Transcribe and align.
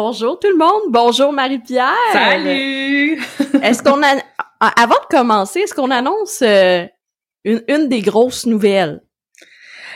Bonjour 0.00 0.38
tout 0.38 0.46
le 0.46 0.56
monde. 0.56 0.82
Bonjour 0.90 1.32
Marie-Pierre. 1.32 1.92
Salut. 2.12 3.20
est-ce 3.64 3.82
qu'on 3.82 4.00
a, 4.04 4.22
avant 4.60 4.94
de 4.94 5.06
commencer, 5.10 5.58
est-ce 5.58 5.74
qu'on 5.74 5.90
annonce 5.90 6.40
euh, 6.40 6.84
une, 7.42 7.64
une 7.66 7.88
des 7.88 8.00
grosses 8.00 8.46
nouvelles? 8.46 9.00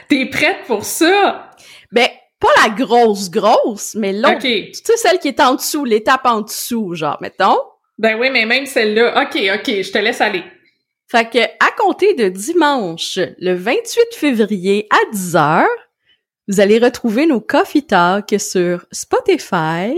T'es 0.08 0.26
prête 0.26 0.64
pour 0.66 0.84
ça? 0.84 1.50
Ben, 1.92 2.08
pas 2.40 2.48
la 2.64 2.70
grosse 2.70 3.30
grosse, 3.30 3.94
mais 3.94 4.12
l'autre. 4.12 4.38
OK. 4.38 4.40
Tu 4.40 4.72
sais, 4.72 4.96
celle 4.96 5.20
qui 5.20 5.28
est 5.28 5.38
en 5.38 5.54
dessous, 5.54 5.84
l'étape 5.84 6.26
en 6.26 6.40
dessous, 6.40 6.96
genre, 6.96 7.18
mettons. 7.20 7.60
Ben 7.96 8.18
oui, 8.18 8.28
mais 8.32 8.44
même 8.44 8.66
celle-là. 8.66 9.22
OK, 9.22 9.36
OK, 9.54 9.66
je 9.66 9.92
te 9.92 9.98
laisse 9.98 10.20
aller. 10.20 10.42
Fait 11.06 11.30
que, 11.30 11.38
à 11.38 11.70
compter 11.78 12.14
de 12.14 12.28
dimanche, 12.28 13.20
le 13.38 13.54
28 13.54 14.16
février 14.16 14.88
à 14.90 15.12
10 15.12 15.34
h 15.36 15.64
vous 16.48 16.60
allez 16.60 16.78
retrouver 16.78 17.26
nos 17.26 17.40
Coffee 17.40 17.86
Talk 17.86 18.34
sur 18.38 18.84
Spotify, 18.92 19.94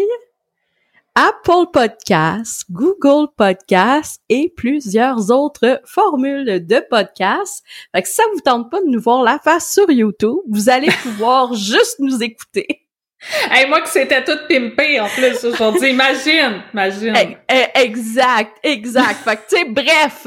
Apple 1.15 1.71
Podcasts, 1.73 2.65
Google 2.71 3.29
Podcasts 3.37 4.21
et 4.29 4.53
plusieurs 4.57 5.31
autres 5.31 5.81
formules 5.85 6.67
de 6.67 6.85
podcasts. 6.91 7.65
Fait 7.95 8.03
que 8.03 8.09
si 8.09 8.15
ça 8.15 8.25
vous 8.35 8.41
tente 8.41 8.71
pas 8.71 8.81
de 8.81 8.89
nous 8.89 9.01
voir 9.01 9.23
la 9.23 9.39
face 9.39 9.73
sur 9.73 9.89
YouTube, 9.91 10.39
vous 10.51 10.69
allez 10.69 10.91
pouvoir 11.03 11.55
juste 11.55 12.01
nous 12.01 12.23
écouter. 12.23 12.81
Hey, 13.51 13.67
moi 13.69 13.81
que 13.81 13.89
c'était 13.89 14.23
tout 14.23 14.37
pimpé 14.49 15.01
en 15.01 15.09
plus 15.09 15.45
aujourd'hui, 15.45 15.91
imagine, 15.91 16.63
imagine. 16.75 17.15
E- 17.17 17.37
e- 17.51 17.71
Exact, 17.77 18.59
exact. 18.63 19.15
fait 19.25 19.37
que 19.37 19.43
tu 19.49 19.57
sais, 19.57 19.65
bref, 19.65 20.27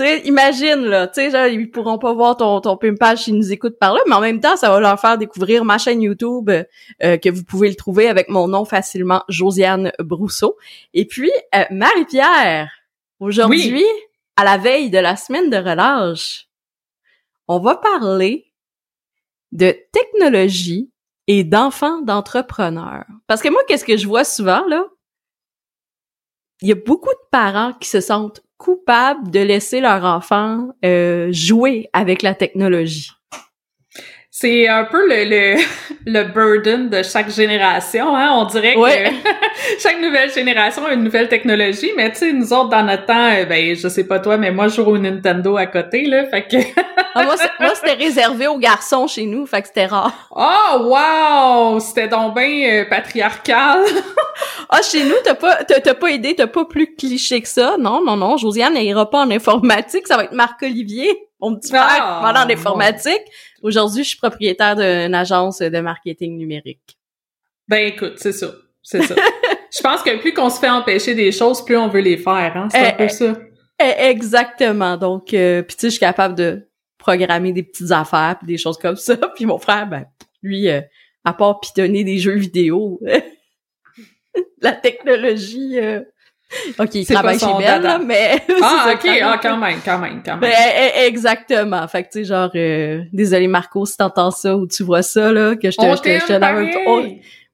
tu 0.00 0.06
sais, 0.06 0.20
imagine, 0.20 0.86
là, 0.86 1.08
tu 1.08 1.30
sais, 1.30 1.54
ils 1.54 1.70
pourront 1.70 1.98
pas 1.98 2.14
voir 2.14 2.34
ton, 2.34 2.62
ton 2.62 2.78
pimpage 2.78 3.24
s'ils 3.24 3.36
nous 3.36 3.52
écoutent 3.52 3.78
par 3.78 3.92
là, 3.92 4.00
mais 4.06 4.14
en 4.14 4.22
même 4.22 4.40
temps, 4.40 4.56
ça 4.56 4.70
va 4.70 4.80
leur 4.80 4.98
faire 4.98 5.18
découvrir 5.18 5.62
ma 5.62 5.76
chaîne 5.76 6.00
YouTube, 6.00 6.48
euh, 6.48 7.16
que 7.18 7.28
vous 7.28 7.44
pouvez 7.44 7.68
le 7.68 7.74
trouver 7.74 8.08
avec 8.08 8.30
mon 8.30 8.48
nom 8.48 8.64
facilement, 8.64 9.22
Josiane 9.28 9.92
Brousseau. 9.98 10.56
Et 10.94 11.04
puis, 11.04 11.30
euh, 11.54 11.64
Marie-Pierre, 11.70 12.70
aujourd'hui, 13.18 13.84
à 14.36 14.44
la 14.44 14.56
veille 14.56 14.88
de 14.88 14.96
la 14.96 15.16
semaine 15.16 15.50
de 15.50 15.58
relâche, 15.58 16.48
on 17.46 17.58
va 17.58 17.76
parler 17.76 18.46
de 19.52 19.76
technologie 19.92 20.90
et 21.26 21.44
d'enfants 21.44 22.00
d'entrepreneurs. 22.00 23.04
Parce 23.26 23.42
que 23.42 23.50
moi, 23.50 23.60
qu'est-ce 23.68 23.84
que 23.84 23.98
je 23.98 24.06
vois 24.06 24.24
souvent, 24.24 24.64
là? 24.66 24.82
Il 26.62 26.68
y 26.68 26.72
a 26.72 26.76
beaucoup 26.76 27.10
de 27.10 27.28
parents 27.30 27.72
qui 27.72 27.88
se 27.88 28.00
sentent 28.00 28.42
coupables 28.58 29.30
de 29.30 29.40
laisser 29.40 29.80
leur 29.80 30.04
enfant 30.04 30.68
euh, 30.84 31.32
jouer 31.32 31.88
avec 31.94 32.22
la 32.22 32.34
technologie. 32.34 33.12
C'est 34.42 34.68
un 34.68 34.84
peu 34.84 35.06
le, 35.06 35.24
le, 35.24 35.56
le 36.06 36.22
burden 36.32 36.88
de 36.88 37.02
chaque 37.02 37.28
génération, 37.30 38.16
hein. 38.16 38.30
On 38.38 38.46
dirait 38.46 38.74
Ouais. 38.74 39.10
que 39.22 39.28
chaque 39.82 40.00
nouvelle 40.00 40.32
génération 40.32 40.86
a 40.86 40.94
une 40.94 41.04
nouvelle 41.04 41.28
technologie, 41.28 41.90
mais 41.94 42.10
tu 42.12 42.20
sais, 42.20 42.32
nous 42.32 42.50
autres, 42.54 42.70
dans 42.70 42.82
notre 42.82 43.04
temps, 43.04 43.30
euh, 43.32 43.44
ben, 43.44 43.76
je 43.76 43.86
sais 43.86 44.04
pas 44.04 44.18
toi, 44.18 44.38
mais 44.38 44.50
moi, 44.50 44.68
je 44.68 44.76
joue 44.76 44.84
au 44.92 44.96
Nintendo 44.96 45.58
à 45.58 45.66
côté, 45.66 46.06
là, 46.06 46.24
fait 46.24 46.46
que... 46.48 46.56
Ah, 47.14 47.24
moi, 47.24 47.34
c'était 47.74 47.92
réservé 48.02 48.46
aux 48.46 48.56
garçons 48.56 49.06
chez 49.06 49.26
nous, 49.26 49.44
fait 49.44 49.60
que 49.60 49.68
c'était 49.68 49.84
rare. 49.86 50.12
Oh, 50.34 50.88
wow! 51.74 51.80
C'était 51.80 52.08
donc 52.08 52.34
bien 52.34 52.70
euh, 52.70 52.84
patriarcal! 52.88 53.80
Ah, 54.70 54.80
chez 54.80 55.04
nous, 55.04 55.16
t'as 55.22 55.34
pas, 55.34 55.56
t'as, 55.64 55.80
t'as 55.80 55.94
pas 55.94 56.08
aidé, 56.12 56.34
t'as 56.34 56.46
pas 56.46 56.64
plus 56.64 56.94
cliché 56.96 57.42
que 57.42 57.48
ça. 57.48 57.74
Non, 57.78 58.02
non, 58.02 58.16
non, 58.16 58.38
Josiane 58.38 58.72
n'ira 58.72 59.10
pas 59.10 59.18
en 59.18 59.30
informatique, 59.30 60.06
ça 60.06 60.16
va 60.16 60.24
être 60.24 60.32
Marc-Olivier, 60.32 61.10
mon 61.40 61.56
petit 61.56 61.70
frère, 61.70 61.84
Ah, 61.88 61.94
qui 62.20 62.22
va 62.22 62.28
aller 62.40 62.52
en 62.54 62.56
informatique. 62.56 63.20
Aujourd'hui, 63.62 64.04
je 64.04 64.08
suis 64.10 64.18
propriétaire 64.18 64.76
d'une 64.76 65.14
agence 65.14 65.58
de 65.58 65.80
marketing 65.80 66.36
numérique. 66.36 66.98
Ben 67.68 67.86
écoute, 67.86 68.14
c'est 68.16 68.32
ça. 68.32 68.52
C'est 68.82 69.02
ça. 69.02 69.14
Je 69.72 69.80
pense 69.82 70.02
que 70.02 70.18
plus 70.18 70.32
qu'on 70.32 70.50
se 70.50 70.58
fait 70.58 70.68
empêcher 70.68 71.14
des 71.14 71.30
choses, 71.30 71.64
plus 71.64 71.76
on 71.76 71.88
veut 71.88 72.00
les 72.00 72.16
faire, 72.16 72.56
hein. 72.56 72.68
C'est 72.72 72.78
un 72.78 72.88
Eh, 72.88 72.96
peu 72.96 73.04
eh. 73.04 73.08
ça. 73.08 73.38
Eh, 73.80 74.08
Exactement. 74.10 74.96
Donc, 74.96 75.32
euh, 75.32 75.62
puis 75.62 75.76
tu 75.76 75.82
sais, 75.82 75.86
je 75.88 75.90
suis 75.92 76.00
capable 76.00 76.34
de 76.34 76.66
programmer 76.98 77.52
des 77.52 77.62
petites 77.62 77.92
affaires 77.92 78.36
puis 78.38 78.46
des 78.48 78.58
choses 78.58 78.76
comme 78.78 78.96
ça. 78.96 79.16
Puis 79.36 79.46
mon 79.46 79.58
frère, 79.58 79.86
ben, 79.88 80.04
lui, 80.42 80.68
euh, 80.68 80.80
à 81.24 81.32
part 81.32 81.60
pitonner 81.60 82.02
des 82.04 82.18
jeux 82.18 82.36
vidéo, 82.36 83.00
la 84.60 84.72
technologie, 84.72 85.78
euh, 85.78 86.00
ok, 86.78 86.94
il 86.94 87.06
travaille 87.06 87.38
chez 87.38 87.46
son 87.46 87.58
Bell, 87.58 87.66
dada? 87.66 87.98
là, 87.98 87.98
mais 87.98 88.42
Ah, 88.62 88.90
ok, 88.94 89.00
quand 89.02 89.10
même. 89.12 89.22
ah, 89.24 89.38
quand 89.42 89.56
même, 89.56 89.78
quand 89.84 89.98
même, 89.98 90.22
quand 90.24 90.36
Ben, 90.38 90.48
même. 90.50 90.72
eh, 90.76 90.90
eh, 91.02 91.06
exactement. 91.06 91.86
Fait 91.88 92.02
que 92.04 92.08
tu 92.08 92.18
sais, 92.20 92.24
genre, 92.24 92.50
euh, 92.54 93.02
désolé 93.12 93.46
Marco 93.46 93.84
si 93.86 93.96
t'entends 93.96 94.30
ça 94.30 94.56
ou 94.56 94.66
tu 94.66 94.82
vois 94.82 95.02
ça 95.02 95.32
là, 95.32 95.54
que 95.56 95.70
je 95.70 95.76
te, 95.76 95.82
On 95.82 95.96
je 95.96 96.02
te, 96.02 96.08
je 96.08 96.26
te 96.26 96.88
Oh, 96.88 97.04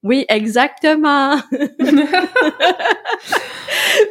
oui, 0.02 0.24
exactement. 0.28 1.36
fait 1.50 1.68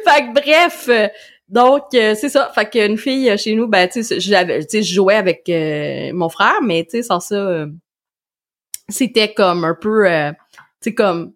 que 0.04 0.32
bref, 0.34 0.86
euh, 0.88 1.08
donc 1.48 1.82
euh, 1.94 2.14
c'est 2.14 2.28
ça. 2.28 2.50
Fait 2.54 2.68
qu'une 2.68 2.98
fille 2.98 3.30
euh, 3.30 3.36
chez 3.36 3.54
nous, 3.54 3.66
ben 3.66 3.88
tu 3.88 4.02
sais, 4.02 4.20
j'avais, 4.20 4.60
tu 4.64 4.78
sais, 4.78 4.82
je 4.82 4.94
jouais 4.94 5.14
avec 5.14 5.48
euh, 5.48 6.10
mon 6.12 6.28
frère, 6.28 6.60
mais 6.62 6.84
tu 6.84 6.90
sais, 6.98 7.02
sans 7.02 7.20
ça, 7.20 7.34
euh, 7.36 7.66
c'était 8.88 9.32
comme 9.32 9.64
un 9.64 9.76
peu, 9.80 10.10
euh, 10.10 10.32
tu 10.32 10.90
sais, 10.90 10.94
comme 10.94 11.32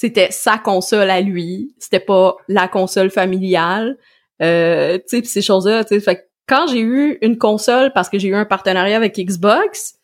c'était 0.00 0.30
sa 0.30 0.58
console 0.58 1.10
à 1.10 1.20
lui, 1.20 1.74
c'était 1.80 1.98
pas 1.98 2.36
la 2.46 2.68
console 2.68 3.10
familiale, 3.10 3.96
euh, 4.42 4.96
tu 5.08 5.18
sais, 5.18 5.24
ces 5.24 5.42
choses-là, 5.42 5.82
tu 5.84 5.94
sais. 5.94 6.00
Fait 6.00 6.16
que 6.16 6.20
quand 6.46 6.68
j'ai 6.68 6.80
eu 6.80 7.18
une 7.20 7.36
console 7.36 7.92
parce 7.92 8.08
que 8.08 8.16
j'ai 8.18 8.28
eu 8.28 8.34
un 8.36 8.44
partenariat 8.44 8.96
avec 8.96 9.16
Xbox, 9.18 9.94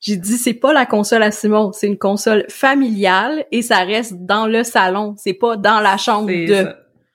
j'ai 0.00 0.16
dit 0.16 0.36
c'est 0.36 0.52
pas 0.52 0.74
la 0.74 0.84
console 0.84 1.22
à 1.22 1.30
Simon, 1.30 1.72
c'est 1.72 1.86
une 1.86 1.96
console 1.96 2.44
familiale 2.50 3.46
et 3.50 3.62
ça 3.62 3.78
reste 3.84 4.14
dans 4.26 4.46
le 4.46 4.62
salon, 4.62 5.14
c'est 5.16 5.32
pas 5.32 5.56
dans 5.56 5.80
la 5.80 5.96
chambre 5.96 6.28
de. 6.28 6.68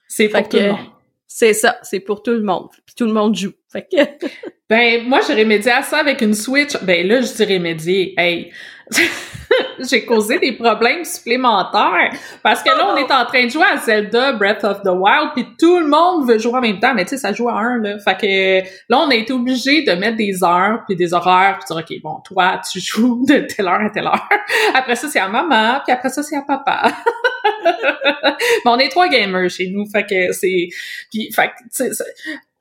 C'est 0.08 0.28
Fait 0.28 0.40
pour 0.40 0.48
tout 0.48 0.56
le 0.56 0.62
que- 0.62 0.68
monde. 0.70 0.86
C'est 1.32 1.54
ça, 1.54 1.78
c'est 1.84 2.00
pour 2.00 2.24
tout 2.24 2.32
le 2.32 2.42
monde. 2.42 2.66
Puis 2.84 2.96
tout 2.96 3.06
le 3.06 3.12
monde 3.12 3.36
joue. 3.36 3.52
Fait 3.70 3.82
que 3.88 4.26
Ben, 4.68 5.04
moi, 5.08 5.20
j'ai 5.26 5.34
remédié 5.34 5.70
à 5.70 5.82
ça 5.82 5.98
avec 5.98 6.20
une 6.22 6.34
Switch. 6.34 6.76
Ben 6.82 7.06
là, 7.06 7.20
je 7.20 7.32
dis 7.32 7.44
remédier. 7.54 8.14
Hey, 8.18 8.50
j'ai 9.80 10.04
causé 10.04 10.38
des 10.38 10.52
problèmes 10.52 11.04
supplémentaires. 11.04 12.12
Parce 12.42 12.62
que 12.62 12.68
là, 12.68 12.92
on 12.92 12.96
est 12.96 13.10
en 13.12 13.24
train 13.26 13.44
de 13.44 13.50
jouer 13.50 13.66
à 13.70 13.76
Zelda 13.76 14.32
Breath 14.32 14.64
of 14.64 14.82
the 14.82 14.90
Wild, 14.90 15.30
puis 15.34 15.46
tout 15.58 15.78
le 15.78 15.86
monde 15.86 16.28
veut 16.28 16.38
jouer 16.38 16.54
en 16.54 16.60
même 16.60 16.80
temps. 16.80 16.94
Mais 16.94 17.04
tu 17.04 17.10
sais, 17.10 17.18
ça 17.18 17.32
joue 17.32 17.48
à 17.48 17.54
un, 17.54 17.78
là. 17.78 17.98
Fait 17.98 18.16
que 18.16 18.68
là, 18.88 18.98
on 18.98 19.10
a 19.10 19.14
été 19.14 19.32
obligé 19.32 19.82
de 19.82 19.92
mettre 19.92 20.16
des 20.16 20.42
heures, 20.44 20.82
puis 20.86 20.96
des 20.96 21.12
horaires, 21.14 21.58
puis 21.58 21.74
dire, 21.74 21.84
OK, 21.84 22.02
bon, 22.02 22.20
toi, 22.24 22.60
tu 22.70 22.80
joues 22.80 23.24
de 23.26 23.38
telle 23.38 23.66
heure 23.66 23.80
à 23.80 23.90
telle 23.90 24.06
heure. 24.06 24.28
Après 24.74 24.96
ça, 24.96 25.08
c'est 25.08 25.20
à 25.20 25.28
maman, 25.28 25.80
puis 25.84 25.92
après 25.92 26.08
ça, 26.08 26.22
c'est 26.22 26.36
à 26.36 26.42
papa. 26.42 26.92
Mais 27.64 28.70
on 28.70 28.78
est 28.78 28.88
trois 28.88 29.08
gamers 29.08 29.50
chez 29.50 29.68
nous, 29.68 29.86
fait 29.86 30.04
que 30.04 30.32
c'est... 30.32 30.68
Puis, 31.10 31.30
fait 31.32 31.48
que, 31.48 31.92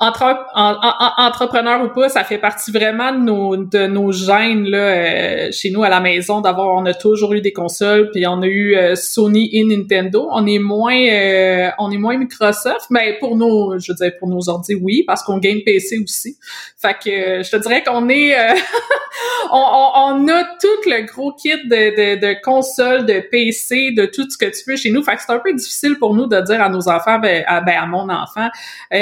entre, 0.01 0.23
en- 0.55 0.75
en- 0.81 1.25
entrepreneur 1.27 1.83
ou 1.83 1.89
pas, 1.89 2.07
ça 2.09 2.23
fait 2.23 2.37
partie 2.37 2.71
vraiment 2.71 3.11
de 3.11 3.17
nos, 3.17 3.57
de 3.57 3.85
nos 3.87 4.11
gènes 4.13 4.63
là, 4.65 4.77
euh, 4.77 5.51
chez 5.51 5.71
nous 5.71 5.83
à 5.83 5.89
la 5.89 5.99
maison 5.99 6.39
d'avoir, 6.39 6.69
on 6.75 6.85
a 6.85 6.93
toujours 6.93 7.33
eu 7.33 7.41
des 7.41 7.51
consoles, 7.51 8.09
puis 8.11 8.25
on 8.25 8.41
a 8.41 8.47
eu 8.47 8.75
euh, 8.77 8.95
Sony 8.95 9.49
et 9.51 9.63
Nintendo. 9.65 10.27
On 10.31 10.47
est 10.47 10.59
moins, 10.59 10.95
euh, 10.97 11.69
on 11.79 11.91
est 11.91 11.97
moins 11.97 12.17
Microsoft, 12.17 12.85
mais 12.89 13.17
pour 13.19 13.35
nos, 13.35 13.77
je 13.77 13.91
veux 13.91 13.95
dire 13.95 14.11
pour 14.19 14.29
nos 14.29 14.47
ordi, 14.49 14.73
oui, 14.75 15.03
parce 15.05 15.21
qu'on 15.23 15.37
game 15.37 15.59
PC 15.65 15.99
aussi. 16.01 16.37
Fait 16.81 16.93
que 17.03 17.09
euh, 17.09 17.43
je 17.43 17.51
te 17.51 17.57
dirais 17.57 17.83
qu'on 17.83 18.07
est, 18.07 18.35
on, 19.51 19.57
on, 19.57 19.91
on 19.95 20.27
a 20.29 20.43
tout 20.61 20.89
le 20.89 21.05
gros 21.11 21.33
kit 21.33 21.49
de, 21.65 22.15
de, 22.15 22.19
de 22.21 22.41
consoles, 22.41 23.05
de 23.05 23.19
PC, 23.31 23.91
de 23.91 24.05
tout 24.05 24.29
ce 24.29 24.37
que 24.37 24.45
tu 24.45 24.69
veux 24.69 24.77
chez 24.77 24.91
nous. 24.91 25.03
Fait 25.03 25.15
que 25.15 25.21
c'est 25.25 25.33
un 25.33 25.39
peu 25.39 25.53
difficile 25.53 25.97
pour 25.99 26.15
nous 26.15 26.27
de 26.27 26.39
dire 26.41 26.61
à 26.61 26.69
nos 26.69 26.87
enfants, 26.87 27.19
ben 27.19 27.43
à, 27.47 27.61
ben, 27.61 27.75
à 27.81 27.85
mon 27.85 28.09
enfant, 28.09 28.47
tu 28.91 28.97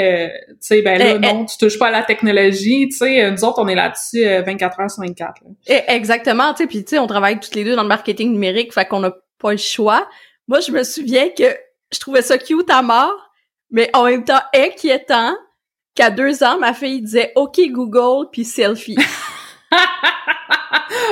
sais, 0.60 0.82
ben 0.96 1.20
là, 1.20 1.28
Eh, 1.30 1.34
non, 1.34 1.44
tu 1.44 1.58
touches 1.58 1.78
pas 1.78 1.88
à 1.88 1.90
la 1.90 2.02
technologie, 2.02 2.88
tu 2.88 2.96
sais, 2.96 3.30
nous 3.30 3.44
autres, 3.44 3.60
on 3.60 3.68
est 3.68 3.74
là-dessus 3.74 4.24
euh, 4.26 4.42
24 4.42 4.80
heures 4.80 4.90
sur 4.90 5.02
24. 5.02 5.42
là. 5.44 5.50
Eh, 5.66 5.92
exactement, 5.92 6.52
tu 6.52 6.58
sais, 6.62 6.66
puis 6.66 6.84
tu 6.84 6.90
sais, 6.90 6.98
on 6.98 7.06
travaille 7.06 7.38
toutes 7.40 7.54
les 7.54 7.64
deux 7.64 7.76
dans 7.76 7.82
le 7.82 7.88
marketing 7.88 8.32
numérique, 8.32 8.72
fait 8.72 8.86
qu'on 8.86 9.00
n'a 9.00 9.12
pas 9.38 9.52
le 9.52 9.58
choix. 9.58 10.08
Moi, 10.46 10.60
je 10.60 10.72
me 10.72 10.82
souviens 10.82 11.28
que 11.28 11.44
je 11.92 11.98
trouvais 12.00 12.22
ça 12.22 12.38
cute 12.38 12.70
à 12.70 12.82
mort, 12.82 13.30
mais 13.70 13.90
en 13.94 14.04
même 14.04 14.24
temps 14.24 14.40
inquiétant 14.54 15.34
qu'à 15.94 16.10
deux 16.10 16.42
ans, 16.42 16.58
ma 16.58 16.72
fille 16.74 17.02
disait 17.02 17.32
OK 17.36 17.60
Google 17.70 18.28
puis 18.32 18.44
selfie. 18.44 18.96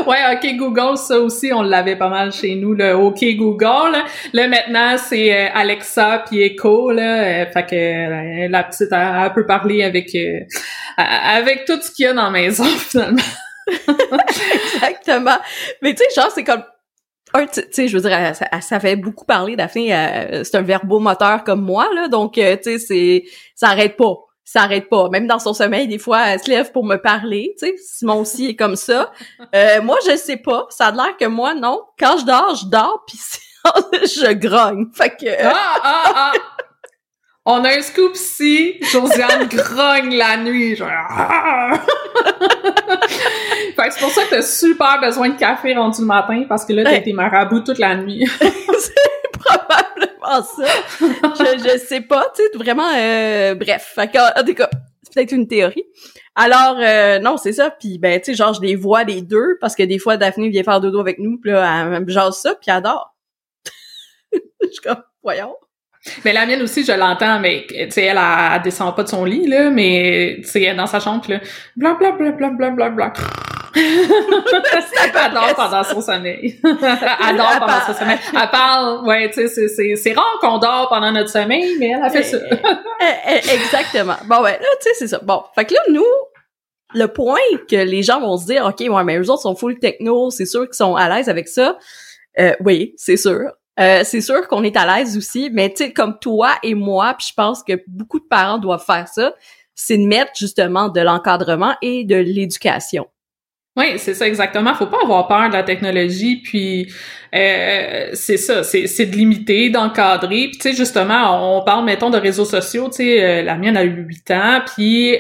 ouais, 0.07 0.19
OK 0.35 0.57
Google, 0.57 0.97
ça 0.97 1.19
aussi, 1.19 1.53
on 1.53 1.63
l'avait 1.63 1.97
pas 1.97 2.09
mal 2.09 2.33
chez 2.33 2.55
nous, 2.55 2.73
le 2.75 2.95
OK 2.95 3.25
Google. 3.37 3.93
Là, 3.93 4.05
Là, 4.33 4.49
maintenant, 4.49 4.97
c'est 4.99 5.35
euh, 5.35 5.49
Alexa 5.55 6.25
puis 6.27 6.43
Echo, 6.43 6.91
là. 6.91 7.23
euh, 7.23 7.47
fait 7.53 7.67
que 7.67 7.75
euh, 7.75 8.49
la 8.49 8.65
petite, 8.65 8.89
elle, 8.93 9.25
elle 9.25 9.33
peut 9.33 9.47
parler 9.47 9.83
avec 9.83 10.17
avec 10.97 11.65
tout 11.65 11.81
ce 11.81 11.91
qu'il 11.91 12.05
y 12.05 12.09
a 12.09 12.13
dans 12.13 12.25
la 12.25 12.31
maison, 12.31 12.65
finalement. 12.79 13.23
Exactement. 13.67 15.39
Mais 15.83 15.95
tu 15.95 16.05
sais, 16.05 16.21
genre, 16.21 16.31
c'est 16.35 16.45
comme 16.45 16.63
tu 17.53 17.63
sais, 17.71 17.89
je 17.89 17.97
veux 17.99 18.09
dire, 18.09 18.33
ça, 18.61 18.81
fait 18.81 18.97
beaucoup 18.97 19.27
parler, 19.27 19.57
Daphné, 19.57 19.89
c'est 20.43 20.57
un 20.57 20.63
verbomoteur 20.63 21.45
comme 21.45 21.61
moi, 21.61 21.87
là, 21.95 22.09
donc, 22.09 22.35
tu 22.35 22.41
sais, 22.41 22.79
c'est, 22.79 23.25
ça 23.55 23.69
arrête 23.69 23.97
pas, 23.97 24.15
ça 24.47 24.63
arrête 24.63 24.89
pas. 24.89 25.09
Même 25.11 25.27
dans 25.27 25.41
son 25.41 25.53
sommeil, 25.53 25.89
des 25.89 25.99
fois, 25.99 26.29
elle 26.29 26.41
se 26.41 26.49
lève 26.49 26.71
pour 26.71 26.87
me 26.87 26.97
parler, 26.97 27.53
tu 27.59 27.67
sais, 27.67 27.75
Simon 27.77 28.21
aussi 28.21 28.47
est 28.47 28.57
comme 28.57 28.77
ça. 28.77 29.13
Euh, 29.55 29.83
moi, 29.83 29.99
je 30.09 30.17
sais 30.17 30.37
pas, 30.37 30.67
ça 30.71 30.87
a 30.87 30.93
l'air 30.93 31.17
que 31.19 31.27
moi, 31.27 31.53
non, 31.55 31.83
quand 31.99 32.17
je 32.19 32.25
dors, 32.25 32.55
je 32.55 32.67
dors, 32.67 33.05
puis 33.07 33.19
je 34.05 34.33
grogne. 34.33 34.87
Fait 34.95 35.11
que... 35.11 35.27
Ah, 35.45 35.81
ah, 35.83 36.13
ah! 36.15 36.33
On 37.49 37.65
a 37.65 37.77
un 37.77 37.81
scoop 37.81 38.15
ici, 38.15 38.77
Josiane 38.83 39.49
grogne 39.53 40.17
la 40.17 40.37
nuit, 40.37 40.77
genre. 40.77 40.89
Fait 43.77 43.89
que 43.89 43.95
c'est 43.95 44.01
pour 44.01 44.11
ça 44.11 44.25
que 44.25 44.31
t'as 44.31 44.43
super 44.43 45.01
besoin 45.01 45.29
de 45.29 45.39
café 45.39 45.75
rendu 45.75 46.01
le 46.01 46.07
matin, 46.07 46.45
parce 46.49 46.65
que 46.65 46.73
là, 46.73 46.85
t'as 46.85 46.97
été 46.97 47.13
marabout 47.13 47.61
toute 47.61 47.79
la 47.79 47.97
nuit. 47.97 48.29
probablement 49.47 50.43
ça. 50.43 50.67
Je, 51.01 51.59
je 51.63 51.79
sais 51.79 52.01
pas, 52.01 52.27
tu 52.35 52.43
sais, 52.43 52.59
vraiment, 52.59 52.91
euh, 52.95 53.55
bref. 53.55 53.93
Fait 53.95 54.09
que, 54.09 54.19
en 54.19 54.45
tout 54.45 54.55
cas, 54.55 54.69
c'est 55.03 55.15
peut-être 55.15 55.33
une 55.33 55.49
théorie. 55.49 55.85
Alors, 56.35 56.77
euh, 56.79 57.19
non, 57.19 57.37
c'est 57.37 57.53
ça. 57.53 57.71
Puis, 57.71 57.99
ben, 57.99 58.21
tu 58.21 58.27
sais, 58.27 58.35
genre, 58.35 58.53
je 58.53 58.61
les 58.61 58.77
vois 58.77 59.05
les 59.05 59.23
deux, 59.23 59.57
parce 59.61 59.75
que 59.75 59.83
des 59.83 59.99
fois, 59.99 60.17
Daphné 60.17 60.49
vient 60.49 60.63
faire 60.63 60.81
dodo 60.81 61.01
avec 61.01 61.19
nous, 61.19 61.39
puis 61.39 61.51
là, 61.51 61.87
elle 61.95 62.05
me 62.05 62.11
jase 62.11 62.37
ça, 62.37 62.55
puis 62.55 62.67
elle 62.69 62.77
adore. 62.77 63.17
je 64.33 64.69
suis 64.69 64.81
comme, 64.83 65.03
voyons. 65.23 65.57
Mais 66.25 66.33
la 66.33 66.47
mienne 66.47 66.63
aussi, 66.63 66.85
je 66.85 66.93
l'entends, 66.93 67.41
mais 67.41 67.67
tu 67.69 67.91
sais, 67.91 68.05
elle, 68.05 68.19
elle, 68.19 68.63
descend 68.63 68.95
pas 68.95 69.03
de 69.03 69.09
son 69.09 69.25
lit, 69.25 69.47
là, 69.47 69.71
mais 69.71 70.37
tu 70.39 70.49
sais, 70.49 70.63
elle 70.63 70.77
dans 70.77 70.87
sa 70.87 71.01
chambre, 71.01 71.25
là, 71.29 71.41
bla 71.77 71.95
bla 71.95 72.13
bla 72.13 72.31
bla 72.31 72.51
bla 72.51 72.71
bla 72.71 72.91
bla. 72.91 73.13
elle 73.77 75.17
adore 75.17 75.55
pendant 75.55 75.85
son 75.85 76.01
sommeil. 76.01 76.59
elle 76.65 77.31
adore 77.41 77.59
pendant 77.59 77.81
son 77.87 77.95
sommeil. 77.95 78.19
Elle 78.33 78.51
parle, 78.51 79.07
ouais, 79.07 79.31
tu 79.31 79.49
sais, 79.49 79.69
c'est, 79.69 79.97
c'est, 79.97 80.13
rare 80.13 80.39
qu'on 80.41 80.59
dort 80.59 80.89
pendant 80.89 81.13
notre 81.13 81.29
sommeil, 81.29 81.77
mais 81.79 81.91
elle 81.91 82.03
a 82.03 82.11
fait 82.11 82.23
ça. 82.23 82.39
Eh, 82.99 83.31
eh, 83.31 83.55
exactement. 83.55 84.17
Bon, 84.27 84.43
ouais, 84.43 84.53
là, 84.53 84.67
tu 84.81 84.89
sais, 84.89 84.95
c'est 84.99 85.09
ça. 85.09 85.21
Bon, 85.23 85.43
fait 85.55 85.67
que 85.67 85.75
là, 85.75 85.81
nous, 85.91 86.05
le 86.95 87.07
point 87.09 87.37
que 87.69 87.77
les 87.77 88.03
gens 88.03 88.21
vont 88.21 88.39
se 88.39 88.47
dire, 88.47 88.65
OK, 88.65 88.81
ouais, 88.89 89.05
mais 89.05 89.19
eux 89.19 89.31
autres 89.31 89.43
sont 89.43 89.55
full 89.55 89.79
techno, 89.79 90.31
c'est 90.31 90.47
sûr 90.47 90.65
qu'ils 90.65 90.75
sont 90.75 90.95
à 90.97 91.09
l'aise 91.09 91.29
avec 91.29 91.49
ça. 91.49 91.77
Euh, 92.39 92.55
oui, 92.61 92.95
c'est 92.97 93.17
sûr. 93.17 93.53
Euh, 93.79 94.03
c'est 94.05 94.21
sûr 94.21 94.49
qu'on 94.49 94.63
est 94.63 94.77
à 94.77 94.99
l'aise 94.99 95.17
aussi, 95.17 95.51
mais 95.53 95.71
tu 95.71 95.85
sais, 95.85 95.93
comme 95.93 96.19
toi 96.19 96.55
et 96.63 96.75
moi, 96.75 97.15
puis 97.19 97.29
je 97.31 97.35
pense 97.35 97.63
que 97.63 97.75
beaucoup 97.87 98.19
de 98.19 98.25
parents 98.25 98.59
doivent 98.59 98.85
faire 98.85 99.07
ça, 99.09 99.35
c'est 99.75 99.99
de 99.99 100.07
mettre 100.07 100.33
justement 100.37 100.89
de 100.89 101.01
l'encadrement 101.01 101.75
et 101.83 102.05
de 102.05 102.17
l'éducation. 102.17 103.07
Oui, 103.77 103.99
c'est 103.99 104.15
ça 104.15 104.27
exactement. 104.27 104.73
Faut 104.73 104.87
pas 104.87 105.03
avoir 105.03 105.29
peur 105.29 105.51
de 105.51 105.53
la 105.53 105.63
technologie, 105.63 106.37
puis 106.37 106.91
euh, 107.35 108.09
c'est 108.15 108.39
ça, 108.39 108.63
c'est, 108.63 108.87
de 108.87 109.15
limiter, 109.15 109.69
d'encadrer. 109.69 110.49
Puis 110.49 110.57
tu 110.57 110.71
sais 110.71 110.75
justement, 110.75 111.59
on 111.59 111.63
parle 111.63 111.85
mettons 111.85 112.09
de 112.09 112.17
réseaux 112.17 112.47
sociaux. 112.47 112.89
Tu 112.89 112.97
sais, 112.97 113.23
euh, 113.23 113.43
la 113.43 113.59
mienne 113.59 113.77
a 113.77 113.85
eu 113.85 114.07
8 114.09 114.31
ans, 114.31 114.61
puis 114.75 115.19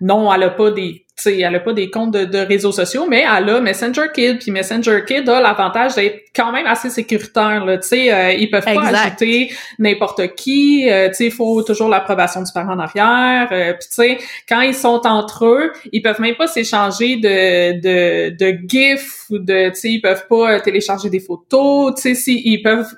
non, 0.00 0.32
elle 0.32 0.44
a 0.44 0.50
pas 0.50 0.70
des 0.70 1.04
sais, 1.22 1.38
elle 1.38 1.54
a 1.54 1.60
pas 1.60 1.72
des 1.72 1.90
comptes 1.90 2.12
de, 2.12 2.38
réseaux 2.38 2.72
sociaux, 2.72 3.06
mais 3.08 3.24
elle 3.24 3.48
a 3.48 3.60
Messenger 3.60 4.06
Kid, 4.14 4.38
puis 4.38 4.50
Messenger 4.50 5.00
Kid 5.06 5.28
a 5.28 5.40
l'avantage 5.40 5.94
d'être 5.94 6.30
quand 6.34 6.52
même 6.52 6.66
assez 6.66 6.90
sécuritaire. 6.90 7.64
Là, 7.64 7.78
tu 7.78 7.88
sais, 7.88 8.12
euh, 8.12 8.32
ils 8.32 8.50
peuvent 8.50 8.64
pas 8.64 8.86
ajouter 8.86 9.52
n'importe 9.78 10.34
qui. 10.34 10.88
Euh, 10.90 11.08
tu 11.08 11.14
sais, 11.14 11.24
il 11.26 11.32
faut 11.32 11.62
toujours 11.62 11.88
l'approbation 11.88 12.42
du 12.42 12.52
parent 12.52 12.72
en 12.72 12.78
arrière. 12.78 13.48
Euh, 13.52 13.72
puis 13.74 13.88
tu 13.88 13.94
sais, 13.94 14.18
quand 14.48 14.60
ils 14.60 14.74
sont 14.74 15.06
entre 15.06 15.46
eux, 15.46 15.72
ils 15.92 16.02
peuvent 16.02 16.20
même 16.20 16.36
pas 16.36 16.46
s'échanger 16.46 17.16
de 17.16 17.80
de 17.80 18.30
de 18.30 18.58
gifs 18.68 19.26
ou 19.30 19.38
de, 19.38 19.70
tu 19.70 19.74
sais, 19.74 19.88
ils 19.90 20.00
peuvent 20.00 20.26
pas 20.28 20.60
télécharger 20.60 21.10
des 21.10 21.20
photos. 21.20 21.94
Tu 21.96 22.02
sais, 22.02 22.14
si 22.14 22.42
ils 22.44 22.62
peuvent 22.62 22.94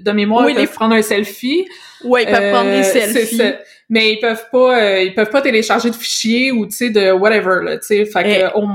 de 0.00 0.10
mémoire, 0.12 0.48
ils 0.48 0.56
peuvent 0.56 0.72
prendre 0.72 0.94
un 0.94 1.02
selfie. 1.02 1.66
Oui, 2.04 2.24
ils 2.26 2.30
peuvent 2.30 2.52
prendre 2.52 2.70
des 2.70 2.84
selfies 2.84 3.54
mais 3.88 4.12
ils 4.12 4.20
peuvent 4.20 4.46
pas 4.50 4.82
euh, 4.82 5.02
ils 5.02 5.14
peuvent 5.14 5.30
pas 5.30 5.42
télécharger 5.42 5.90
de 5.90 5.94
fichiers 5.94 6.52
ou 6.52 6.66
tu 6.66 6.72
sais 6.72 6.90
de 6.90 7.12
whatever 7.12 7.62
là, 7.62 7.78
tu 7.78 7.86
sais, 7.86 8.04
fait 8.06 8.24
que 8.24 8.58
au, 8.58 8.68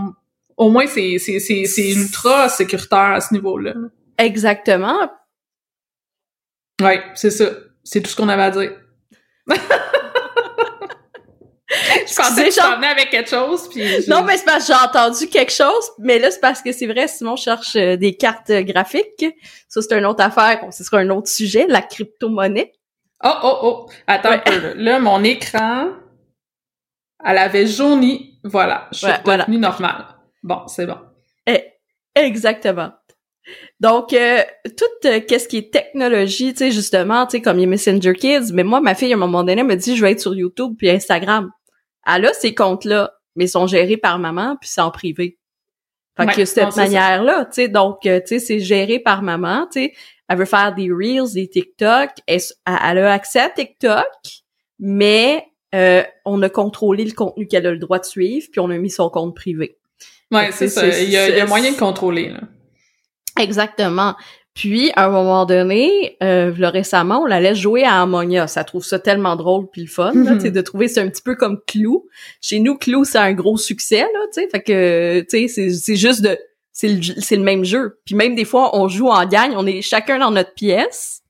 au 0.57 0.69
moins 0.69 0.87
c'est 0.87 1.17
c'est 1.19 1.39
c'est 1.39 1.65
c'est 1.65 1.89
ultra 1.91 2.49
sécuritaire 2.49 3.13
à 3.13 3.21
ce 3.21 3.33
niveau-là. 3.33 3.73
Exactement. 4.17 5.09
Ouais, 6.81 7.01
c'est 7.15 7.31
ça. 7.31 7.45
C'est 7.83 8.01
tout 8.01 8.09
ce 8.09 8.15
qu'on 8.15 8.29
avait 8.29 8.43
à 8.43 8.51
dire. 8.51 8.71
je 12.07 12.15
pensais 12.15 12.49
que 12.49 12.91
avec 12.91 13.09
quelque 13.09 13.29
chose 13.29 13.67
puis 13.69 13.83
Non, 14.07 14.23
mais 14.23 14.37
c'est 14.37 14.45
parce 14.45 14.67
que 14.67 14.73
j'ai 14.73 14.79
entendu 14.79 15.27
quelque 15.27 15.51
chose, 15.51 15.91
mais 15.97 16.19
là 16.19 16.31
c'est 16.31 16.39
parce 16.39 16.61
que 16.61 16.71
c'est 16.71 16.87
vrai 16.87 17.07
sinon 17.07 17.35
je 17.35 17.43
cherche 17.43 17.75
euh, 17.75 17.95
des 17.95 18.15
cartes 18.15 18.51
graphiques. 18.51 19.25
Ça 19.67 19.81
c'est 19.81 19.97
une 19.97 20.05
autre 20.05 20.23
affaire, 20.23 20.61
ce 20.71 20.83
sera 20.83 20.99
un 20.99 21.09
autre 21.09 21.29
sujet, 21.29 21.65
la 21.67 21.81
crypto-monnaie. 21.81 22.73
Oh, 23.23 23.35
oh, 23.43 23.59
oh! 23.63 23.89
Attends 24.07 24.31
un 24.31 24.39
peu, 24.39 24.73
là. 24.75 24.99
mon 24.99 25.23
écran, 25.23 25.89
elle 27.23 27.37
avait 27.37 27.67
jauni. 27.67 28.39
Voilà, 28.43 28.87
je 28.91 28.99
suis 28.99 29.07
ouais, 29.07 29.57
normale. 29.57 30.05
Bon, 30.41 30.67
c'est 30.67 30.85
bon. 30.85 30.97
Eh, 31.45 31.63
exactement. 32.15 32.91
Donc, 33.79 34.13
euh, 34.13 34.41
tout 34.77 35.07
euh, 35.07 35.19
qu'est-ce 35.27 35.47
qui 35.47 35.57
est 35.57 35.73
technologie, 35.73 36.53
tu 36.53 36.59
sais, 36.59 36.71
justement, 36.71 37.25
tu 37.25 37.31
sais, 37.31 37.41
comme 37.41 37.57
les 37.57 37.65
Messenger 37.65 38.13
Kids, 38.13 38.51
mais 38.53 38.63
moi, 38.63 38.81
ma 38.81 38.95
fille, 38.95 39.11
à 39.11 39.15
un 39.15 39.19
moment 39.19 39.43
donné, 39.43 39.63
me 39.63 39.75
dit, 39.75 39.95
je 39.95 40.03
vais 40.03 40.11
être 40.11 40.19
sur 40.19 40.35
YouTube 40.35 40.75
puis 40.77 40.89
Instagram. 40.89 41.51
Elle 42.05 42.25
a 42.25 42.33
ces 42.33 42.53
comptes-là, 42.53 43.13
mais 43.35 43.45
ils 43.45 43.49
sont 43.49 43.67
gérés 43.67 43.97
par 43.97 44.19
maman, 44.19 44.57
puis 44.59 44.69
c'est 44.69 44.81
en 44.81 44.91
privé. 44.91 45.37
Fait 46.17 46.27
que 46.27 46.45
cette 46.45 46.75
manière-là, 46.75 47.45
tu 47.45 47.53
sais, 47.53 47.67
donc, 47.69 48.05
euh, 48.05 48.19
tu 48.19 48.27
sais, 48.27 48.39
c'est 48.39 48.59
géré 48.59 48.99
par 48.99 49.21
maman, 49.21 49.67
tu 49.71 49.85
sais, 49.85 49.93
elle 50.29 50.37
veut 50.37 50.45
faire 50.45 50.73
des 50.73 50.89
Reels, 50.91 51.33
des 51.33 51.47
TikTok. 51.47 52.11
Elle, 52.27 52.39
elle 52.65 52.97
a 52.99 53.11
accès 53.11 53.39
à 53.39 53.49
TikTok, 53.49 54.07
mais 54.77 55.43
euh, 55.75 56.03
on 56.23 56.41
a 56.43 56.49
contrôlé 56.49 57.03
le 57.03 57.13
contenu 57.13 57.47
qu'elle 57.47 57.65
a 57.65 57.71
le 57.71 57.79
droit 57.79 57.99
de 57.99 58.05
suivre, 58.05 58.47
puis 58.51 58.59
on 58.59 58.69
a 58.69 58.77
mis 58.77 58.91
son 58.91 59.09
compte 59.09 59.35
privé. 59.35 59.77
Ouais, 60.31 60.51
c'est 60.51 60.67
ça. 60.67 60.87
Il 60.87 61.09
y, 61.09 61.17
a, 61.17 61.45
moyen 61.47 61.71
de 61.71 61.77
contrôler. 61.77 62.29
Là. 62.29 62.41
Exactement. 63.39 64.15
Puis, 64.53 64.91
à 64.95 65.05
un 65.05 65.09
moment 65.09 65.45
donné, 65.45 66.17
euh, 66.21 66.51
récemment, 66.59 67.21
on 67.21 67.25
la 67.25 67.39
laisse 67.39 67.57
jouer 67.57 67.83
à 67.83 68.01
Among 68.01 68.33
Us. 68.33 68.51
Ça 68.51 68.63
trouve 68.63 68.83
ça 68.83 68.99
tellement 68.99 69.35
drôle 69.35 69.67
puis 69.71 69.81
le 69.81 69.87
fun, 69.87 70.11
mm 70.13 70.51
de 70.51 70.61
trouver 70.61 70.87
c'est 70.87 70.99
un 70.99 71.07
petit 71.07 71.21
peu 71.21 71.35
comme 71.35 71.59
Clou. 71.65 72.07
Chez 72.41 72.59
nous, 72.59 72.77
Clou, 72.77 73.03
c'est 73.03 73.17
un 73.17 73.33
gros 73.33 73.57
succès, 73.57 74.01
là, 74.01 74.19
tu 74.33 74.41
sais. 74.41 74.49
Fait 74.49 74.61
que, 74.61 75.21
tu 75.21 75.47
sais, 75.47 75.69
c'est 75.71 75.95
juste 75.95 76.21
de 76.21 76.37
c'est 76.79 76.87
le, 76.87 77.01
c'est 77.01 77.35
le 77.35 77.43
même 77.43 77.65
jeu. 77.65 77.99
Puis 78.05 78.15
même 78.15 78.35
des 78.35 78.45
fois, 78.45 78.77
on 78.77 78.87
joue 78.87 79.09
en 79.09 79.25
gagne, 79.25 79.53
on 79.57 79.67
est 79.67 79.81
chacun 79.81 80.17
dans 80.17 80.31
notre 80.31 80.53
pièce, 80.53 81.23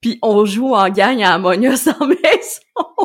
puis 0.00 0.18
on 0.22 0.44
joue 0.44 0.74
en 0.74 0.88
gagne 0.88 1.22
à 1.22 1.34
Among 1.34 1.62
Us 1.62 1.86
en 1.86 2.06
maison. 2.08 2.96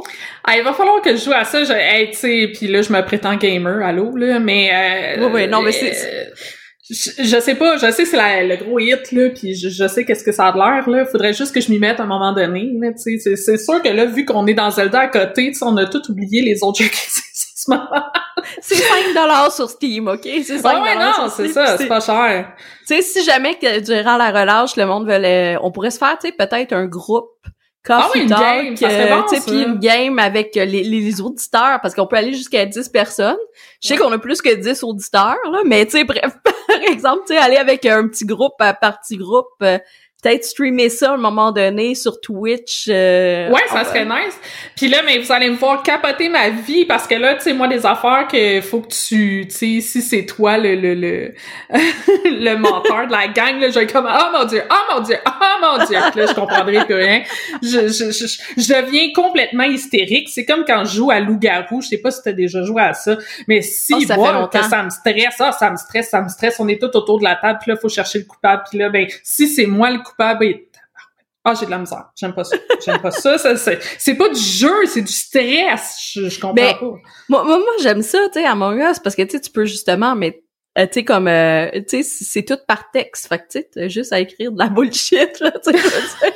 ah, 0.44 0.58
il 0.58 0.64
va 0.64 0.74
falloir 0.74 1.04
que 1.04 1.16
je 1.16 1.24
joue 1.24 1.34
à 1.34 1.44
ça, 1.44 1.64
je, 1.64 1.72
hey, 1.72 2.10
tu 2.10 2.18
sais, 2.18 2.52
puis 2.52 2.68
là, 2.68 2.82
je 2.82 2.92
me 2.92 3.00
prétends 3.06 3.36
gamer, 3.36 3.86
allô, 3.86 4.16
là, 4.16 4.40
mais... 4.40 5.18
Euh, 5.20 5.28
oui, 5.28 5.32
oui, 5.34 5.48
non, 5.48 5.62
mais 5.62 5.72
c'est... 5.72 5.92
Euh, 5.92 6.26
je, 6.90 7.40
sais 7.40 7.56
pas, 7.56 7.78
je 7.78 7.92
sais 7.92 8.04
que 8.04 8.10
c'est 8.10 8.48
le 8.48 8.56
gros 8.56 8.80
hit, 8.80 9.12
là, 9.12 9.30
puis 9.30 9.54
je, 9.54 9.88
sais 9.88 10.04
qu'est-ce 10.04 10.24
que 10.24 10.32
ça 10.32 10.48
a 10.48 10.56
l'air, 10.56 10.90
là. 10.90 11.06
Faudrait 11.06 11.34
juste 11.34 11.54
que 11.54 11.62
je 11.62 11.70
m'y 11.70 11.78
mette 11.78 12.00
à 12.00 12.04
un 12.04 12.08
moment 12.08 12.34
donné, 12.34 12.72
là, 12.82 12.92
tu 12.92 13.20
sais. 13.20 13.36
C'est 13.36 13.58
sûr 13.58 13.84
que 13.84 13.90
là, 13.90 14.06
vu 14.06 14.26
qu'on 14.26 14.48
est 14.48 14.56
dans 14.56 14.72
Zelda 14.72 15.02
à 15.02 15.08
côté, 15.08 15.52
tu 15.52 15.60
sais, 15.60 15.66
on 15.66 15.78
a 15.78 15.86
tout 15.86 16.02
oublié 16.10 16.42
les 16.42 16.64
autres 16.64 16.82
jeux 16.82 16.90
c'est 18.62 18.76
5 18.76 19.14
dollars 19.14 19.52
sur 19.52 19.70
Steam, 19.70 20.08
OK? 20.08 20.22
C'est 20.24 20.60
5 20.60 20.84
ouais, 20.84 20.96
non, 20.96 21.30
c'est 21.36 21.50
ça, 21.50 21.78
c'est 21.78 21.88
pas 21.88 22.00
cher. 22.00 22.54
Tu 22.88 22.96
sais, 22.96 23.02
si 23.02 23.24
jamais 23.24 23.56
que 23.56 23.80
durant 23.80 24.18
la 24.18 24.32
relâche, 24.32 24.76
le 24.76 24.86
monde 24.86 25.08
veut 25.08 25.58
on 25.62 25.72
pourrait 25.72 25.92
se 25.92 25.98
faire, 25.98 26.18
tu 26.20 26.28
sais, 26.28 26.34
peut-être 26.34 26.74
un 26.74 26.86
groupe 26.86 27.32
Coffee 27.86 28.02
ah 28.04 28.10
oui, 28.16 28.22
une 28.22 28.30
game, 28.30 28.76
ça 28.76 28.90
euh, 28.90 29.22
bon, 29.22 29.42
puis 29.46 29.62
une 29.62 29.78
game 29.78 30.18
avec 30.18 30.56
les, 30.56 30.66
les 30.66 31.22
auditeurs, 31.22 31.80
parce 31.84 31.94
qu'on 31.94 32.08
peut 32.08 32.16
aller 32.16 32.34
jusqu'à 32.34 32.66
10 32.66 32.90
personnes. 32.90 33.38
Je 33.80 33.90
sais 33.90 33.98
qu'on 33.98 34.12
a 34.12 34.18
plus 34.18 34.42
que 34.42 34.54
10 34.56 34.84
auditeurs, 34.84 35.38
là, 35.52 35.60
mais 35.66 35.86
tu 35.86 35.92
sais, 35.92 36.04
bref, 36.04 36.36
par 36.68 36.82
exemple, 36.82 37.22
tu 37.28 37.34
sais, 37.34 37.40
aller 37.40 37.58
avec 37.58 37.86
un 37.86 38.08
petit 38.08 38.26
groupe, 38.26 38.54
un 38.60 38.74
parti 38.74 39.18
groupe, 39.18 39.46
euh, 39.62 39.78
peut-être 40.26 40.44
streamer 40.44 40.90
ça 40.90 41.12
à 41.12 41.14
un 41.14 41.18
moment 41.18 41.52
donné 41.52 41.94
sur 41.94 42.20
Twitch. 42.20 42.88
Euh, 42.90 43.50
ouais, 43.52 43.62
ça 43.70 43.84
serait 43.84 44.06
nice. 44.06 44.40
Puis 44.76 44.88
là, 44.88 44.98
mais 45.06 45.20
vous 45.20 45.32
allez 45.32 45.50
me 45.50 45.56
voir 45.56 45.84
capoter 45.84 46.30
ma 46.30 46.50
vie 46.50 46.86
parce 46.86 47.06
que 47.06 47.16
là, 47.16 47.36
tu 47.36 47.42
sais, 47.42 47.54
moi, 47.54 47.68
des 47.68 47.86
affaires 47.86 48.28
que 48.28 48.62
faut 48.62 48.82
que 48.82 48.88
tu, 48.88 49.46
tu 49.48 49.56
sais, 49.56 49.82
si 49.82 50.02
c'est 50.02 50.26
toi 50.26 50.58
le 50.58 50.76
le 50.76 50.96
le, 50.96 51.34
le 51.70 52.56
menteur 52.56 53.06
de 53.06 53.12
la 53.12 53.28
gang, 53.28 53.60
là, 53.60 53.70
je 53.70 53.80
vais 53.80 53.88
comme 53.88 54.10
oh 54.10 54.38
mon 54.38 54.46
dieu, 54.46 54.64
oh 54.70 54.94
mon 54.96 55.02
dieu, 55.02 55.18
oh 55.28 55.62
mon 55.62 55.86
dieu, 55.86 55.96
là, 55.96 56.26
je 56.28 56.34
comprendrai 56.34 56.86
plus 56.86 56.96
rien. 56.96 57.22
Je, 57.62 57.88
je, 57.88 58.12
je, 58.12 58.26
je 58.58 58.74
deviens 58.74 59.12
complètement 59.14 59.64
hystérique. 59.64 60.30
C'est 60.30 60.46
comme 60.46 60.66
quand 60.66 60.86
je 60.86 60.96
joue 60.96 61.12
à 61.12 61.20
loup-garou. 61.20 61.82
Je 61.82 61.90
sais 61.90 61.98
pas 62.00 62.10
si 62.10 62.22
t'as 62.24 62.34
déjà 62.34 62.64
joué 62.64 62.82
à 62.82 62.94
ça, 62.94 63.18
mais 63.48 63.62
si 63.62 63.94
oh, 63.94 64.00
ça, 64.02 64.50
que 64.52 64.64
ça 64.64 64.84
me 64.84 64.90
stresse, 64.90 65.36
ah, 65.40 65.52
ça 65.52 65.70
me 65.70 65.78
stresse, 65.78 66.10
ça 66.10 66.22
me 66.22 66.30
stresse. 66.30 66.56
On 66.60 66.68
est 66.68 66.82
tout 66.82 66.96
autour 66.98 67.20
de 67.20 67.24
la 67.24 67.36
table, 67.36 67.60
puis 67.62 67.72
là, 67.72 67.78
faut 67.78 67.90
chercher 67.90 68.20
le 68.20 68.26
coupable, 68.26 68.64
puis 68.70 68.80
là, 68.80 68.90
ben, 68.90 69.08
si 69.24 69.48
c'est 69.48 69.68
moi 69.68 69.92
le 69.92 70.00
coupable 70.00 70.15
ah, 71.48 71.54
j'ai 71.54 71.68
de 71.68 71.72
la 71.72 71.78
misère. 71.78 72.06
J'aime 72.16 72.34
pas 72.34 72.44
ça. 72.44 72.58
J'aime 72.84 73.00
pas 73.00 73.12
ça. 73.12 73.38
ça 73.38 73.56
c'est 73.56 74.16
pas 74.16 74.30
du 74.30 74.40
jeu, 74.42 74.86
c'est 74.88 75.04
du 75.04 75.14
stress. 75.14 76.12
Je, 76.16 76.28
je 76.28 76.40
comprends 76.40 76.56
pas. 76.56 76.80
Moi, 77.30 77.44
moi, 77.44 77.60
j'aime 77.84 78.02
ça, 78.02 78.18
tu 78.34 78.40
sais, 78.40 78.46
Among 78.46 78.80
Us, 78.80 78.98
parce 78.98 79.16
que 79.16 79.22
tu 79.22 79.40
tu 79.40 79.52
peux 79.52 79.66
justement, 79.66 80.16
mais 80.16 80.42
euh, 80.80 80.88
tu 80.88 80.94
sais, 80.94 81.04
comme, 81.04 81.28
euh, 81.28 81.70
tu 81.88 82.02
sais, 82.02 82.04
c'est 82.04 82.44
tout 82.44 82.58
par 82.68 82.90
texte. 82.90 83.28
Fait 83.28 83.38
que 83.38 83.44
tu 83.52 83.64
sais, 83.72 83.90
juste 83.90 84.12
à 84.12 84.20
écrire 84.20 84.52
de 84.52 84.58
la 84.58 84.70
bullshit, 84.70 85.40
là, 85.40 85.52
tu 85.52 85.72
sais. 85.72 86.34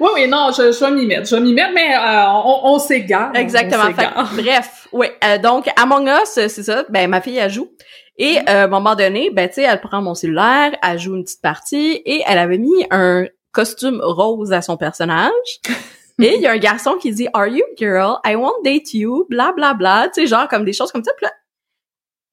oui, 0.00 0.08
oui, 0.14 0.26
non, 0.26 0.52
je, 0.56 0.72
je 0.72 0.84
vais 0.84 0.90
m'y 0.90 1.04
mettre. 1.04 1.28
Je 1.28 1.36
vais 1.36 1.42
m'y 1.42 1.52
mettre, 1.52 1.74
mais 1.74 1.94
euh, 1.94 2.30
on, 2.30 2.60
on 2.64 2.78
s'égare. 2.78 3.36
Exactement. 3.36 3.90
bref, 4.32 4.88
oui. 4.92 5.08
donc, 5.42 5.68
Among 5.76 6.08
Us, 6.08 6.30
c'est 6.30 6.48
ça. 6.48 6.86
Ben, 6.88 7.10
ma 7.10 7.20
fille, 7.20 7.36
elle 7.36 7.50
joue. 7.50 7.70
Et 8.18 8.38
euh, 8.38 8.42
à 8.46 8.64
un 8.64 8.66
moment 8.66 8.94
donné, 8.94 9.30
ben 9.30 9.48
tu 9.48 9.56
sais, 9.56 9.62
elle 9.62 9.80
prend 9.80 10.00
mon 10.00 10.14
cellulaire, 10.14 10.76
elle 10.82 10.98
joue 10.98 11.14
une 11.16 11.24
petite 11.24 11.42
partie 11.42 12.02
et 12.04 12.22
elle 12.26 12.38
avait 12.38 12.58
mis 12.58 12.86
un 12.90 13.26
costume 13.52 14.00
rose 14.02 14.52
à 14.52 14.62
son 14.62 14.76
personnage. 14.76 15.30
et 16.22 16.34
il 16.34 16.40
y 16.40 16.46
a 16.46 16.52
un 16.52 16.58
garçon 16.58 16.96
qui 17.00 17.12
dit 17.12 17.28
Are 17.34 17.46
you 17.46 17.64
girl? 17.76 18.18
I 18.24 18.36
won't 18.36 18.64
date 18.64 18.94
you, 18.94 19.26
bla 19.28 19.52
bla 19.52 19.74
bla, 19.74 20.08
tu 20.08 20.22
sais 20.22 20.26
genre 20.26 20.48
comme 20.48 20.64
des 20.64 20.72
choses 20.72 20.92
comme 20.92 21.04
ça. 21.04 21.12
Puis 21.16 21.26
là, 21.26 21.32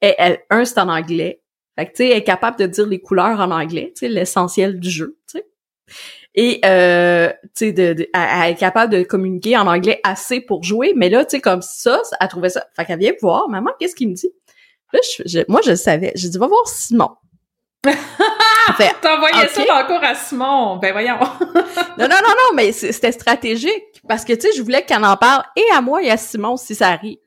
et 0.01 0.15
elle, 0.17 0.39
un 0.49 0.65
c'est 0.65 0.79
en 0.79 0.89
anglais. 0.89 1.41
Fait 1.77 1.87
que 1.87 1.91
tu 1.91 1.97
sais, 1.97 2.09
elle 2.09 2.17
est 2.17 2.23
capable 2.23 2.59
de 2.59 2.67
dire 2.67 2.85
les 2.85 3.01
couleurs 3.01 3.39
en 3.39 3.51
anglais, 3.51 3.93
tu 3.95 4.01
sais, 4.01 4.07
l'essentiel 4.07 4.79
du 4.79 4.89
jeu, 4.89 5.17
tu 5.27 5.39
sais. 5.39 5.47
Et 6.35 6.61
euh, 6.65 7.29
tu 7.29 7.49
sais, 7.53 7.71
de, 7.73 7.93
de, 7.93 8.07
elle 8.13 8.51
est 8.51 8.55
capable 8.55 8.91
de 8.91 9.03
communiquer 9.03 9.57
en 9.57 9.67
anglais 9.67 9.99
assez 10.03 10.41
pour 10.41 10.63
jouer, 10.63 10.93
mais 10.95 11.09
là, 11.09 11.25
tu 11.25 11.31
sais, 11.31 11.41
comme 11.41 11.61
ça, 11.61 12.01
elle 12.19 12.27
trouvait 12.27 12.49
ça. 12.49 12.65
Fait 12.75 12.85
qu'elle 12.85 12.99
vient 12.99 13.13
voir, 13.21 13.49
maman, 13.49 13.71
qu'est-ce 13.79 13.95
qu'il 13.95 14.09
me 14.09 14.13
dit? 14.13 14.31
Là, 14.93 14.99
je, 15.25 15.39
moi, 15.47 15.61
je 15.63 15.71
le 15.71 15.75
savais. 15.75 16.11
J'ai 16.15 16.29
dit, 16.29 16.37
va 16.37 16.47
voir 16.47 16.67
Simon. 16.67 17.09
Envoyé 19.03 19.47
ça 19.49 19.65
dans 19.65 19.79
le 19.81 19.87
cours 19.87 20.03
à 20.03 20.15
Simon. 20.15 20.77
Ben 20.77 20.93
voyons. 20.93 21.19
non, 21.97 22.07
non, 22.07 22.07
non, 22.07 22.29
non, 22.29 22.55
mais 22.55 22.71
c'était 22.71 23.11
stratégique. 23.11 24.01
Parce 24.07 24.23
que, 24.23 24.33
tu 24.33 24.41
sais, 24.41 24.49
je 24.55 24.61
voulais 24.61 24.83
qu'elle 24.83 25.03
en 25.03 25.17
parle 25.17 25.43
et 25.55 25.65
à 25.73 25.81
moi 25.81 26.01
et 26.01 26.09
à 26.09 26.17
Simon 26.17 26.55
si 26.55 26.75
ça 26.75 26.89
arrive. 26.89 27.17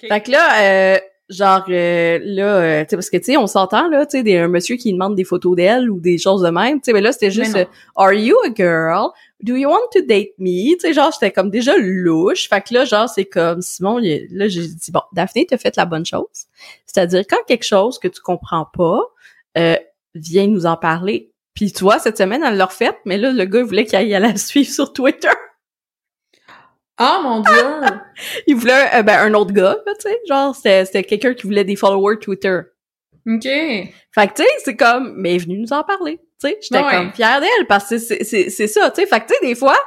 Fait 0.00 0.20
que 0.20 0.30
là, 0.30 0.60
euh, 0.60 0.98
genre 1.28 1.64
euh, 1.68 2.18
là 2.22 2.56
euh, 2.56 2.82
tu 2.84 2.90
sais 2.90 2.96
parce 2.96 3.10
que 3.10 3.16
tu 3.18 3.24
sais 3.24 3.36
on 3.36 3.46
s'entend 3.46 3.88
là 3.88 4.06
tu 4.06 4.22
sais 4.22 4.38
un 4.38 4.48
monsieur 4.48 4.76
qui 4.76 4.92
demande 4.92 5.14
des 5.14 5.24
photos 5.24 5.56
d'elle 5.56 5.90
ou 5.90 6.00
des 6.00 6.16
choses 6.16 6.42
de 6.42 6.48
même 6.48 6.80
tu 6.80 6.86
sais 6.86 6.92
mais 6.92 7.02
là 7.02 7.12
c'était 7.12 7.30
juste 7.30 7.56
are 7.96 8.12
you 8.12 8.36
a 8.46 8.50
girl? 8.54 9.10
Do 9.40 9.54
you 9.54 9.68
want 9.68 9.88
to 9.92 10.00
date 10.00 10.30
me? 10.38 10.74
Tu 10.74 10.80
sais 10.80 10.92
genre 10.92 11.12
j'étais 11.12 11.30
comme 11.30 11.50
déjà 11.50 11.76
louche. 11.76 12.48
Fait 12.48 12.60
que 12.60 12.74
là 12.74 12.84
genre 12.84 13.08
c'est 13.08 13.26
comme 13.26 13.60
Simon 13.60 13.98
là 13.98 14.48
j'ai 14.48 14.66
dit 14.66 14.90
bon 14.90 15.02
Daphné 15.12 15.46
t'as 15.46 15.58
fait 15.58 15.76
la 15.76 15.84
bonne 15.84 16.06
chose. 16.06 16.26
C'est-à-dire 16.86 17.24
quand 17.28 17.44
quelque 17.46 17.64
chose 17.64 17.98
que 17.98 18.08
tu 18.08 18.20
comprends 18.20 18.66
pas 18.76 19.00
euh, 19.56 19.76
viens 20.14 20.46
nous 20.46 20.66
en 20.66 20.76
parler. 20.76 21.30
Puis 21.54 21.72
tu 21.72 21.84
vois 21.84 21.98
cette 21.98 22.18
semaine 22.18 22.42
elle 22.42 22.56
l'a 22.56 22.66
refait 22.66 22.98
mais 23.04 23.18
là 23.18 23.32
le 23.32 23.44
gars 23.44 23.62
voulait 23.62 23.84
qu'il 23.84 23.96
aille 23.96 24.08
la 24.08 24.36
suivre 24.38 24.70
sur 24.70 24.92
Twitter 24.92 25.28
Oh 27.00 27.20
mon 27.22 27.40
dieu! 27.40 27.80
il 28.46 28.56
voulait 28.56 28.88
euh, 28.94 29.02
ben, 29.02 29.20
un 29.20 29.34
autre 29.34 29.52
gars, 29.52 29.76
tu 29.86 29.92
sais, 30.00 30.20
genre 30.28 30.54
c'était 30.54 31.04
quelqu'un 31.04 31.34
qui 31.34 31.46
voulait 31.46 31.64
des 31.64 31.76
followers 31.76 32.18
Twitter. 32.18 32.60
OK. 33.26 33.42
Fait 33.44 33.92
que 34.28 34.34
tu 34.34 34.42
sais, 34.42 34.48
c'est 34.64 34.76
comme 34.76 35.14
mais 35.16 35.36
est 35.36 35.38
venu 35.38 35.58
nous 35.58 35.72
en 35.72 35.84
parler, 35.84 36.18
tu 36.40 36.48
sais, 36.48 36.58
j'étais 36.60 36.82
comme 36.82 37.12
fière 37.12 37.40
d'elle 37.40 37.66
parce 37.68 37.88
que 37.88 37.98
c'est 37.98 38.24
c'est 38.24 38.66
ça, 38.66 38.90
tu 38.90 39.00
sais, 39.00 39.06
fait 39.06 39.20
que 39.20 39.26
tu 39.26 39.34
sais 39.34 39.46
des 39.46 39.54
fois, 39.54 39.78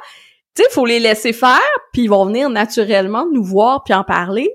tu 0.54 0.62
sais, 0.62 0.70
faut 0.70 0.86
les 0.86 1.00
laisser 1.00 1.32
faire 1.32 1.60
puis 1.92 2.02
ils 2.02 2.08
vont 2.08 2.24
venir 2.24 2.48
naturellement 2.48 3.26
nous 3.30 3.44
voir 3.44 3.84
puis 3.84 3.94
en 3.94 4.04
parler. 4.04 4.50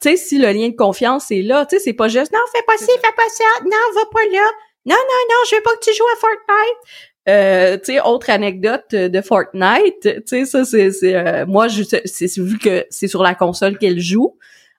Tu 0.00 0.10
sais, 0.10 0.16
si 0.16 0.38
le 0.38 0.50
lien 0.50 0.68
de 0.68 0.76
confiance 0.76 1.30
est 1.30 1.42
là, 1.42 1.64
tu 1.66 1.76
sais, 1.76 1.84
c'est 1.84 1.92
pas 1.92 2.08
juste 2.08 2.32
non, 2.32 2.40
fais 2.52 2.62
pas 2.66 2.76
ci, 2.76 2.86
fais 2.86 3.14
pas 3.16 3.28
ça, 3.28 3.44
non, 3.64 3.94
va 3.94 4.06
pas 4.12 4.24
là. 4.32 4.48
Non, 4.84 4.96
non, 4.96 5.20
non, 5.30 5.36
je 5.48 5.54
veux 5.54 5.62
pas 5.62 5.76
que 5.76 5.84
tu 5.84 5.94
joues 5.94 6.08
à 6.12 6.16
Fortnite. 6.16 7.11
Euh, 7.28 7.78
tu 7.78 7.94
sais, 7.94 8.00
autre 8.00 8.30
anecdote 8.30 8.90
de 8.92 9.20
Fortnite, 9.20 10.00
tu 10.02 10.22
sais, 10.26 10.44
ça 10.44 10.64
c'est, 10.64 10.90
euh, 11.14 11.46
moi, 11.46 11.68
c'est 11.68 12.38
vu 12.38 12.58
que 12.58 12.84
c'est 12.90 13.06
sur 13.06 13.22
la 13.22 13.34
console 13.34 13.78
qu'elle 13.78 14.00
joue. 14.00 14.36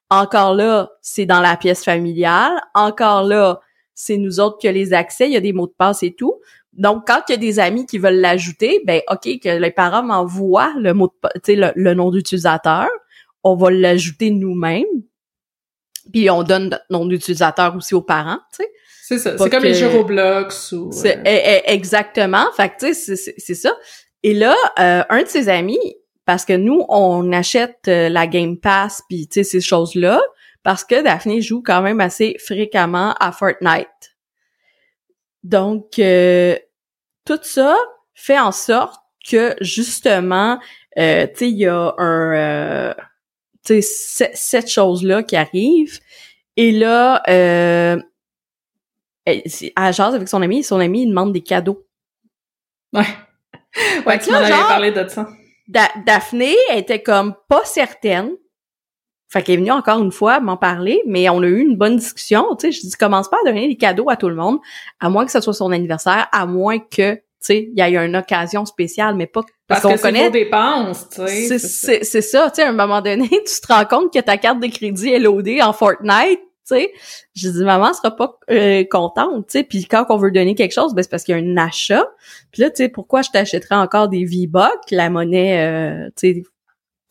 Encore 0.10 0.54
là, 0.54 0.92
c'est 1.02 1.26
dans 1.26 1.40
la 1.40 1.56
pièce 1.56 1.86
familiale. 1.86 2.52
Encore 2.76 3.24
là, 3.24 3.62
c'est 3.94 4.18
nous 4.18 4.40
autres 4.42 4.58
qui 4.58 4.68
a 4.68 4.74
les 4.74 4.94
accès. 4.94 5.28
Il 5.28 5.34
y 5.34 5.38
a 5.38 5.42
des 5.42 5.54
mots 5.54 5.68
de 5.68 5.74
passe 5.78 6.04
et 6.04 6.14
tout. 6.14 6.42
Donc, 6.74 7.08
quand 7.08 7.22
il 7.30 7.32
y 7.32 7.36
a 7.36 7.38
des 7.38 7.60
amis 7.60 7.86
qui 7.86 7.98
veulent 7.98 8.20
l'ajouter, 8.20 8.82
ben 8.86 9.02
ok, 9.10 9.40
que 9.42 9.58
les 9.58 9.72
parents 9.72 10.04
m'envoient 10.04 10.74
le 10.78 10.94
mot 10.94 11.08
de, 11.08 11.30
tu 11.36 11.40
sais, 11.46 11.56
le, 11.56 11.72
le, 11.76 11.94
nom 11.94 12.12
d'utilisateur, 12.12 12.90
on 13.44 13.56
va 13.56 13.72
l'ajouter 13.72 14.32
nous-mêmes. 14.32 14.86
Puis 16.12 16.30
on 16.30 16.44
donne 16.44 16.70
notre 16.70 16.86
nom 16.90 17.06
d'utilisateur 17.06 17.76
aussi 17.76 17.96
aux 17.96 18.02
parents, 18.02 18.40
tu 18.52 18.64
sais. 18.64 18.72
C'est 19.05 19.17
ça. 19.17 19.38
C'est 19.38 19.50
comme 19.50 19.63
les 19.63 19.74
jeux 19.74 19.89
Roblox 19.89 20.72
ou. 20.72 20.89
Euh, 20.89 21.10
e, 21.10 21.19
e, 21.25 21.62
exactement. 21.65 22.45
Fait 22.55 22.69
que 22.69 22.86
tu 22.88 22.93
sais, 22.93 23.17
c'est 23.38 23.53
ça. 23.53 23.75
Et 24.24 24.33
là, 24.33 24.55
euh, 24.79 25.03
un 25.10 25.24
de 25.24 25.27
ses 25.27 25.50
amis, 25.50 25.98
parce 26.24 26.45
que 26.45 26.53
nous, 26.53 26.86
on 26.88 27.33
achète 27.33 27.81
euh, 27.89 28.07
la 28.07 28.27
Game 28.27 28.57
Pass 28.57 29.01
puis 29.10 29.27
tu 29.27 29.33
sais 29.33 29.43
ces 29.43 29.60
choses-là, 29.60 30.22
parce 30.63 30.86
que 30.86 31.03
Daphné 31.03 31.41
joue 31.41 31.62
quand 31.62 31.81
même 31.81 32.00
assez 32.00 32.38
fréquemment 32.39 33.13
à 33.19 33.33
Fortnite. 33.33 34.15
Donc 35.43 35.95
tout 35.95 37.39
ça 37.41 37.75
fait 38.13 38.39
en 38.39 38.53
sorte 38.53 39.01
que 39.29 39.53
justement, 39.60 40.60
euh, 40.98 41.27
tu 41.27 41.36
sais, 41.36 41.50
il 41.50 41.57
y 41.57 41.67
a 41.67 41.93
un, 41.98 42.95
tu 43.65 43.81
sais, 43.81 44.31
cette 44.33 44.69
chose-là 44.69 45.24
qui 45.24 45.36
arrive. 45.36 46.00
Et 46.55 46.72
là, 46.72 47.22
euh, 47.27 47.98
elle, 49.25 49.44
elle 49.46 49.94
jase 49.94 50.15
avec 50.15 50.27
son 50.27 50.42
ami, 50.42 50.63
son 50.63 50.80
ami, 50.80 51.03
il 51.03 51.10
demande 51.10 51.34
des 51.34 51.42
cadeaux. 51.42 51.86
Ouais. 52.94 53.06
Ouais, 54.06 54.20
tu 54.20 54.32
m'en 54.32 54.38
avais 54.38 54.51
parlé 54.51 54.92
de 54.92 55.08
ça. 55.08 55.27
Daphné 55.68 56.53
était 56.74 57.01
comme 57.01 57.34
pas 57.50 57.63
certaine. 57.65 58.32
Fait 59.30 59.42
qu'elle 59.42 59.56
est 59.56 59.58
venue 59.58 59.72
encore 59.72 60.00
une 60.00 60.12
fois 60.12 60.39
m'en 60.39 60.58
parler, 60.58 61.01
mais 61.08 61.27
on 61.30 61.42
a 61.42 61.48
eu 61.48 61.62
une 61.62 61.75
bonne 61.75 61.96
discussion. 61.96 62.56
Tu 62.56 62.68
sais, 62.68 62.72
je 62.72 62.82
dis 62.82 62.92
commence 62.92 63.30
pas 63.30 63.38
à 63.44 63.50
donner 63.50 63.68
des 63.68 63.77
cadeaux 63.77 64.10
à 64.10 64.15
tout 64.15 64.30
le 64.30 64.36
monde, 64.36 64.60
à 65.00 65.10
moins 65.10 65.25
que 65.25 65.32
ce 65.32 65.42
soit 65.42 65.53
son 65.53 65.72
anniversaire, 65.72 66.27
à 66.32 66.46
moins 66.46 66.77
que 66.77 67.15
tu 67.44 67.48
sais, 67.48 67.70
il 67.74 67.77
y 67.77 67.82
a 67.82 67.89
eu 67.89 67.98
une 67.98 68.15
occasion 68.15 68.63
spéciale, 68.63 69.15
mais 69.15 69.25
pas 69.27 69.42
parce, 69.68 69.82
qu'on 69.82 69.98
connaît. 69.98 70.30
dépenses, 70.30 71.10
tu 71.10 71.27
sais. 71.27 71.58
C'est 71.58 72.22
ça, 72.22 72.50
tu 72.51 72.56
sais, 72.56 72.63
à 72.63 72.70
un 72.70 72.74
moment 72.74 73.01
donné, 73.01 73.27
tu 73.30 73.62
te 73.62 73.68
rends 73.68 73.86
compte 73.86 74.13
que 74.13 74.20
ta 74.20 74.38
carte 74.38 74.60
de 74.60 74.68
crédit 74.68 75.10
est 75.10 75.20
loadée 75.20 75.62
en 75.62 75.74
Fortnite, 75.74 76.39
tu 76.67 76.75
sais. 76.75 76.93
Je 77.36 77.50
dis 77.50 77.63
maman 77.63 77.93
sera 77.93 78.15
pas 78.15 78.39
euh, 78.50 78.84
contente, 78.89 79.48
tu 79.48 79.60
sais. 79.60 79.63
Puis 79.63 79.86
quand 79.86 80.05
on 80.10 80.17
veut 80.17 80.32
donner 80.32 80.55
quelque 80.55 80.74
chose, 80.74 80.93
ben 80.93 81.03
c'est 81.03 81.10
parce 81.10 81.24
qu'il 81.24 81.36
y 81.36 81.39
a 81.39 81.41
un 81.41 81.58
achat. 81.58 82.05
Puis 82.51 82.62
là, 82.62 82.70
tu 82.70 82.77
sais, 82.77 82.89
pourquoi 82.89 83.22
je 83.22 83.29
t'achèterais 83.32 83.75
encore 83.75 84.10
des 84.10 84.25
V-Bucks, 84.25 84.91
la 84.91 85.10
monnaie, 85.10 85.62
euh, 85.62 86.10
tu 86.15 86.34
sais, 86.34 86.43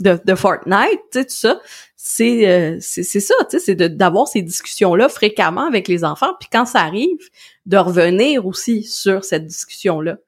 de, 0.00 0.18
de 0.24 0.34
Fortnite, 0.34 1.00
tu 1.12 1.20
sais, 1.20 1.24
tout 1.24 1.34
ça. 1.34 1.60
C'est 1.96 2.48
euh, 2.48 2.78
c'est 2.80 3.04
ça, 3.04 3.34
tu 3.48 3.58
sais, 3.58 3.64
c'est 3.64 3.74
d'avoir 3.76 4.26
ces 4.26 4.42
discussions-là 4.42 5.08
fréquemment 5.08 5.66
avec 5.66 5.86
les 5.86 6.02
enfants. 6.04 6.32
Puis 6.40 6.48
quand 6.50 6.66
ça 6.66 6.80
arrive, 6.80 7.18
de 7.66 7.76
revenir 7.76 8.46
aussi 8.46 8.82
sur 8.82 9.24
cette 9.24 9.46
discussion-là. 9.46 10.18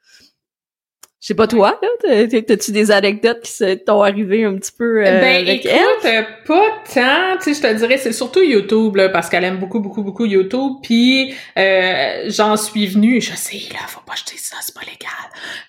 Je 1.25 1.29
sais 1.29 1.35
pas 1.35 1.47
toi, 1.47 1.81
là, 1.81 2.27
t'as-tu 2.29 2.71
des 2.71 2.91
anecdotes 2.91 3.41
qui 3.41 3.79
t'ont 3.79 4.03
arrivé 4.03 4.45
un 4.45 4.57
petit 4.57 4.73
peu 4.77 5.01
euh, 5.01 5.21
ben, 5.23 5.41
avec 5.41 5.65
écoute, 5.65 6.05
euh, 6.05 6.23
pas 6.47 6.67
tant, 6.93 7.39
tu 7.43 7.55
sais, 7.55 7.55
je 7.55 7.67
te 7.67 7.79
dirais, 7.79 7.97
c'est 7.97 8.13
surtout 8.13 8.43
YouTube, 8.43 8.97
là, 8.97 9.09
parce 9.09 9.31
qu'elle 9.31 9.45
aime 9.45 9.57
beaucoup, 9.57 9.81
beaucoup, 9.81 10.03
beaucoup 10.03 10.27
YouTube, 10.27 10.73
puis 10.83 11.35
euh, 11.57 12.25
j'en 12.27 12.59
suis 12.59 12.87
venue, 12.89 13.23
je 13.23 13.35
sais, 13.35 13.73
là, 13.73 13.79
faut 13.89 14.03
pas 14.07 14.17
jeter 14.17 14.37
ça, 14.37 14.57
c'est 14.61 14.75
pas 14.75 14.83
légal, 14.83 15.09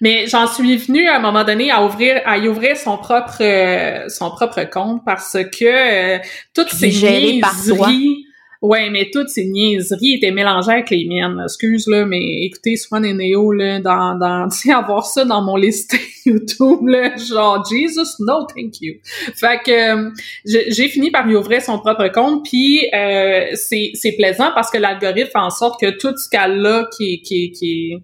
mais 0.02 0.28
j'en 0.28 0.46
suis 0.46 0.76
venue 0.76 1.08
à 1.08 1.16
un 1.16 1.22
moment 1.22 1.46
donné 1.46 1.72
à 1.72 1.86
ouvrir, 1.86 2.22
à 2.26 2.38
y 2.38 2.50
ouvrir 2.50 2.76
son 2.76 2.98
propre, 2.98 3.38
euh, 3.40 4.10
son 4.10 4.32
propre 4.32 4.62
compte, 4.70 5.06
parce 5.06 5.38
que 5.58 6.18
toutes 6.54 6.72
ces 6.72 6.90
niaiseries... 6.90 8.25
Ouais, 8.66 8.90
mais 8.90 9.12
toutes 9.14 9.30
ces 9.30 9.46
niaiseries 9.46 10.14
étaient 10.14 10.32
mélangées 10.32 10.72
avec 10.72 10.90
les 10.90 11.06
miennes. 11.06 11.40
Excuse, 11.44 11.86
là, 11.88 12.04
mais 12.04 12.46
écoutez, 12.46 12.76
Swan 12.78 13.06
et 13.06 13.14
Neo, 13.14 13.52
là, 13.52 13.80
dans, 13.80 14.18
dans, 14.18 14.50
tu 14.52 14.58
sais, 14.58 14.74
avoir 14.74 15.06
ça 15.06 15.24
dans 15.24 15.44
mon 15.44 15.56
listing 15.56 16.00
YouTube, 16.26 16.88
là, 16.88 17.16
genre, 17.16 17.64
Jesus, 17.64 18.16
no 18.22 18.48
thank 18.48 18.82
you. 18.82 18.96
Fait 19.36 19.60
que, 19.64 20.08
euh, 20.08 20.10
j'ai 20.46 20.88
fini 20.88 21.12
par 21.12 21.28
lui 21.28 21.36
ouvrir 21.36 21.62
son 21.62 21.78
propre 21.78 22.08
compte, 22.08 22.44
puis 22.44 22.90
euh, 22.92 23.52
c'est 23.54 24.16
plaisant 24.18 24.50
parce 24.56 24.72
que 24.72 24.80
l'algorithme 24.80 25.30
fait 25.30 25.38
en 25.38 25.52
sorte 25.52 25.80
que 25.80 25.92
tout 25.92 26.18
ce 26.18 26.28
qu'elle 26.28 26.66
a 26.66 26.88
qui, 26.98 27.22
qui, 27.22 27.52
qui, 27.52 28.02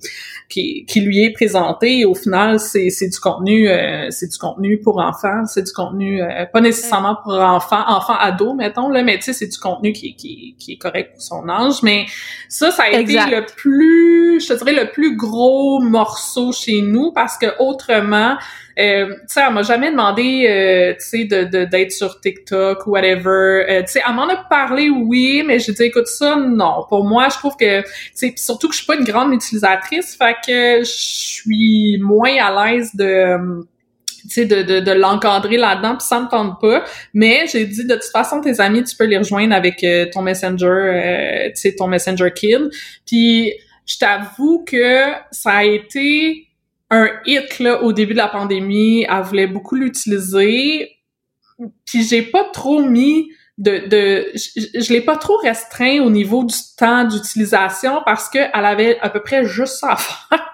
qui, 0.47 0.85
qui 0.85 1.01
lui 1.01 1.23
est 1.23 1.31
présenté, 1.31 2.05
au 2.05 2.13
final, 2.13 2.59
c'est 2.59 3.09
du 3.09 3.19
contenu, 3.19 3.67
euh, 3.67 4.11
c'est 4.11 4.27
du 4.27 4.37
contenu 4.37 4.77
pour 4.79 4.99
enfants, 4.99 5.43
c'est 5.47 5.63
du 5.63 5.73
contenu, 5.73 6.21
euh, 6.21 6.45
pas 6.45 6.61
nécessairement 6.61 7.17
pour 7.23 7.33
enfants, 7.33 7.83
enfants 7.87 8.17
ados, 8.19 8.53
mettons, 8.55 8.89
là, 8.89 9.01
mais 9.01 9.17
tu 9.17 9.23
sais, 9.23 9.33
c'est 9.33 9.47
du 9.47 9.57
contenu 9.57 9.91
qui, 9.91 10.15
qui 10.15 10.50
qui, 10.57 10.73
est 10.73 10.77
correct 10.77 11.13
pour 11.13 11.21
son 11.21 11.47
âge. 11.49 11.83
Mais 11.83 12.05
ça, 12.49 12.71
ça 12.71 12.83
a 12.83 12.89
été 12.89 13.13
le 13.13 13.45
plus, 13.45 14.39
je 14.41 14.53
te 14.53 14.57
dirais, 14.57 14.73
le 14.73 14.91
plus 14.91 15.15
gros 15.15 15.81
morceau 15.81 16.51
chez 16.51 16.81
nous 16.81 17.11
parce 17.11 17.37
que 17.37 17.47
autrement, 17.59 18.37
euh, 18.79 19.13
tu 19.13 19.19
sais, 19.27 19.41
elle 19.45 19.53
m'a 19.53 19.63
jamais 19.63 19.91
demandé, 19.91 20.45
euh, 20.47 20.93
tu 20.93 21.05
sais, 21.05 21.25
de, 21.25 21.65
d'être 21.65 21.91
sur 21.91 22.19
TikTok 22.19 22.87
ou 22.87 22.91
whatever. 22.91 23.65
Euh, 23.69 23.81
tu 23.81 23.93
sais, 23.93 24.01
elle 24.07 24.15
m'en 24.15 24.27
a 24.27 24.37
parlé, 24.37 24.89
oui, 24.89 25.43
mais 25.45 25.59
j'ai 25.59 25.73
dit, 25.73 25.83
écoute, 25.83 26.07
ça, 26.07 26.35
non. 26.35 26.85
Pour 26.87 27.03
moi, 27.03 27.27
je 27.29 27.37
trouve 27.37 27.55
que, 27.57 27.81
tu 27.81 27.87
sais, 28.13 28.33
surtout 28.37 28.67
que 28.67 28.73
je 28.73 28.79
suis 28.79 28.87
pas 28.87 28.95
une 28.95 29.03
grande 29.03 29.33
utilisatrice, 29.33 30.15
fait 30.15 30.35
que 30.45 30.79
je 30.79 30.91
suis 30.91 31.99
moins 32.01 32.35
à 32.37 32.71
l'aise 32.71 32.95
de 32.95 33.65
de, 34.25 34.61
de, 34.61 34.79
de 34.79 34.91
l'encadrer 34.91 35.57
là-dedans, 35.57 35.97
puis 35.97 36.07
ça 36.07 36.19
me 36.19 36.29
tente 36.29 36.59
pas. 36.61 36.83
Mais 37.13 37.45
j'ai 37.51 37.65
dit, 37.65 37.85
de 37.85 37.95
toute 37.95 38.11
façon, 38.11 38.41
tes 38.41 38.59
amis, 38.59 38.83
tu 38.83 38.95
peux 38.95 39.05
les 39.05 39.17
rejoindre 39.17 39.55
avec 39.55 39.83
euh, 39.83 40.07
ton 40.11 40.21
Messenger, 40.21 40.65
euh, 40.65 41.49
tu 41.49 41.61
sais, 41.61 41.75
ton 41.75 41.87
Messenger 41.87 42.31
Kid. 42.35 42.69
Puis 43.05 43.53
je 43.85 43.97
t'avoue 43.97 44.63
que 44.65 45.05
ça 45.31 45.51
a 45.51 45.63
été 45.63 46.47
un 46.89 47.09
hit 47.25 47.59
là, 47.59 47.81
au 47.83 47.93
début 47.93 48.13
de 48.13 48.17
la 48.17 48.27
pandémie. 48.27 49.05
Elle 49.09 49.23
voulait 49.23 49.47
beaucoup 49.47 49.75
l'utiliser. 49.75 50.89
Puis 51.85 52.03
j'ai 52.03 52.21
pas 52.21 52.45
trop 52.53 52.83
mis 52.83 53.29
de, 53.61 53.87
de 53.87 54.31
je, 54.33 54.81
je 54.81 54.91
l'ai 54.91 55.01
pas 55.01 55.17
trop 55.17 55.37
restreint 55.37 55.99
au 56.01 56.09
niveau 56.09 56.43
du 56.43 56.55
temps 56.77 57.03
d'utilisation 57.03 58.01
parce 58.05 58.27
que 58.27 58.39
elle 58.39 58.65
avait 58.65 58.99
à 59.01 59.09
peu 59.09 59.21
près 59.21 59.45
juste 59.45 59.79
ça 59.79 59.91
à 59.91 59.95
faire. 59.97 60.51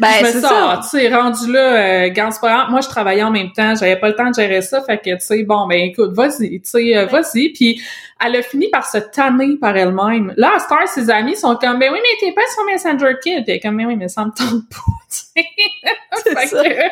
Ben, 0.00 0.08
je 0.20 0.24
me 0.24 0.30
c'est 0.32 0.40
ça. 0.40 0.80
tu 0.82 0.88
sais, 0.88 1.14
rendu 1.14 1.52
là, 1.52 2.06
euh, 2.08 2.68
moi 2.70 2.80
je 2.80 2.88
travaillais 2.88 3.22
en 3.22 3.30
même 3.30 3.52
temps, 3.52 3.74
j'avais 3.74 3.96
pas 3.96 4.08
le 4.08 4.14
temps 4.14 4.30
de 4.30 4.34
gérer 4.34 4.62
ça, 4.62 4.82
fait 4.82 4.98
que 4.98 5.10
tu 5.10 5.20
sais, 5.20 5.42
bon 5.42 5.66
ben 5.66 5.78
écoute, 5.80 6.12
vas-y, 6.14 6.60
tu 6.60 6.70
sais, 6.70 6.96
euh, 6.96 7.06
vas-y. 7.06 7.50
Puis 7.50 7.82
elle 8.24 8.36
a 8.36 8.42
fini 8.42 8.68
par 8.70 8.86
se 8.86 8.98
tanner 8.98 9.56
par 9.60 9.76
elle-même. 9.76 10.32
Là, 10.36 10.52
à 10.56 10.58
Star, 10.58 10.86
ses 10.88 11.10
amis 11.10 11.36
sont 11.36 11.56
comme, 11.56 11.78
ben 11.78 11.92
oui, 11.92 11.98
mais 12.02 12.16
t'es 12.18 12.32
pas 12.32 12.40
sur 12.54 12.64
Messenger 12.64 13.14
Kid. 13.22 13.44
T'es 13.44 13.60
comme, 13.60 13.76
ben 13.76 13.86
oui, 13.86 13.96
mais 13.96 14.08
ça 14.08 14.24
me 14.24 14.30
tente 14.30 14.62
pas, 14.70 15.42
fait 16.40 16.46
ça. 16.46 16.62
que, 16.64 16.68
fait 16.70 16.84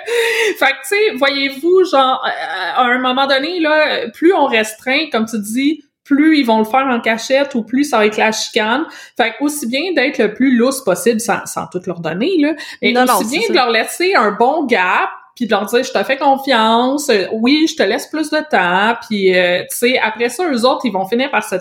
que, 0.58 0.80
tu 0.82 0.84
sais, 0.84 1.10
voyez-vous, 1.16 1.84
genre, 1.90 2.24
à 2.76 2.82
un 2.84 2.98
moment 2.98 3.26
donné, 3.26 3.58
là, 3.60 4.08
plus 4.10 4.34
on 4.34 4.46
restreint, 4.46 5.06
comme 5.10 5.26
tu 5.26 5.38
dis, 5.38 5.82
plus 6.04 6.38
ils 6.38 6.44
vont 6.44 6.58
le 6.58 6.64
faire 6.64 6.86
en 6.86 7.00
cachette 7.00 7.54
ou 7.54 7.62
plus 7.62 7.84
ça 7.84 7.96
va 7.96 8.04
être 8.06 8.18
la 8.18 8.30
chicane. 8.30 8.84
Fait 9.16 9.30
que 9.30 9.42
aussi 9.44 9.66
bien 9.66 9.92
d'être 9.94 10.18
le 10.18 10.34
plus 10.34 10.54
lousse 10.54 10.82
possible 10.84 11.18
sans, 11.18 11.46
sans 11.46 11.66
tout 11.68 11.80
leur 11.86 12.00
donner, 12.00 12.36
là. 12.38 12.52
Mais 12.82 12.92
Non, 12.92 13.06
non, 13.06 13.14
aussi 13.14 13.30
bien 13.30 13.40
de 13.40 13.46
ça. 13.46 13.52
leur 13.54 13.70
laisser 13.70 14.14
un 14.14 14.32
bon 14.32 14.66
gap 14.66 15.08
puis 15.34 15.46
de 15.46 15.50
leur 15.50 15.66
dire 15.66 15.82
je 15.82 15.92
te 15.92 16.02
fais 16.04 16.16
confiance, 16.16 17.08
euh, 17.10 17.26
oui, 17.32 17.66
je 17.68 17.76
te 17.76 17.82
laisse 17.82 18.06
plus 18.06 18.30
de 18.30 18.38
temps, 18.50 18.96
puis 19.08 19.36
euh, 19.36 19.60
tu 19.70 19.76
sais 19.76 19.98
après 19.98 20.28
ça 20.28 20.44
eux 20.50 20.64
autres 20.64 20.82
ils 20.84 20.92
vont 20.92 21.06
finir 21.06 21.30
par 21.30 21.42
se 21.44 21.56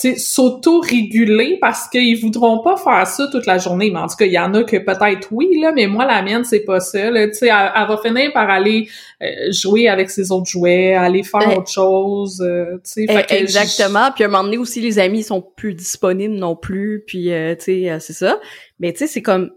tu 0.00 0.12
sais, 0.12 0.16
s'auto-réguler 0.18 1.58
parce 1.60 1.86
qu'ils 1.88 2.18
voudront 2.18 2.62
pas 2.62 2.78
faire 2.78 3.06
ça 3.06 3.26
toute 3.30 3.44
la 3.44 3.58
journée. 3.58 3.90
Mais 3.90 3.98
en 3.98 4.06
tout 4.06 4.16
cas, 4.16 4.24
il 4.24 4.32
y 4.32 4.38
en 4.38 4.54
a 4.54 4.64
que 4.64 4.78
peut-être 4.78 5.28
oui, 5.30 5.60
là, 5.60 5.72
mais 5.72 5.86
moi, 5.88 6.06
la 6.06 6.22
mienne, 6.22 6.42
c'est 6.42 6.60
pas 6.64 6.80
ça. 6.80 7.10
Là. 7.10 7.28
Tu 7.28 7.34
sais, 7.34 7.48
elle, 7.48 7.70
elle 7.76 7.86
va 7.86 7.98
finir 8.02 8.32
par 8.32 8.48
aller 8.48 8.88
euh, 9.22 9.26
jouer 9.50 9.88
avec 9.88 10.08
ses 10.08 10.32
autres 10.32 10.46
jouets, 10.48 10.94
aller 10.94 11.22
faire 11.22 11.40
Ben, 11.40 11.58
autre 11.58 11.70
chose. 11.70 12.40
euh, 12.40 12.76
tu 12.76 12.80
sais, 12.84 13.06
Eh, 13.08 13.12
fait 13.12 13.26
que 13.26 13.34
Exactement. 13.34 14.10
Puis 14.14 14.24
à 14.24 14.28
un 14.28 14.30
moment 14.30 14.44
donné 14.44 14.56
aussi, 14.56 14.80
les 14.80 14.98
amis 14.98 15.22
sont 15.22 15.42
plus 15.42 15.74
disponibles 15.74 16.34
non 16.34 16.56
plus. 16.56 17.04
Puis 17.06 17.30
euh, 17.30 17.54
tu 17.54 17.64
sais, 17.64 17.90
euh, 17.90 17.98
c'est 18.00 18.14
ça. 18.14 18.40
Mais 18.78 18.92
tu 18.94 19.00
sais, 19.00 19.06
c'est 19.06 19.22
comme 19.22 19.50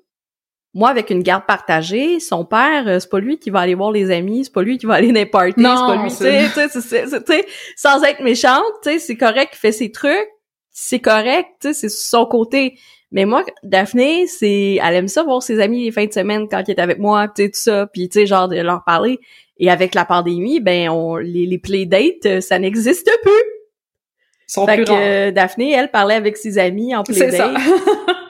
moi 0.74 0.90
avec 0.90 1.10
une 1.12 1.22
garde 1.22 1.46
partagée, 1.46 2.20
son 2.20 2.46
père, 2.46 2.88
euh, 2.88 3.00
c'est 3.00 3.10
pas 3.10 3.20
lui 3.20 3.38
qui 3.38 3.50
va 3.52 3.60
aller 3.60 3.76
voir 3.76 3.92
les 3.92 4.10
amis, 4.10 4.46
c'est 4.46 4.54
pas 4.54 4.64
lui 4.64 4.78
qui 4.78 4.86
va 4.86 4.96
aller 4.96 5.10
dans 5.10 5.14
les 5.14 5.26
parties, 5.26 5.54
c'est 5.58 5.64
pas 5.64 6.04
lui. 6.04 6.10
Tu 7.26 7.48
sans 7.76 8.04
être 8.04 8.22
méchante, 8.22 8.64
tu 8.82 9.00
c'est 9.00 9.16
correct 9.16 9.52
qu'il 9.52 9.60
fait 9.60 9.72
ses 9.72 9.92
trucs, 9.92 10.30
c'est 10.72 11.00
correct, 11.00 11.50
tu 11.62 11.74
c'est 11.74 11.90
son 11.90 12.26
côté. 12.26 12.78
Mais 13.12 13.26
moi, 13.26 13.46
Daphné, 13.62 14.26
c'est, 14.26 14.80
elle 14.84 14.96
aime 14.96 15.08
ça 15.08 15.22
voir 15.22 15.44
ses 15.44 15.60
amis 15.60 15.84
les 15.84 15.92
fins 15.92 16.08
de 16.08 16.12
semaine 16.14 16.48
quand 16.50 16.64
elle 16.68 16.76
est 16.76 16.82
avec 16.82 16.98
moi, 16.98 17.28
tu 17.28 17.44
sais, 17.44 17.50
tout 17.50 17.60
ça, 17.60 17.86
puis 17.86 18.10
tu 18.10 18.22
sais, 18.22 18.26
genre 18.26 18.48
de 18.48 18.60
leur 18.60 18.84
parler. 18.84 19.20
Et 19.60 19.70
avec 19.70 19.94
la 19.94 20.04
pandémie, 20.04 20.60
ben, 20.60 20.90
on, 20.90 21.18
les, 21.18 21.46
les 21.46 21.60
playdates, 21.60 22.26
euh, 22.26 22.42
ça 22.42 22.58
n'existe 22.58 23.12
plus. 23.22 23.32
sont 24.48 24.66
Fait 24.66 24.78
plus 24.78 24.86
que 24.86 25.26
rares. 25.26 25.34
Daphné, 25.34 25.74
elle 25.74 25.92
parlait 25.92 26.16
avec 26.16 26.38
ses 26.38 26.58
amis 26.58 26.96
en 26.96 27.04
playdate. 27.04 27.56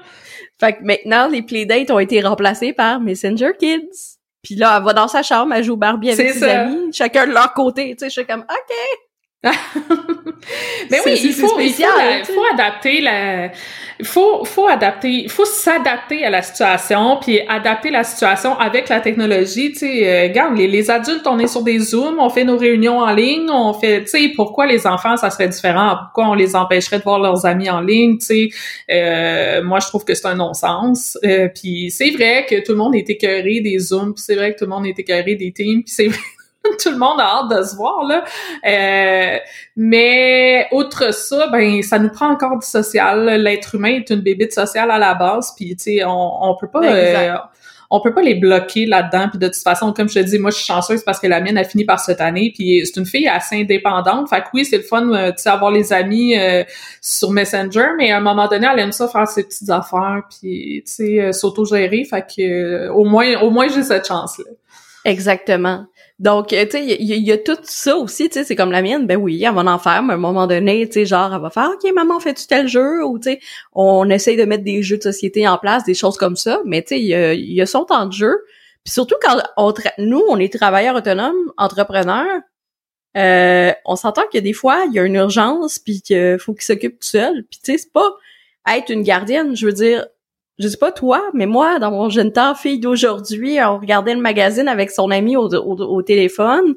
fait 0.63 0.73
que 0.73 0.83
maintenant, 0.83 1.27
les 1.27 1.41
playdates 1.41 1.91
ont 1.91 1.99
été 1.99 2.21
remplacés 2.21 2.73
par 2.73 2.99
Messenger 2.99 3.51
Kids. 3.59 4.17
Puis 4.43 4.55
là, 4.55 4.75
elle 4.77 4.83
va 4.83 4.93
dans 4.93 5.07
sa 5.07 5.23
chambre, 5.23 5.53
elle 5.53 5.63
joue 5.63 5.77
Barbie 5.77 6.11
avec 6.11 6.27
C'est 6.27 6.33
ses 6.33 6.39
ça. 6.39 6.61
amis, 6.61 6.91
chacun 6.91 7.27
de 7.27 7.31
leur 7.33 7.53
côté. 7.53 7.91
Tu 7.91 7.99
sais, 7.99 8.05
je 8.07 8.11
suis 8.11 8.25
comme, 8.25 8.41
OK. 8.41 8.75
Mais 10.91 10.99
oui, 11.05 11.19
il 11.23 11.33
faut, 11.33 11.59
il 11.59 11.71
faut, 11.73 11.81
la- 11.83 12.23
sais. 12.23 12.33
faut 12.33 12.43
adapter 12.53 13.01
la, 13.01 13.51
il 13.99 14.05
faut, 14.05 14.43
faut 14.45 14.67
adapter, 14.67 15.09
il 15.09 15.29
faut 15.29 15.45
s'adapter 15.45 16.25
à 16.25 16.29
la 16.29 16.41
situation, 16.41 17.17
puis 17.21 17.39
adapter 17.47 17.89
la 17.89 18.03
situation 18.03 18.57
avec 18.57 18.89
la 18.89 18.99
technologie. 18.99 19.71
Tu 19.71 19.79
sais, 19.79 20.07
euh, 20.07 20.27
regarde, 20.27 20.57
les, 20.57 20.67
les 20.67 20.89
adultes, 20.89 21.25
on 21.25 21.39
est 21.39 21.47
sur 21.47 21.61
des 21.63 21.79
zooms, 21.79 22.19
on 22.19 22.29
fait 22.29 22.43
nos 22.43 22.57
réunions 22.57 22.99
en 22.99 23.13
ligne, 23.13 23.49
on 23.49 23.73
fait, 23.73 24.03
tu 24.03 24.09
sais, 24.09 24.31
pourquoi 24.35 24.65
les 24.65 24.87
enfants 24.87 25.15
ça 25.17 25.29
serait 25.29 25.47
différent? 25.47 25.95
Pourquoi 26.03 26.29
on 26.29 26.33
les 26.33 26.55
empêcherait 26.55 26.99
de 26.99 27.03
voir 27.03 27.19
leurs 27.19 27.45
amis 27.45 27.69
en 27.69 27.81
ligne 27.81 28.17
Tu 28.17 28.25
sais, 28.25 28.49
euh, 28.91 29.63
moi 29.63 29.79
je 29.79 29.87
trouve 29.87 30.03
que 30.05 30.13
c'est 30.13 30.27
un 30.27 30.35
non-sens. 30.35 31.17
Euh, 31.23 31.47
puis 31.53 31.91
c'est 31.91 32.11
vrai 32.11 32.45
que 32.49 32.63
tout 32.63 32.71
le 32.73 32.77
monde 32.77 32.95
est 32.95 33.09
écœuré 33.09 33.59
des 33.61 33.79
zooms, 33.79 34.13
puis 34.13 34.23
c'est 34.25 34.35
vrai 34.35 34.53
que 34.53 34.59
tout 34.59 34.65
le 34.65 34.71
monde 34.71 34.85
est 34.85 34.97
écœuré 34.97 35.35
des 35.35 35.51
teams, 35.51 35.83
puis 35.83 35.93
c'est 35.93 36.07
vrai 36.07 36.19
tout 36.81 36.91
le 36.91 36.97
monde 36.97 37.19
a 37.19 37.23
hâte 37.23 37.57
de 37.57 37.63
se 37.63 37.75
voir 37.75 38.03
là. 38.03 38.23
Euh, 38.65 39.37
mais 39.75 40.67
outre 40.71 41.13
ça, 41.13 41.47
ben 41.47 41.81
ça 41.81 41.99
nous 41.99 42.09
prend 42.09 42.29
encore 42.29 42.57
du 42.59 42.65
social. 42.65 43.25
L'être 43.41 43.75
humain 43.75 43.95
est 43.95 44.09
une 44.09 44.21
bébite 44.21 44.53
sociale 44.53 44.91
à 44.91 44.97
la 44.97 45.13
base, 45.13 45.53
puis 45.55 45.75
tu 45.75 45.83
sais, 45.83 46.05
on, 46.05 46.43
on 46.43 46.55
peut 46.55 46.69
pas. 46.69 46.81
Exact. 46.81 47.35
euh, 47.35 47.37
on 47.95 48.01
peut 48.01 48.13
pas 48.13 48.23
les 48.23 48.33
bloquer 48.33 48.87
là-dedans. 48.87 49.29
Puis 49.29 49.37
de 49.37 49.47
toute 49.47 49.61
façon, 49.61 49.93
comme 49.93 50.09
je 50.09 50.15
te 50.15 50.19
dis, 50.19 50.39
moi 50.39 50.49
je 50.49 50.55
suis 50.55 50.65
chanceuse 50.65 51.03
parce 51.03 51.19
que 51.19 51.27
la 51.27 51.39
mienne 51.41 51.59
a 51.59 51.63
fini 51.63 51.85
par 51.85 51.99
cette 51.99 52.21
année. 52.21 52.51
Puis 52.55 52.81
c'est 52.85 52.99
une 52.99 53.05
fille 53.05 53.27
assez 53.27 53.61
indépendante. 53.61 54.29
Fait 54.29 54.41
que 54.41 54.47
oui, 54.55 54.65
c'est 54.65 54.77
le 54.77 54.83
fun, 54.83 55.07
euh, 55.13 55.29
tu 55.31 55.43
sais, 55.43 55.49
avoir 55.49 55.69
les 55.69 55.93
amis 55.93 56.35
euh, 56.35 56.63
sur 57.01 57.29
Messenger, 57.29 57.89
mais 57.95 58.11
à 58.11 58.17
un 58.17 58.21
moment 58.21 58.47
donné, 58.47 58.67
elle 58.71 58.79
aime 58.79 58.91
ça 58.91 59.07
faire 59.07 59.27
ses 59.27 59.43
petites 59.43 59.69
affaires, 59.69 60.23
puis 60.27 60.83
tu 60.87 60.91
sais, 60.91 61.21
euh, 61.21 61.31
s'auto-gérer. 61.31 62.03
Fait 62.03 62.25
que 62.25 62.41
euh, 62.41 62.91
au 62.91 63.05
moins, 63.05 63.39
au 63.41 63.51
moins 63.51 63.67
j'ai 63.67 63.83
cette 63.83 64.07
chance-là. 64.07 64.49
Exactement. 65.05 65.85
Donc, 66.19 66.53
euh, 66.53 66.65
tu 66.65 66.71
sais, 66.71 66.85
il 66.85 67.11
y, 67.11 67.19
y 67.19 67.31
a 67.31 67.37
tout 67.37 67.57
ça 67.63 67.97
aussi, 67.97 68.29
tu 68.29 68.35
sais, 68.35 68.43
c'est 68.43 68.55
comme 68.55 68.71
la 68.71 68.81
mienne, 68.81 69.07
ben 69.07 69.17
oui, 69.17 69.43
elle 69.43 69.53
va 69.53 69.61
en 69.61 69.79
faire, 69.79 70.03
mais 70.03 70.13
à 70.13 70.15
un 70.15 70.19
moment 70.19 70.45
donné, 70.47 70.87
tu 70.87 70.93
sais, 70.93 71.05
genre, 71.05 71.33
elle 71.33 71.41
va 71.41 71.49
faire, 71.49 71.71
OK, 71.73 71.91
maman, 71.93 72.19
fais-tu 72.19 72.45
tel 72.45 72.67
jeu? 72.67 73.03
Ou, 73.03 73.17
tu 73.17 73.31
sais, 73.31 73.39
on 73.73 74.09
essaye 74.09 74.37
de 74.37 74.45
mettre 74.45 74.63
des 74.63 74.83
jeux 74.83 74.97
de 74.97 75.03
société 75.03 75.47
en 75.47 75.57
place, 75.57 75.83
des 75.83 75.95
choses 75.95 76.17
comme 76.17 76.35
ça, 76.35 76.61
mais 76.65 76.81
tu 76.83 76.89
sais, 76.89 76.99
il 76.99 77.07
y 77.07 77.15
a, 77.15 77.33
y 77.33 77.61
a 77.61 77.65
son 77.65 77.85
temps 77.85 78.05
de 78.05 78.13
jeu. 78.13 78.35
Puis 78.83 78.93
surtout 78.93 79.15
quand 79.21 79.41
on 79.57 79.73
nous, 79.97 80.21
on 80.29 80.37
est 80.37 80.53
travailleurs 80.53 80.95
autonomes, 80.95 81.51
entrepreneurs, 81.57 82.41
euh, 83.17 83.71
on 83.85 83.95
s'entend 83.95 84.23
que 84.31 84.39
des 84.39 84.53
fois, 84.53 84.85
il 84.87 84.93
y 84.93 84.99
a 84.99 85.03
une 85.03 85.15
urgence, 85.15 85.79
puis 85.79 86.01
qu'il 86.01 86.37
faut 86.39 86.53
qu'il 86.53 86.63
s'occupe 86.63 86.99
tout 86.99 87.07
seul. 87.07 87.45
Puis 87.49 87.59
tu 87.63 87.71
sais, 87.71 87.77
c'est 87.77 87.93
pas 87.93 88.09
être 88.69 88.89
une 88.89 89.03
gardienne, 89.03 89.55
je 89.55 89.65
veux 89.65 89.73
dire, 89.73 90.05
je 90.59 90.67
sais 90.67 90.77
pas 90.77 90.91
toi, 90.91 91.21
mais 91.33 91.45
moi, 91.45 91.79
dans 91.79 91.91
mon 91.91 92.09
jeune 92.09 92.31
temps, 92.31 92.55
fille 92.55 92.79
d'aujourd'hui, 92.79 93.57
on 93.61 93.79
regardait 93.79 94.13
le 94.13 94.21
magazine 94.21 94.67
avec 94.67 94.91
son 94.91 95.09
ami 95.11 95.35
au, 95.35 95.47
au, 95.47 95.81
au 95.81 96.01
téléphone. 96.01 96.75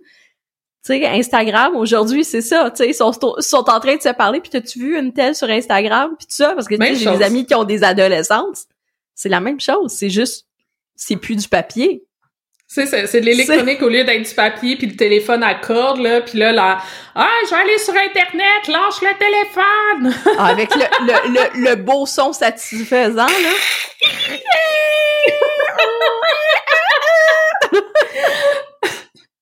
Tu 0.84 0.92
sais, 0.92 1.06
Instagram, 1.06 1.76
aujourd'hui, 1.76 2.24
c'est 2.24 2.40
ça. 2.40 2.70
Tu 2.70 2.76
sais, 2.76 2.90
ils 2.90 2.94
sont, 2.94 3.12
sont 3.12 3.70
en 3.70 3.80
train 3.80 3.96
de 3.96 4.02
se 4.02 4.14
parler, 4.14 4.40
puis 4.40 4.50
t'as-tu 4.50 4.78
vu 4.78 4.98
une 4.98 5.12
telle 5.12 5.34
sur 5.34 5.50
Instagram, 5.50 6.14
puis 6.16 6.26
tout 6.26 6.34
ça, 6.36 6.54
parce 6.54 6.68
que 6.68 6.76
j'ai 6.80 7.10
des 7.10 7.22
amis 7.22 7.44
qui 7.44 7.54
ont 7.54 7.64
des 7.64 7.82
adolescentes. 7.84 8.66
C'est 9.14 9.28
la 9.28 9.40
même 9.40 9.60
chose, 9.60 9.92
c'est 9.92 10.10
juste, 10.10 10.46
c'est 10.94 11.16
plus 11.16 11.36
du 11.36 11.48
papier. 11.48 12.04
C'est 12.68 12.86
ça, 12.86 13.06
c'est 13.06 13.20
de 13.20 13.26
l'électronique 13.26 13.80
au 13.80 13.88
lieu 13.88 14.02
d'être 14.02 14.28
du 14.28 14.34
papier 14.34 14.76
puis 14.76 14.88
le 14.88 14.96
téléphone 14.96 15.42
à 15.44 15.54
corde 15.54 16.00
là, 16.00 16.20
puis 16.20 16.36
là 16.38 16.50
là 16.50 16.78
ah, 17.14 17.28
je 17.44 17.50
vais 17.50 17.60
aller 17.60 17.78
sur 17.78 17.94
internet, 17.94 18.66
lâche 18.68 19.00
le 19.02 19.16
téléphone. 19.18 20.34
Ah, 20.38 20.46
avec 20.46 20.74
le, 20.74 20.82
le, 21.06 21.32
le, 21.32 21.70
le 21.70 21.76
beau 21.76 22.06
son 22.06 22.32
satisfaisant, 22.32 23.26
là. 23.26 23.52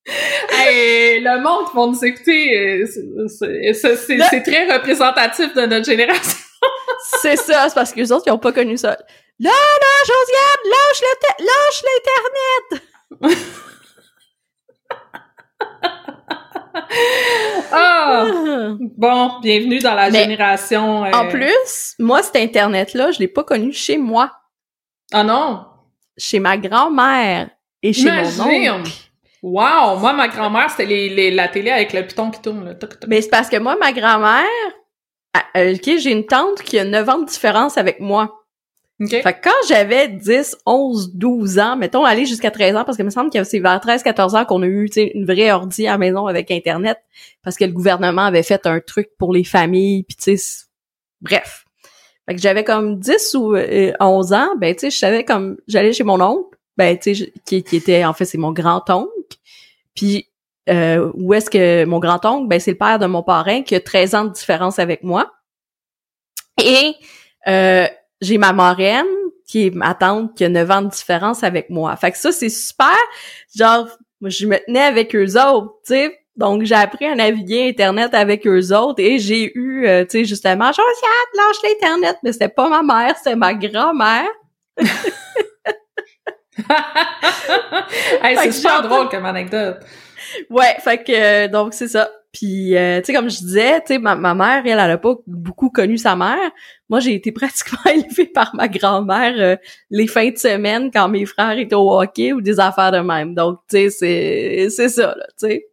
hey, 0.50 1.20
le 1.20 1.40
monde 1.42 1.66
vont 1.74 1.88
nous 1.92 2.04
écouter, 2.04 2.58
euh, 2.58 2.86
c'est- 3.28 4.42
très 4.42 4.72
représentatif 4.72 5.54
de 5.54 5.62
notre 5.66 5.84
génération. 5.86 6.38
C'est 7.20 7.36
ça, 7.36 7.68
c'est 7.68 7.74
parce 7.74 7.92
que 7.92 7.98
les 8.00 8.10
autres, 8.12 8.24
ils 8.26 8.30
ont 8.30 8.38
pas 8.38 8.52
connu 8.52 8.78
ça. 8.78 8.90
Là, 9.38 9.50
là, 9.50 10.04
Josiane, 10.06 10.70
lâche 10.70 11.00
le 11.02 11.18
te- 11.20 11.42
lâche 11.42 11.82
l'internet! 11.84 12.82
Ah, 17.72 18.24
bon, 18.80 19.40
bienvenue 19.40 19.78
dans 19.80 19.94
la 19.94 20.10
Mais, 20.10 20.22
génération. 20.22 21.04
euh, 21.04 21.10
En 21.12 21.28
plus, 21.28 21.94
moi, 21.98 22.22
cet 22.22 22.36
internet-là, 22.36 23.10
je 23.10 23.18
l'ai 23.18 23.28
pas 23.28 23.44
connu 23.44 23.72
chez 23.72 23.98
moi, 23.98 24.30
Ah 25.12 25.24
non, 25.24 25.64
chez 26.16 26.38
ma 26.38 26.56
grand-mère 26.56 27.50
et 27.82 27.92
chez 27.92 28.10
mon 28.10 28.12
imagine. 28.30 28.70
oncle. 28.70 28.90
Wow, 29.42 29.98
moi 29.98 30.14
ma 30.14 30.28
grand-mère 30.28 30.70
c'était 30.70 30.86
les, 30.86 31.10
les- 31.10 31.30
la 31.30 31.48
télé 31.48 31.70
avec 31.70 31.92
le 31.92 32.06
piton 32.06 32.30
qui 32.30 32.40
tourne 32.40 32.64
là. 32.64 32.74
Toc, 32.74 32.98
toc. 32.98 33.08
Mais 33.08 33.20
c'est 33.20 33.28
parce 33.28 33.50
que 33.50 33.58
moi, 33.58 33.76
ma 33.78 33.92
grand-mère, 33.92 34.44
ok, 35.54 35.98
j'ai 35.98 36.12
une 36.12 36.24
tante 36.24 36.62
qui 36.62 36.78
a 36.78 36.84
9 36.84 37.06
ans 37.10 37.18
de 37.18 37.26
différence 37.26 37.76
avec 37.76 38.00
moi. 38.00 38.43
Fait 39.08 39.34
que 39.34 39.42
quand 39.42 39.68
j'avais 39.68 40.08
10, 40.08 40.56
11, 40.66 41.14
12 41.14 41.58
ans, 41.58 41.76
mettons 41.76 42.04
aller 42.04 42.26
jusqu'à 42.26 42.50
13 42.50 42.76
ans, 42.76 42.84
parce 42.84 42.96
que 42.96 43.02
me 43.02 43.10
semble 43.10 43.30
que 43.30 43.42
c'est 43.44 43.58
vers 43.58 43.80
13, 43.80 44.02
14 44.02 44.34
ans 44.34 44.44
qu'on 44.44 44.62
a 44.62 44.66
eu 44.66 44.88
une 44.96 45.24
vraie 45.24 45.50
ordi 45.52 45.86
à 45.86 45.92
la 45.92 45.98
maison 45.98 46.26
avec 46.26 46.50
Internet, 46.50 46.98
parce 47.42 47.56
que 47.56 47.64
le 47.64 47.72
gouvernement 47.72 48.22
avait 48.22 48.42
fait 48.42 48.66
un 48.66 48.80
truc 48.80 49.10
pour 49.18 49.32
les 49.32 49.44
familles, 49.44 50.04
puis 50.04 50.16
tu 50.16 50.36
sais, 50.36 50.64
bref. 51.20 51.64
Fait 52.26 52.34
que 52.34 52.40
j'avais 52.40 52.64
comme 52.64 52.98
10 52.98 53.34
ou 53.34 53.54
euh, 53.54 53.92
11 54.00 54.32
ans, 54.32 54.56
ben 54.58 54.74
tu 54.74 54.80
sais, 54.80 54.90
je 54.90 54.98
savais 54.98 55.24
comme, 55.24 55.58
j'allais 55.68 55.92
chez 55.92 56.04
mon 56.04 56.20
oncle, 56.20 56.56
ben 56.76 56.98
tu 56.98 57.14
sais, 57.14 57.32
qui 57.44 57.56
était, 57.56 58.04
en 58.04 58.14
fait, 58.14 58.24
c'est 58.24 58.38
mon 58.38 58.52
grand-oncle, 58.52 59.10
puis 59.94 60.28
euh, 60.70 61.10
où 61.14 61.34
est-ce 61.34 61.50
que 61.50 61.84
mon 61.84 61.98
grand-oncle, 61.98 62.48
ben 62.48 62.58
c'est 62.58 62.70
le 62.70 62.78
père 62.78 62.98
de 62.98 63.06
mon 63.06 63.22
parrain 63.22 63.62
qui 63.62 63.74
a 63.74 63.80
13 63.80 64.14
ans 64.14 64.24
de 64.24 64.32
différence 64.32 64.78
avec 64.78 65.02
moi. 65.02 65.32
Et 66.62 66.94
euh, 67.46 67.86
j'ai 68.24 68.38
ma 68.38 68.52
marraine, 68.52 69.06
qui 69.46 69.66
est 69.66 69.70
ma 69.74 69.94
tante, 69.94 70.34
qui 70.34 70.44
a 70.44 70.48
9 70.48 70.70
ans 70.70 70.82
de 70.82 70.90
différence 70.90 71.44
avec 71.44 71.70
moi. 71.70 71.94
Fait 71.96 72.10
que 72.10 72.18
ça, 72.18 72.32
c'est 72.32 72.48
super. 72.48 72.96
Genre, 73.54 73.86
moi, 74.20 74.30
je 74.30 74.46
me 74.46 74.56
tenais 74.64 74.80
avec 74.82 75.14
eux 75.14 75.38
autres, 75.40 75.74
tu 75.86 75.94
sais. 75.94 76.18
Donc, 76.36 76.64
j'ai 76.64 76.74
appris 76.74 77.06
à 77.06 77.14
naviguer 77.14 77.68
Internet 77.68 78.12
avec 78.12 78.44
eux 78.46 78.72
autres 78.74 79.00
et 79.00 79.18
j'ai 79.20 79.56
eu, 79.56 79.86
euh, 79.86 80.04
tu 80.04 80.18
sais, 80.18 80.24
justement, 80.24 80.66
Josiane, 80.66 81.30
lâche 81.36 81.58
l'Internet, 81.62 82.16
mais 82.24 82.32
c'était 82.32 82.48
pas 82.48 82.68
ma 82.68 82.82
mère, 82.82 83.16
c'était 83.16 83.36
ma 83.36 83.54
grand-mère. 83.54 84.26
hey, 88.22 88.36
c'est 88.36 88.52
super 88.52 88.82
drôle 88.82 89.08
comme 89.08 89.26
anecdote. 89.26 89.76
Ouais, 90.50 90.76
fait 90.80 91.04
que, 91.04 91.46
donc, 91.48 91.74
c'est 91.74 91.88
ça. 91.88 92.10
Puis, 92.32 92.76
euh, 92.76 92.98
tu 93.00 93.06
sais, 93.06 93.12
comme 93.12 93.30
je 93.30 93.38
disais, 93.38 93.80
tu 93.82 93.94
sais, 93.94 93.98
ma, 93.98 94.16
ma, 94.16 94.34
mère, 94.34 94.62
elle, 94.66 94.72
elle 94.72 94.90
a 94.90 94.98
pas 94.98 95.14
beaucoup 95.26 95.70
connu 95.70 95.96
sa 95.96 96.16
mère. 96.16 96.50
Moi, 96.88 96.98
j'ai 96.98 97.14
été 97.14 97.30
pratiquement 97.32 97.84
élevée 97.92 98.26
par 98.26 98.54
ma 98.56 98.66
grand-mère 98.66 99.34
euh, 99.38 99.56
les 99.90 100.08
fins 100.08 100.30
de 100.30 100.36
semaine 100.36 100.90
quand 100.92 101.08
mes 101.08 101.26
frères 101.26 101.56
étaient 101.56 101.76
au 101.76 102.00
hockey 102.00 102.32
ou 102.32 102.40
des 102.40 102.58
affaires 102.58 102.90
de 102.90 102.98
même. 102.98 103.34
Donc, 103.34 103.60
tu 103.70 103.76
sais, 103.76 103.90
c'est, 103.90 104.68
c'est 104.70 104.88
ça, 104.88 105.14
là, 105.16 105.26
tu 105.38 105.46
sais. 105.46 105.66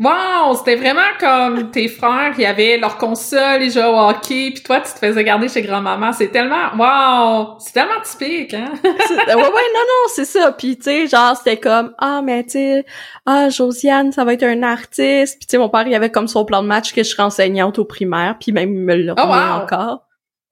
Wow! 0.00 0.56
C'était 0.56 0.74
vraiment 0.74 1.02
comme 1.20 1.70
tes 1.70 1.86
frères 1.86 2.32
qui 2.34 2.44
avaient 2.44 2.76
leur 2.78 2.98
console, 2.98 3.62
ils 3.62 3.70
jouaient 3.70 3.84
au 3.84 3.96
hockey, 3.96 4.50
puis 4.52 4.62
toi, 4.64 4.80
tu 4.80 4.92
te 4.92 4.98
faisais 4.98 5.22
garder 5.22 5.48
chez 5.48 5.62
grand-maman. 5.62 6.12
C'est 6.12 6.28
tellement... 6.28 6.74
Wow! 6.76 7.56
C'est 7.60 7.74
tellement 7.74 8.00
typique, 8.02 8.54
hein? 8.54 8.72
ouais, 8.84 9.34
ouais, 9.34 9.36
non, 9.36 9.44
non, 9.46 10.08
c'est 10.08 10.24
ça. 10.24 10.50
Puis, 10.50 10.76
tu 10.76 10.84
sais, 10.84 11.06
genre, 11.06 11.36
c'était 11.36 11.58
comme, 11.58 11.94
ah, 11.98 12.22
mais 12.24 12.42
tu 12.42 12.50
sais, 12.50 12.84
ah, 13.24 13.48
Josiane, 13.48 14.10
ça 14.10 14.24
va 14.24 14.32
être 14.32 14.42
un 14.42 14.64
artiste. 14.64 15.38
Puis, 15.38 15.46
tu 15.46 15.52
sais, 15.52 15.58
mon 15.58 15.68
père, 15.68 15.86
il 15.86 15.94
avait 15.94 16.10
comme 16.10 16.26
son 16.26 16.44
plan 16.44 16.62
de 16.62 16.66
match 16.66 16.92
que 16.92 17.04
je 17.04 17.10
serais 17.10 17.22
enseignante 17.22 17.78
au 17.78 17.84
primaire, 17.84 18.36
puis 18.40 18.50
même, 18.50 18.74
il 18.74 18.80
me 18.80 18.96
l'a 18.96 19.14
oh, 19.16 19.20
wow. 19.20 19.62
encore. 19.62 20.08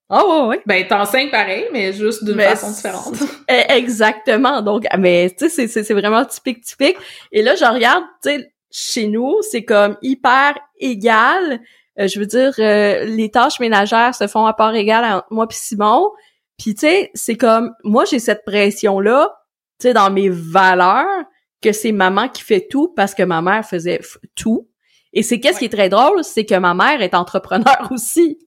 Ah 0.09 0.25
ouais, 0.25 0.47
ouais. 0.47 0.61
Ben, 0.65 0.87
t'enseignes 0.87 1.31
pareil, 1.31 1.65
mais 1.73 1.91
juste 1.91 2.23
d'une 2.23 2.39
façon 2.39 2.69
différente. 2.71 3.15
Exactement. 3.47 4.61
Donc, 4.61 4.85
mais 4.97 5.33
tu 5.37 5.49
sais, 5.49 5.67
c'est 5.67 5.93
vraiment 5.93 6.23
typique, 6.23 6.63
typique. 6.63 6.97
Et 7.31 7.41
là, 7.41 7.55
je 7.55 7.65
regarde, 7.65 8.03
tu 8.21 8.29
sais, 8.29 8.53
chez 8.73 9.07
nous, 9.07 9.37
c'est 9.41 9.63
comme 9.63 9.97
hyper 10.01 10.55
égal. 10.79 11.61
Euh, 11.99 12.07
je 12.07 12.19
veux 12.19 12.25
dire, 12.25 12.53
euh, 12.57 13.05
les 13.05 13.29
tâches 13.29 13.59
ménagères 13.59 14.15
se 14.15 14.27
font 14.27 14.47
à 14.47 14.53
part 14.53 14.73
égale 14.73 15.05
entre 15.05 15.27
moi 15.29 15.47
puis 15.47 15.57
Simon. 15.59 16.11
Puis 16.57 16.73
tu 16.73 16.81
sais, 16.81 17.11
c'est 17.13 17.35
comme 17.35 17.71
moi 17.83 18.03
j'ai 18.05 18.19
cette 18.19 18.43
pression 18.43 18.99
là, 18.99 19.31
tu 19.79 19.87
sais 19.87 19.93
dans 19.93 20.09
mes 20.09 20.29
valeurs 20.29 21.23
que 21.61 21.71
c'est 21.71 21.91
maman 21.91 22.27
qui 22.27 22.41
fait 22.41 22.67
tout 22.69 22.91
parce 22.95 23.13
que 23.13 23.23
ma 23.23 23.41
mère 23.41 23.63
faisait 23.63 24.01
tout. 24.35 24.67
Et 25.13 25.21
c'est 25.21 25.39
qu'est-ce 25.39 25.59
qui 25.59 25.65
est 25.65 25.73
très 25.73 25.89
drôle, 25.89 26.23
c'est 26.23 26.45
que 26.45 26.55
ma 26.55 26.73
mère 26.73 27.01
est 27.01 27.13
entrepreneur 27.13 27.87
aussi. 27.91 28.39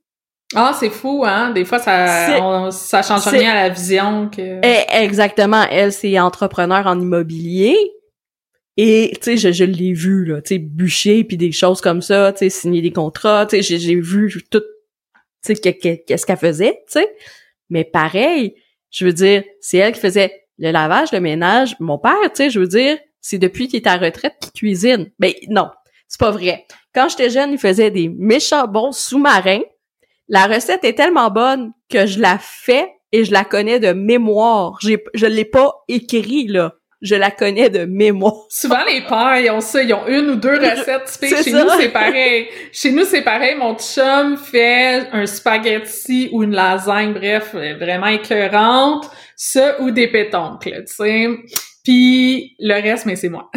Ah, 0.54 0.72
c'est 0.78 0.90
fou, 0.90 1.24
hein? 1.24 1.50
Des 1.50 1.64
fois, 1.64 1.78
ça, 1.78 2.38
on, 2.40 2.70
ça 2.70 3.02
change 3.02 3.26
rien 3.26 3.50
à 3.50 3.54
la 3.54 3.68
vision 3.68 4.28
que... 4.28 4.60
Eh, 4.62 5.02
exactement. 5.02 5.64
Elle, 5.70 5.92
c'est 5.92 6.20
entrepreneur 6.20 6.86
en 6.86 7.00
immobilier. 7.00 7.76
Et 8.76 9.12
tu 9.14 9.22
sais, 9.22 9.36
je, 9.36 9.52
je 9.52 9.64
l'ai 9.64 9.92
vu 9.92 10.24
là, 10.24 10.42
tu 10.42 10.54
sais, 10.54 10.58
bûcher 10.58 11.24
puis 11.24 11.36
des 11.36 11.52
choses 11.52 11.80
comme 11.80 12.02
ça, 12.02 12.32
tu 12.32 12.40
sais, 12.40 12.50
signer 12.50 12.82
des 12.82 12.92
contrats, 12.92 13.46
tu 13.46 13.62
sais, 13.62 13.78
j'ai 13.78 13.94
vu 13.94 14.44
tout, 14.50 14.62
tu 15.42 15.54
sais, 15.54 15.72
qu'est-ce 15.72 16.26
qu'elle 16.26 16.36
faisait, 16.36 16.82
tu 16.86 17.00
sais. 17.00 17.16
Mais 17.70 17.84
pareil, 17.84 18.54
je 18.90 19.06
veux 19.06 19.12
dire, 19.12 19.44
c'est 19.60 19.78
elle 19.78 19.92
qui 19.92 20.00
faisait 20.00 20.46
le 20.58 20.70
lavage, 20.70 21.12
le 21.12 21.20
ménage. 21.20 21.76
Mon 21.80 21.98
père, 21.98 22.14
tu 22.24 22.36
sais, 22.36 22.50
je 22.50 22.60
veux 22.60 22.68
dire, 22.68 22.98
c'est 23.20 23.38
depuis 23.38 23.68
qu'il 23.68 23.80
est 23.80 23.86
à 23.86 23.96
retraite 23.96 24.34
qu'il 24.40 24.52
cuisine. 24.52 25.10
Mais 25.18 25.36
ben, 25.42 25.54
non, 25.54 25.70
c'est 26.06 26.20
pas 26.20 26.30
vrai. 26.30 26.66
Quand 26.94 27.08
j'étais 27.08 27.30
jeune, 27.30 27.52
il 27.52 27.58
faisait 27.58 27.90
des 27.90 28.08
méchants 28.08 28.68
bons 28.68 28.92
sous-marins. 28.92 29.62
La 30.28 30.46
recette 30.46 30.84
est 30.84 30.94
tellement 30.94 31.30
bonne 31.30 31.72
que 31.88 32.06
je 32.06 32.20
la 32.20 32.38
fais 32.38 32.88
et 33.12 33.24
je 33.24 33.32
la 33.32 33.44
connais 33.44 33.80
de 33.80 33.92
mémoire. 33.92 34.78
J'ai, 34.80 35.02
je 35.14 35.26
l'ai 35.26 35.44
pas 35.44 35.84
écrit 35.88 36.46
là 36.46 36.74
je 37.02 37.14
la 37.14 37.30
connais 37.30 37.70
de 37.70 37.84
mémoire. 37.84 38.34
Souvent, 38.48 38.84
les 38.84 39.02
pères, 39.02 39.38
ils 39.38 39.50
ont 39.50 39.60
ça, 39.60 39.82
ils 39.82 39.92
ont 39.92 40.06
une 40.06 40.30
ou 40.30 40.36
deux 40.36 40.58
recettes 40.58 41.04
typiques. 41.04 41.36
Chez 41.42 41.52
nous, 41.52 41.68
c'est 41.78 41.88
pareil. 41.90 42.48
Chez 42.72 42.92
nous, 42.92 43.04
c'est 43.04 43.22
pareil. 43.22 43.54
Mon 43.56 43.76
chum 43.76 44.36
fait 44.36 45.08
un 45.12 45.26
spaghetti 45.26 46.28
ou 46.32 46.42
une 46.42 46.54
lasagne, 46.54 47.12
bref, 47.12 47.54
vraiment 47.54 48.06
écœurante. 48.06 49.10
Ça, 49.36 49.80
ou 49.82 49.90
des 49.90 50.08
pétoncles, 50.08 50.84
tu 50.86 50.94
sais. 50.94 51.28
Puis 51.84 52.56
le 52.58 52.74
reste, 52.74 53.06
mais 53.06 53.16
c'est 53.16 53.28
moi. 53.28 53.50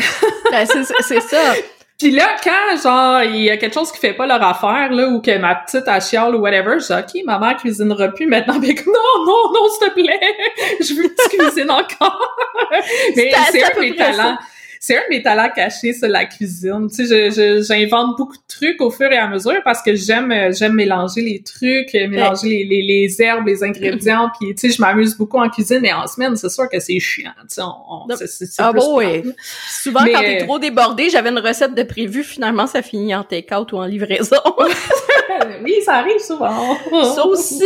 ben, 0.52 0.65
c'est 0.65 1.21
ça. 1.21 1.54
Puis 1.99 2.12
là, 2.12 2.38
quand, 2.41 2.81
genre, 2.81 3.23
il 3.23 3.41
y 3.41 3.49
a 3.49 3.57
quelque 3.57 3.73
chose 3.73 3.91
qui 3.91 3.99
fait 3.99 4.13
pas 4.13 4.25
leur 4.25 4.41
affaire, 4.41 4.89
là, 4.91 5.09
ou 5.09 5.21
que 5.21 5.38
ma 5.38 5.55
petite 5.55 5.85
a 5.85 5.99
chiale 5.99 6.33
ou 6.33 6.39
whatever, 6.39 6.79
je 6.79 6.85
dis, 6.85 6.93
OK, 6.93 7.25
maman 7.25 7.55
cuisinera 7.55 8.07
plus 8.07 8.25
maintenant. 8.25 8.57
Mais 8.59 8.73
non, 8.88 9.25
non, 9.25 9.51
non, 9.53 9.67
s'il 9.69 9.89
te 9.89 9.93
plaît, 9.93 10.19
je 10.79 10.93
veux 10.93 11.09
que 11.09 11.29
tu 11.29 11.38
cuisines 11.38 11.69
encore. 11.69 12.38
Mais 13.17 13.31
c'est 13.51 13.63
un 13.63 13.75
de 13.75 13.79
mes 13.81 13.95
talents 13.95 14.38
c'est 14.80 14.96
un 14.96 15.02
de 15.02 15.15
mes 15.15 15.22
talents 15.22 15.50
cachés, 15.54 15.94
c'est 15.94 16.08
la 16.08 16.26
cuisine. 16.26 16.88
Tu 16.94 17.06
sais, 17.06 17.62
j'invente 17.62 18.18
beaucoup 18.18 18.38
de 18.38 18.44
trucs 18.48 18.82
au 18.82 18.92
fur 18.92 19.12
et 19.12 19.18
à 19.18 19.28
mesure 19.28 19.62
parce 19.63 19.82
que 19.82 19.96
j'aime 19.96 20.34
j'aime 20.54 20.74
mélanger 20.74 21.22
les 21.22 21.42
trucs, 21.42 21.94
mélanger 21.94 22.50
les, 22.50 22.63
les, 22.63 22.82
les, 22.82 23.22
herbes, 23.22 23.48
les 23.48 23.63
ingrédients, 23.63 24.30
puis 24.39 24.56
tu 24.56 24.70
sais, 24.70 24.76
je 24.76 24.82
m'amuse 24.82 25.18
beaucoup 25.18 25.38
en 25.38 25.50
cuisine, 25.50 25.80
mais 25.82 25.94
en 25.94 26.08
semaine, 26.08 26.36
c'est 26.36 26.50
sûr 26.50 26.70
que 26.70 26.80
c'est 26.80 27.00
chiant. 27.00 27.32
Tu 27.42 27.56
sais, 27.56 27.62
on, 27.62 28.08
ah 28.58 28.74
bon, 28.74 28.98
oui. 28.98 29.24
Souvent, 29.70 30.06
quand 30.06 30.22
t'es 30.22 30.46
trop 30.46 30.60
débordé, 30.60 31.10
j'avais 31.10 31.30
une 31.30 31.39
recette 31.39 31.76
de 31.76 31.84
prévu, 31.84 32.24
finalement, 32.24 32.68
ça 32.68 32.82
finit 32.82 33.15
en 33.15 33.24
take-out 33.24 33.72
ou 33.74 33.78
en 33.78 33.86
livraison. 33.86 34.38
oui, 35.63 35.76
ça 35.84 35.96
arrive 35.96 36.20
souvent. 36.20 36.78
Ça 37.15 37.26
aussi. 37.26 37.63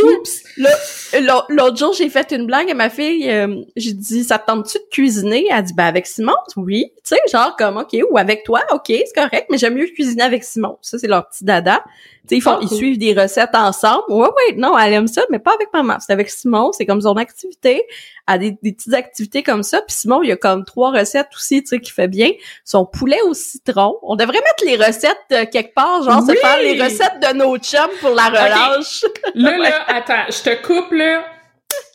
L'autre 1.50 1.78
jour, 1.78 1.94
j'ai 1.94 2.10
fait 2.10 2.32
une 2.32 2.46
blague 2.46 2.70
à 2.72 2.74
ma 2.74 2.90
fille. 2.90 3.30
Euh, 3.30 3.62
j'ai 3.76 3.94
dit, 3.94 4.24
ça 4.24 4.40
te 4.40 4.48
tente-tu 4.48 4.78
de 4.78 4.84
cuisiner? 4.92 5.48
Elle 5.50 5.58
a 5.58 5.62
dit, 5.62 5.74
ben 5.74 5.86
avec 5.86 6.08
Simon, 6.08 6.34
oui. 6.58 6.92
Tu 7.06 7.16
sais, 7.16 7.22
genre 7.30 7.56
comme, 7.58 7.78
OK, 7.78 7.98
ou 8.10 8.18
avec 8.18 8.46
toi, 8.46 8.62
OK, 8.72 8.86
c'est 8.88 9.14
correct, 9.14 9.48
mais 9.50 9.58
j'aime 9.58 9.74
mieux 9.74 9.88
cuisiner 9.88 10.24
avec 10.24 10.44
Simon. 10.46 10.78
Ça, 10.82 10.98
c'est 10.98 11.08
leur 11.08 11.28
petit 11.28 11.44
dada. 11.44 11.84
Tu 11.84 12.30
sais, 12.30 12.36
ils 12.38 12.42
font, 12.42 12.52
ah, 12.54 12.60
ils 12.62 12.70
suivent 12.70 12.98
des 12.98 13.14
recettes 13.14 13.54
ensemble. 13.56 14.04
Ouais, 14.08 14.28
ouais, 14.28 14.56
non, 14.56 14.78
elle 14.78 14.94
aime 14.94 15.08
ça, 15.08 15.24
mais 15.30 15.40
pas 15.40 15.54
avec 15.54 15.68
maman. 15.74 15.98
C'est 16.00 16.14
avec 16.14 16.30
Simon, 16.30 16.72
c'est 16.72 16.86
comme 16.86 17.02
son 17.02 17.18
activité. 17.18 17.86
Elle 18.26 18.34
a 18.34 18.38
des, 18.38 18.58
des, 18.64 18.72
petites 18.72 18.94
activités 18.94 19.44
comme 19.44 19.64
ça. 19.64 19.82
Puis 19.82 19.98
Simon, 19.98 20.24
il 20.24 20.30
y 20.30 20.32
a 20.32 20.38
comme 20.38 20.64
trois 20.64 20.92
recettes 20.92 21.28
aussi, 21.36 21.62
tu 21.62 21.68
sais, 21.68 21.80
qui 21.82 21.92
fait 21.92 22.08
bien. 22.08 22.32
Son 22.64 22.86
poulet 22.86 23.20
au 23.24 23.34
citron. 23.34 23.98
On 24.02 24.16
devrait 24.16 24.40
mettre 24.40 24.64
les 24.66 24.78
recettes 24.78 25.18
euh, 25.34 25.46
quelque 25.52 25.74
part, 25.74 26.04
genre 26.04 26.22
se 26.26 26.34
faire 26.34 26.60
les 26.60 26.82
recettes 26.82 27.20
de 27.22 27.38
nos 27.38 27.58
chums 27.58 27.92
pour 28.00 28.12
la 28.12 28.28
relâche. 28.30 29.04
Là, 29.36 29.58
là, 29.58 29.84
attends, 29.88 30.24
je 30.30 30.42
te 30.42 30.66
coupe, 30.66 30.94
là. 30.94 31.26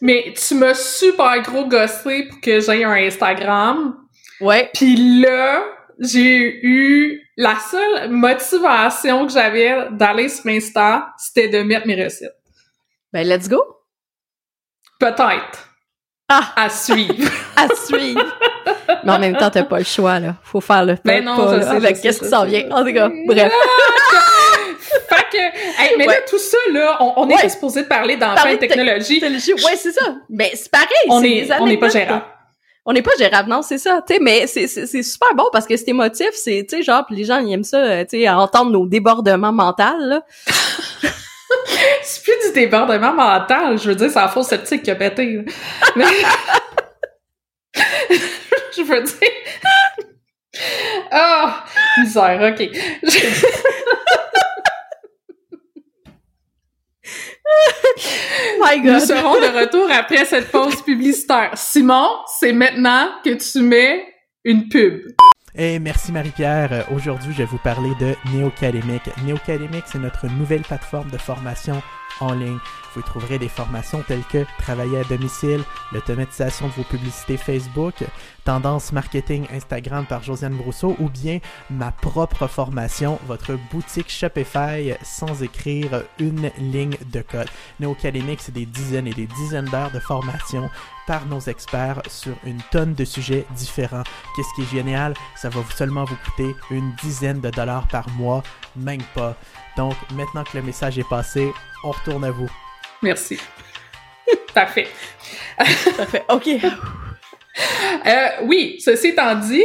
Mais 0.03 0.35
tu 0.37 0.55
m'as 0.55 0.75
super 0.75 1.41
gros 1.41 1.65
gossé 1.65 2.25
pour 2.29 2.41
que 2.43 2.61
j'aie 2.61 2.85
un 2.85 2.93
Instagram. 2.93 3.97
Ouais. 4.41 4.71
Puis 4.75 5.21
là, 5.21 5.65
j'ai 5.99 6.61
eu 6.65 7.23
la 7.37 7.57
seule 7.57 8.11
motivation 8.11 9.27
que 9.27 9.33
j'avais 9.33 9.89
d'aller 9.93 10.29
sur 10.29 10.47
Insta, 10.47 11.13
c'était 11.19 11.49
de 11.49 11.63
mettre 11.63 11.87
mes 11.87 12.03
recettes. 12.03 12.37
Ben 13.13 13.27
let's 13.27 13.49
go. 13.49 13.63
Peut-être. 15.01 15.69
Ah! 16.29 16.53
À 16.57 16.69
suivre. 16.69 17.31
à 17.57 17.69
suivre. 17.75 18.39
Mais 19.05 19.13
en 19.13 19.19
même 19.19 19.37
temps, 19.37 19.51
t'as 19.51 19.65
pas 19.65 19.79
le 19.79 19.85
choix, 19.85 20.21
là. 20.21 20.35
Faut 20.43 20.61
faire 20.61 20.85
le 20.85 20.97
ben 21.05 21.25
non, 21.25 21.37
pas, 21.37 21.63
sais, 21.63 21.69
avec 21.69 22.01
qu'est-ce 22.01 22.21
qui 22.21 22.29
s'en 22.29 22.45
vient? 22.45 22.69
En 22.71 22.85
tout 22.85 22.93
cas, 22.93 23.09
bref. 23.27 23.53
fait 25.09 25.27
que, 25.33 25.97
mais 25.99 26.07
là, 26.07 26.17
tout 26.29 26.39
ça, 26.39 26.59
là, 26.73 26.99
on, 27.01 27.15
on 27.17 27.29
est 27.31 27.49
supposé 27.49 27.83
de 27.83 27.89
parler 27.89 28.17
d'enfants 28.17 28.49
et 28.49 28.59
technologie. 28.59 29.23
Ouais, 29.23 29.77
c'est 29.77 29.93
ça. 29.93 30.17
Mais 30.29 30.51
c'est 30.55 30.71
pareil. 30.71 30.89
On 31.09 31.23
est, 31.23 31.49
on 31.61 31.67
n'est 31.67 31.79
pas 31.79 31.89
gérable 31.89 32.25
on 32.91 32.93
n'est 32.95 33.03
pas 33.03 33.11
gérable, 33.19 33.51
non, 33.51 33.61
c'est 33.61 33.77
ça, 33.77 34.01
tu 34.05 34.15
sais, 34.15 34.21
mais 34.21 34.47
c'est, 34.47 34.67
c'est, 34.67 35.03
super 35.03 35.35
bon 35.35 35.45
parce 35.53 35.67
que 35.67 35.77
c'est 35.77 35.89
émotif, 35.89 36.31
c'est, 36.33 36.65
tu 36.67 36.77
sais, 36.77 36.83
genre, 36.83 37.05
pis 37.05 37.17
les 37.17 37.25
gens, 37.25 37.39
ils 37.39 37.53
aiment 37.53 37.63
ça, 37.63 37.77
euh, 37.77 38.03
tu 38.05 38.19
sais, 38.19 38.29
entendre 38.31 38.71
nos 38.71 38.87
débordements 38.87 39.53
mentaux, 39.53 39.83
là. 39.99 40.23
c'est 42.03 42.23
plus 42.23 42.47
du 42.47 42.55
débordement 42.55 43.13
mental, 43.13 43.79
je 43.79 43.91
veux 43.91 43.95
dire, 43.95 44.09
c'est 44.11 44.19
la 44.19 44.29
fausse 44.29 44.47
sceptique 44.47 44.85
qui 44.85 44.91
a 44.91 44.95
pété, 44.95 45.45
Mais... 45.97 46.05
je 48.75 48.83
veux 48.83 49.03
dire... 49.03 49.29
Oh, 51.13 51.49
misère, 51.99 52.55
ok. 52.55 52.71
My 58.61 58.81
God. 58.81 58.95
Nous 58.95 59.01
serons 59.01 59.35
de 59.35 59.61
retour 59.61 59.89
après 59.91 60.25
cette 60.25 60.51
pause 60.51 60.83
publicitaire. 60.83 61.51
Simon, 61.55 62.09
c'est 62.39 62.53
maintenant 62.53 63.09
que 63.25 63.31
tu 63.31 63.63
mets 63.63 64.07
une 64.45 64.69
pub. 64.69 65.03
Hey, 65.55 65.81
merci 65.81 66.13
Marie-Pierre. 66.13 66.87
Aujourd'hui, 66.95 67.33
je 67.33 67.39
vais 67.39 67.45
vous 67.45 67.59
parler 67.59 67.91
de 68.01 68.15
Néocadémique. 68.33 69.11
Néocadémique, 69.25 69.85
c'est 69.87 69.99
notre 69.99 70.27
nouvelle 70.27 70.63
plateforme 70.63 71.11
de 71.11 71.19
formation 71.19 71.83
en 72.21 72.33
ligne. 72.33 72.59
Vous 72.95 73.03
trouverez 73.03 73.39
des 73.39 73.49
formations 73.49 74.03
telles 74.07 74.25
que 74.25 74.45
travailler 74.59 74.99
à 74.99 75.05
domicile, 75.05 75.63
l'automatisation 75.93 76.67
de 76.69 76.73
vos 76.73 76.83
publicités 76.83 77.37
Facebook, 77.37 77.95
tendance 78.45 78.93
marketing 78.93 79.47
Instagram 79.53 80.07
par 80.07 80.23
Josiane 80.23 80.57
Brousseau 80.57 80.97
ou 80.99 81.09
bien 81.09 81.39
ma 81.71 81.93
propre 81.93 82.47
formation, 82.47 83.19
votre 83.27 83.59
boutique 83.71 84.11
Shopify 84.11 84.95
sans 85.03 85.43
écrire 85.43 86.03
une 86.19 86.51
ligne 86.59 86.97
de 87.13 87.21
code. 87.21 87.49
Néo-Académique, 87.79 88.41
c'est 88.41 88.55
des 88.55 88.67
dizaines 88.67 89.07
et 89.07 89.15
des 89.15 89.27
dizaines 89.27 89.67
d'heures 89.67 89.93
de 89.93 90.01
formation 90.01 90.71
par 91.07 91.25
nos 91.27 91.41
experts 91.41 92.03
sur 92.09 92.35
une 92.45 92.61
tonne 92.71 92.95
de 92.95 93.05
sujets 93.05 93.47
différents. 93.57 94.03
Qu'est-ce 94.35 94.55
qui 94.55 94.63
est 94.63 94.77
génial? 94.77 95.15
Ça 95.37 95.49
va 95.49 95.61
seulement 95.75 96.05
vous 96.05 96.17
coûter 96.25 96.55
une 96.71 96.93
dizaine 97.03 97.41
de 97.41 97.51
dollars 97.51 97.89
par 97.89 98.09
mois, 98.11 98.43
même 98.77 99.03
pas. 99.15 99.35
Donc, 99.79 99.95
maintenant 100.13 100.43
que 100.43 100.59
le 100.59 100.65
message 100.65 100.99
est 100.99 101.09
passé, 101.09 101.53
on 101.85 101.93
retourne 101.93 102.25
à 102.25 102.33
vous. 102.33 102.51
Merci. 103.01 103.39
Parfait. 104.55 104.89
Parfait. 105.97 106.25
OK. 106.29 106.49
Euh, 108.07 108.29
oui, 108.43 108.81
ceci 108.81 109.09
étant 109.09 109.37
dit, 109.37 109.63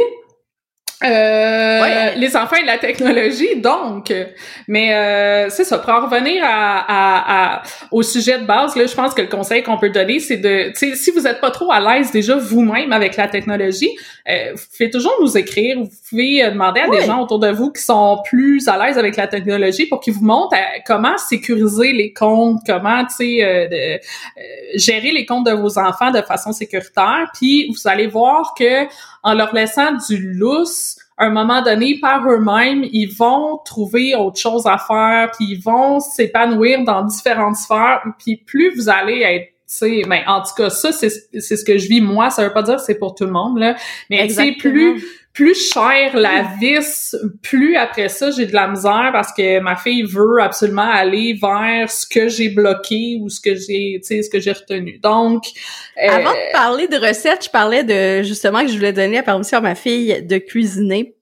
euh, 1.02 2.10
les 2.16 2.36
enfants 2.36 2.56
et 2.56 2.64
la 2.64 2.78
technologie, 2.78 3.56
donc. 3.56 4.12
Mais 4.68 4.94
euh, 4.94 5.50
c'est 5.50 5.64
ça, 5.64 5.78
pour 5.78 5.92
en 5.92 6.06
revenir 6.06 6.42
à, 6.44 7.62
au 7.90 8.02
sujet 8.02 8.38
de 8.38 8.44
base, 8.44 8.76
là, 8.76 8.86
je 8.86 8.94
pense 8.94 9.12
que 9.12 9.22
le 9.22 9.28
conseil 9.28 9.62
qu'on 9.62 9.76
peut 9.76 9.90
donner, 9.90 10.20
c'est 10.20 10.36
de, 10.36 10.72
si 10.74 11.10
vous 11.10 11.26
êtes 11.26 11.40
pas 11.40 11.50
trop 11.50 11.70
à 11.72 11.80
l'aise 11.80 12.10
déjà 12.10 12.36
vous-même 12.36 12.92
avec 12.92 13.16
la 13.16 13.28
technologie, 13.28 13.90
euh, 14.28 14.52
vous 14.54 14.62
pouvez 14.76 14.90
toujours 14.90 15.14
nous 15.20 15.36
écrire, 15.36 15.78
vous 15.78 15.90
pouvez 16.08 16.48
demander 16.50 16.80
à 16.80 16.88
des 16.88 17.02
gens 17.02 17.22
autour 17.22 17.38
de 17.38 17.48
vous 17.48 17.72
qui 17.72 17.82
sont 17.82 18.20
plus 18.24 18.66
à 18.68 18.78
l'aise 18.78 18.96
avec 18.96 19.16
la 19.16 19.26
technologie 19.26 19.86
pour 19.86 20.00
qu'ils 20.00 20.14
vous 20.14 20.24
montrent 20.24 20.56
comment 20.86 21.18
sécuriser 21.18 21.92
les 21.92 22.12
comptes, 22.12 22.60
comment, 22.66 23.04
tu 23.04 23.40
sais, 23.40 24.00
gérer 24.76 25.10
les 25.10 25.26
comptes 25.26 25.46
de 25.46 25.52
vos 25.52 25.78
enfants 25.78 26.10
de 26.10 26.22
façon 26.22 26.52
sécuritaire. 26.52 27.30
Puis 27.34 27.68
vous 27.68 27.88
allez 27.88 28.06
voir 28.06 28.54
que 28.56 28.86
en 29.24 29.34
leur 29.34 29.54
laissant 29.54 29.92
du 30.08 30.34
lousse, 30.34 30.98
à 31.16 31.26
un 31.26 31.30
moment 31.30 31.62
donné, 31.62 31.98
par 32.00 32.28
eux-mêmes, 32.28 32.84
ils 32.92 33.12
vont 33.12 33.58
trouver 33.64 34.14
autre 34.14 34.38
chose 34.38 34.66
à 34.66 34.78
faire, 34.78 35.30
puis 35.36 35.46
ils 35.50 35.62
vont 35.62 36.00
s'épanouir 36.00 36.84
dans 36.84 37.02
différentes 37.02 37.56
sphères, 37.56 38.02
puis 38.18 38.36
plus 38.36 38.74
vous 38.74 38.88
allez 38.88 39.22
être 39.22 39.54
sais, 39.66 40.02
ben, 40.06 40.22
en 40.26 40.42
tout 40.42 40.54
cas, 40.56 40.70
ça, 40.70 40.92
c'est, 40.92 41.08
c'est 41.08 41.56
ce 41.56 41.64
que 41.64 41.78
je 41.78 41.88
vis 41.88 42.00
moi. 42.00 42.30
Ça 42.30 42.44
veut 42.44 42.52
pas 42.52 42.62
dire 42.62 42.76
que 42.76 42.82
c'est 42.82 42.98
pour 42.98 43.14
tout 43.14 43.24
le 43.24 43.32
monde, 43.32 43.58
là. 43.58 43.76
Mais 44.10 44.28
c'est 44.28 44.52
plus, 44.52 45.02
plus 45.34 45.72
cher 45.72 46.16
la 46.16 46.54
vis, 46.60 47.14
plus 47.42 47.76
après 47.76 48.08
ça, 48.08 48.30
j'ai 48.30 48.46
de 48.46 48.54
la 48.54 48.68
misère 48.68 49.10
parce 49.12 49.32
que 49.32 49.60
ma 49.60 49.76
fille 49.76 50.04
veut 50.04 50.40
absolument 50.40 50.88
aller 50.88 51.34
vers 51.34 51.90
ce 51.90 52.06
que 52.06 52.28
j'ai 52.28 52.48
bloqué 52.48 53.18
ou 53.20 53.28
ce 53.28 53.40
que 53.40 53.54
j'ai, 53.54 54.00
tu 54.00 54.06
sais, 54.06 54.22
ce 54.22 54.30
que 54.30 54.40
j'ai 54.40 54.52
retenu. 54.52 54.98
Donc, 54.98 55.44
euh, 56.02 56.08
avant 56.08 56.30
de 56.30 56.52
parler 56.52 56.88
de 56.88 56.96
recettes, 56.96 57.44
je 57.44 57.50
parlais 57.50 57.84
de 57.84 58.22
justement 58.22 58.62
que 58.62 58.68
je 58.68 58.76
voulais 58.76 58.92
donner 58.92 59.16
la 59.16 59.22
permission 59.22 59.58
à 59.58 59.60
ma 59.60 59.74
fille 59.74 60.22
de 60.22 60.38
cuisiner. 60.38 61.16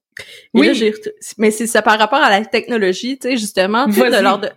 oui. 0.52 0.92
mais 1.38 1.50
c'est 1.50 1.66
ça 1.66 1.80
par 1.80 1.98
rapport 1.98 2.20
à 2.20 2.28
la 2.28 2.44
technologie, 2.44 3.18
tu 3.18 3.30
sais, 3.30 3.36
justement, 3.38 3.86
tu 3.86 3.94
sais, 3.94 4.10
de 4.10 4.22
l'ordre 4.22 4.50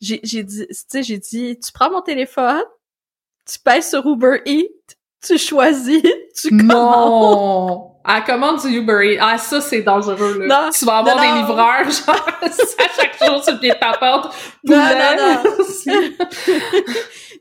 j'ai 0.00 0.20
j'ai 0.22 0.42
dit, 0.42 0.66
tu 0.66 0.74
sais, 0.88 1.02
j'ai 1.02 1.18
dit, 1.18 1.58
tu 1.58 1.72
prends 1.72 1.90
mon 1.90 2.00
téléphone, 2.00 2.64
tu 3.46 3.58
pèses 3.58 3.90
sur 3.90 4.06
Uber 4.06 4.40
Eats, 4.46 4.96
tu 5.24 5.38
choisis, 5.38 6.02
tu 6.40 6.48
commandes. 6.50 6.68
Non! 6.68 7.89
Elle 8.08 8.24
commande 8.24 8.60
du 8.60 8.68
Uber 8.68 9.12
Eats. 9.12 9.18
Ah, 9.20 9.36
ça, 9.36 9.60
c'est 9.60 9.82
dangereux, 9.82 10.38
là. 10.38 10.46
Non, 10.46 10.70
tu 10.70 10.84
vas 10.86 10.98
avoir 10.98 11.20
des 11.20 11.38
livreurs, 11.38 11.84
genre, 11.84 12.28
à 12.42 12.48
chaque 12.96 13.18
jour 13.22 13.44
sur 13.44 13.52
le 13.54 13.60
pied 13.60 13.70
de 13.70 13.78
ta 13.78 13.92
porte. 13.98 14.34
Non, 14.64 14.76
non, 14.76 15.16
non. 15.18 15.42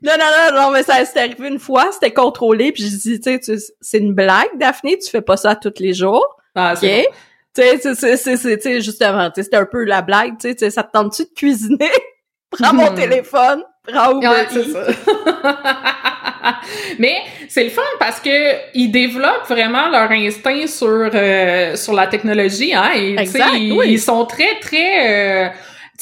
non, 0.03 0.13
non, 0.17 0.25
non, 0.51 0.61
non, 0.61 0.71
mais 0.71 0.83
ça 0.83 1.05
s'est 1.05 1.19
arrivé 1.19 1.47
une 1.47 1.59
fois, 1.59 1.91
c'était 1.93 2.11
contrôlé, 2.11 2.73
puis 2.73 2.83
j'ai 2.83 2.97
dit, 2.97 3.19
tu 3.21 3.39
sais, 3.41 3.73
c'est 3.79 3.99
une 3.99 4.13
blague, 4.13 4.49
Daphné, 4.55 4.97
tu 4.97 5.09
fais 5.09 5.21
pas 5.21 5.37
ça 5.37 5.55
tous 5.55 5.79
les 5.79 5.93
jours. 5.93 6.27
Ah, 6.55 6.75
c'est 6.75 7.07
Tu 7.55 7.61
sais, 7.93 8.17
c'est, 8.17 8.81
justement, 8.81 9.29
tu 9.29 9.35
sais, 9.35 9.43
c'était 9.43 9.57
un 9.57 9.65
peu 9.65 9.85
la 9.85 10.01
blague, 10.01 10.37
tu 10.39 10.53
sais, 10.57 10.69
ça 10.69 10.83
te 10.83 10.91
tente-tu 10.91 11.23
de 11.23 11.33
cuisiner? 11.35 11.91
Prends 12.51 12.73
mon 12.73 12.91
hmm. 12.91 12.95
téléphone, 12.95 13.63
prends 13.87 14.17
Uber 14.17 14.45
Eats. 14.51 14.55
Mais 16.99 17.15
c'est 17.47 17.63
le 17.63 17.69
fun 17.69 17.81
parce 17.99 18.19
que 18.19 18.29
ils 18.73 18.89
développent 18.89 19.47
vraiment 19.47 19.89
leur 19.89 20.11
instinct 20.11 20.67
sur 20.67 21.09
euh, 21.13 21.75
sur 21.75 21.93
la 21.93 22.07
technologie, 22.07 22.73
hein. 22.73 22.91
Et, 22.95 23.15
exact, 23.17 23.53
ils, 23.55 23.99
sont 23.99 24.25
très 24.25 24.59
très 24.59 25.45
euh, 25.45 25.49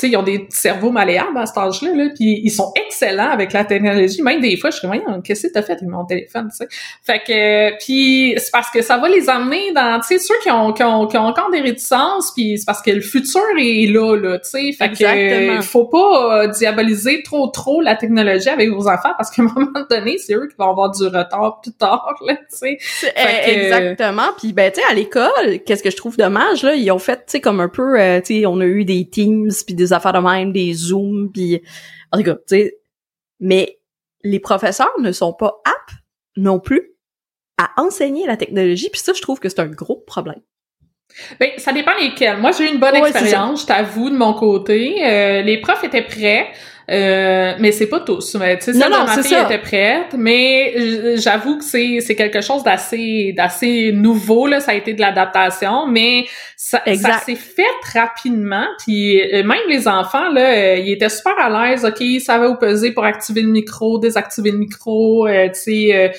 sais, 0.02 0.10
ils 0.10 0.18
ont 0.18 0.24
des 0.24 0.48
cerveaux 0.50 0.92
malléables 0.92 1.38
à 1.38 1.46
cet 1.46 1.58
âge-là, 1.58 1.94
là, 1.96 2.10
puis 2.16 2.42
ils 2.44 2.52
sont 2.52 2.72
excellents 2.76 3.30
avec 3.30 3.54
la 3.54 3.66
technologie. 3.66 4.22
Même 4.22 4.42
des 4.42 4.58
fois, 4.58 4.70
je 4.70 4.78
suis 4.78 4.88
vraiment, 4.88 5.22
qu'est-ce 5.22 5.48
que 5.48 5.54
t'as 5.54 5.64
fait 5.64 5.74
avec 5.74 5.88
mon 5.88 6.06
téléphone, 6.06 6.50
tu 6.50 6.58
sais? 6.58 6.68
Fait 7.04 7.20
que, 7.20 7.78
puis 7.84 8.36
c'est 8.38 8.52
parce 8.52 8.70
que 8.70 8.82
ça 8.82 8.98
va 8.98 9.10
les 9.10 9.30
amener 9.30 9.72
dans, 9.74 10.00
tu 10.00 10.08
sais, 10.08 10.20
ceux 10.20 10.36
qui 10.44 10.52
ont, 10.52 10.72
qui 10.74 10.84
ont, 10.84 11.08
qui 11.08 11.18
ont 11.18 11.26
encore 11.26 11.50
des 11.52 11.62
réticences, 11.62 12.32
puis 12.36 12.58
c'est 12.58 12.66
parce 12.66 12.82
que 12.82 12.92
le 12.92 13.02
futur 13.02 13.42
est 13.58 13.92
là, 13.92 14.16
là, 14.16 14.40
tu 14.40 14.50
sais? 14.50 14.72
Fait 14.72 14.86
Exactement. 14.86 15.58
que, 15.58 15.64
faut 15.64 15.86
pas 15.86 16.44
euh, 16.44 16.48
diaboliser 16.48 17.24
trop, 17.24 17.48
trop 17.48 17.82
la 17.82 17.96
technologie 17.96 18.50
avec 18.50 18.70
vos 18.70 18.88
enfants, 18.88 19.14
parce 19.18 19.32
qu'à 19.32 19.42
un 19.42 19.46
moment 19.56 19.86
donné, 19.90 20.18
c'est 20.20 20.34
eux 20.34 20.48
qui 20.48 20.56
vont 20.58 20.70
avoir 20.70 20.92
du 20.92 21.04
retard 21.06 21.60
plus 21.62 21.74
tard, 21.74 22.16
là, 22.26 22.36
tu 22.36 22.44
sais? 22.50 22.78
Exactement. 23.16 24.30
Puis 24.38 24.54
ben, 24.54 24.72
tu 24.72 24.80
sais, 24.80 24.88
à 24.90 24.94
l'école, 24.94 25.60
qu'est-ce 25.66 25.82
que 25.82 25.90
je 25.90 25.98
trouve 25.98 26.18
dommage, 26.18 26.64
là, 26.64 26.76
ils 26.76 26.92
ont 26.92 27.00
fait, 27.00 27.18
tu 27.18 27.24
sais, 27.28 27.42
comme 27.42 27.60
un 27.60 27.70
peu, 27.70 28.00
euh, 28.00 28.20
tu 28.22 28.42
sais, 28.42 28.46
on 28.46 28.60
a 28.60 28.66
eu 28.66 28.86
des 28.86 29.08
Teams, 29.10 29.50
puis 29.66 29.76
des 29.76 29.87
affaires 29.94 30.14
de 30.14 30.20
même, 30.20 30.52
des 30.52 30.74
zooms, 30.74 31.32
puis 31.32 31.62
en 32.12 32.18
tout 32.18 32.24
cas, 32.24 32.36
tu 32.36 32.42
sais, 32.48 32.78
mais 33.40 33.80
les 34.24 34.40
professeurs 34.40 35.00
ne 35.00 35.12
sont 35.12 35.34
pas 35.34 35.62
aptes 35.66 35.98
non 36.36 36.60
plus 36.60 36.94
à 37.58 37.70
enseigner 37.78 38.28
la 38.28 38.38
technologie, 38.38 38.90
puis 38.90 39.02
ça, 39.02 39.14
je 39.14 39.22
trouve 39.22 39.40
que 39.40 39.50
c'est 39.50 39.60
un 39.60 39.68
gros 39.68 40.04
problème. 40.06 40.42
Ben, 41.40 41.52
ça 41.58 41.72
dépend 41.72 41.96
lesquels. 42.00 42.38
Moi, 42.38 42.52
j'ai 42.52 42.66
eu 42.66 42.74
une 42.74 42.80
bonne 42.80 42.96
expérience, 42.96 43.62
je 43.62 43.68
t'avoue, 43.68 44.10
de 44.10 44.18
mon 44.18 44.34
côté. 44.34 45.04
Euh, 45.06 45.42
les 45.42 45.60
profs 45.62 45.84
étaient 45.84 46.04
prêts. 46.04 46.48
Euh, 46.90 47.54
mais 47.60 47.74
c'est 47.74 47.88
pas 47.88 48.00
tous. 48.00 48.36
Mais, 48.36 48.58
tu 48.58 48.66
sais, 48.66 48.74
ça, 48.74 48.88
ma 48.88 49.22
fille 49.22 49.36
était 49.36 49.58
prête, 49.58 50.14
mais 50.18 51.18
j'avoue 51.18 51.58
que 51.58 51.66
c'est 51.66 52.00
c'est 52.00 52.16
quelque 52.16 52.40
chose 52.40 52.64
d'assez 52.64 53.34
d'assez 53.36 53.92
nouveau 53.92 54.48
là. 54.48 54.62
Ça 54.62 54.72
a 54.72 54.76
été 54.76 54.94
de 54.94 55.02
l'adaptation, 55.02 55.86
mais 55.86 56.26
ça, 56.56 56.82
ça 56.86 57.18
s'est 57.20 57.36
fait 57.36 57.64
rapidement. 57.94 58.66
Puis 58.80 59.22
euh, 59.22 59.44
même 59.44 59.68
les 59.68 59.88
enfants 59.90 60.30
là, 60.30 60.54
euh, 60.54 60.76
ils 60.78 60.94
étaient 60.94 61.10
super 61.10 61.38
à 61.38 61.70
l'aise. 61.70 61.84
Ok, 61.84 62.00
ils 62.00 62.22
savaient 62.22 62.48
où 62.48 62.56
peser 62.56 62.92
pour 62.92 63.04
activer 63.04 63.42
le 63.42 63.50
micro, 63.50 64.00
désactiver 64.00 64.52
le 64.52 64.60
micro. 64.60 65.28
tu 65.28 65.50
sais. 65.54 66.14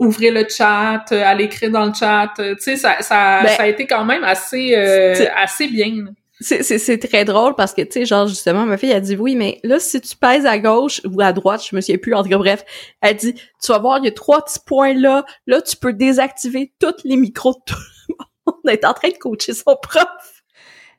ouvrir 0.00 0.32
le 0.32 0.44
chat, 0.48 1.04
aller 1.12 1.44
écrire 1.44 1.70
dans 1.70 1.86
le 1.86 1.94
chat, 1.94 2.32
tu 2.36 2.42
sais, 2.58 2.76
ça, 2.76 2.96
ça, 2.98 3.42
ben 3.44 3.48
ça 3.50 3.62
a 3.62 3.66
été 3.68 3.86
quand 3.86 4.04
même 4.04 4.24
assez, 4.24 4.74
assez 4.74 5.68
bien 5.68 6.06
c'est 6.40 7.08
très 7.08 7.24
drôle 7.24 7.54
parce 7.54 7.72
que, 7.74 7.82
tu 7.82 7.92
sais, 7.92 8.04
genre, 8.06 8.26
justement, 8.26 8.66
ma 8.66 8.76
fille 8.76 8.92
a 8.92 9.00
dit 9.00 9.16
oui, 9.16 9.36
mais 9.36 9.60
là, 9.62 9.78
si 9.78 10.00
tu 10.00 10.16
pèses 10.16 10.46
à 10.46 10.58
gauche 10.58 11.00
ou 11.04 11.20
à 11.20 11.32
droite, 11.32 11.64
je 11.68 11.76
me 11.76 11.80
souviens 11.80 11.98
plus, 11.98 12.14
en 12.14 12.24
tout 12.24 12.28
bref, 12.30 12.64
elle 13.00 13.16
dit, 13.16 13.34
tu 13.34 13.72
vas 13.72 13.78
voir, 13.78 13.98
il 13.98 14.06
y 14.06 14.08
a 14.08 14.12
trois 14.12 14.44
petits 14.44 14.58
points 14.66 14.94
là, 14.94 15.24
là, 15.46 15.62
tu 15.62 15.76
peux 15.76 15.92
désactiver 15.92 16.72
tous 16.80 16.94
les 17.04 17.16
micros 17.16 17.52
de 17.52 17.60
tout 17.66 17.78
le 18.08 18.14
monde. 18.18 18.28
On 18.64 18.68
est 18.68 18.84
en 18.84 18.92
train 18.92 19.08
de 19.08 19.16
coacher 19.16 19.54
son 19.54 19.76
prof. 19.80 20.42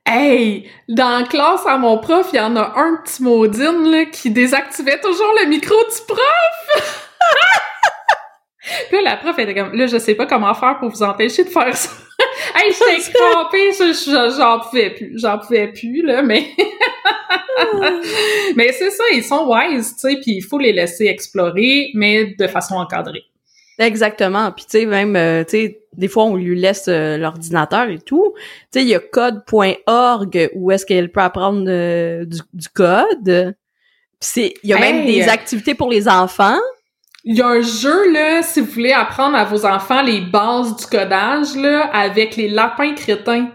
Hey! 0.06 0.70
Dans 0.88 1.20
la 1.20 1.28
classe 1.28 1.66
à 1.66 1.78
mon 1.78 1.98
prof, 1.98 2.30
il 2.32 2.38
y 2.38 2.40
en 2.40 2.56
a 2.56 2.74
un 2.78 3.02
petit 3.04 3.22
maudine, 3.22 3.92
là, 3.92 4.06
qui 4.06 4.30
désactivait 4.32 5.00
toujours 5.02 5.34
le 5.42 5.48
micro 5.48 5.76
du 5.76 6.06
prof! 6.08 6.86
Puis 8.90 9.04
là, 9.04 9.12
la 9.12 9.18
prof 9.18 9.38
était 9.38 9.54
comme, 9.54 9.74
là, 9.74 9.86
je 9.88 9.98
sais 9.98 10.16
pas 10.16 10.26
comment 10.26 10.54
faire 10.54 10.80
pour 10.80 10.90
vous 10.90 11.04
empêcher 11.04 11.44
de 11.44 11.50
faire 11.50 11.76
ça. 11.76 11.90
hey, 12.56 12.74
j'étais 12.74 13.12
crampée, 13.14 13.72
j'en 14.38 14.60
pouvais 14.60 14.90
plus, 14.92 15.20
j'en 15.20 15.40
pouvais 15.40 15.68
plus, 15.68 16.02
là, 16.02 16.22
mais... 16.22 16.46
mais 18.56 18.72
c'est 18.74 18.92
ça, 18.92 19.04
ils 19.14 19.24
sont 19.24 19.48
wise, 19.48 19.96
tu 19.96 20.10
sais, 20.10 20.20
puis 20.22 20.38
il 20.38 20.42
faut 20.42 20.58
les 20.58 20.74
laisser 20.74 21.06
explorer, 21.06 21.92
mais 21.94 22.36
de 22.38 22.48
façon 22.48 22.76
encadrée. 22.76 23.26
Exactement. 23.78 24.52
Puis 24.52 24.66
tu 24.66 24.80
sais 24.80 24.86
même 24.86 25.16
euh, 25.16 25.44
tu 25.44 25.52
sais 25.52 25.80
des 25.98 26.08
fois 26.08 26.26
on 26.26 26.36
lui 26.36 26.58
laisse 26.60 26.88
euh, 26.88 27.18
l'ordinateur 27.18 27.90
et 27.90 28.00
tout. 28.00 28.34
Tu 28.72 28.80
sais 28.80 28.82
il 28.84 28.88
y 28.88 28.96
a 28.96 29.00
code.org 29.00 30.50
où 30.56 30.72
est-ce 30.72 30.86
qu'elle 30.86 31.12
peut 31.12 31.22
apprendre 31.22 31.66
euh, 31.68 32.26
du, 32.26 32.70
code. 32.70 33.56
Puis 34.20 34.30
c'est 34.30 34.54
il 34.64 34.70
y 34.70 34.74
a 34.74 34.80
même 34.80 35.06
des 35.06 35.24
activités 35.24 35.76
pour 35.76 35.90
les 35.90 36.08
enfants. 36.08 36.60
Il 37.28 37.36
y 37.36 37.42
a 37.42 37.48
un 37.48 37.62
jeu, 37.62 38.12
là, 38.12 38.44
si 38.44 38.62
vous 38.62 38.72
voulez 38.72 38.92
apprendre 38.94 39.36
à 39.36 39.44
vos 39.44 39.66
enfants 39.66 40.04
les 40.04 40.22
bases 40.22 40.76
du 40.76 40.86
codage, 40.86 41.56
là, 41.56 41.90
avec 41.92 42.36
les 42.36 42.48
lapins 42.48 42.94
crétins. 42.94 43.50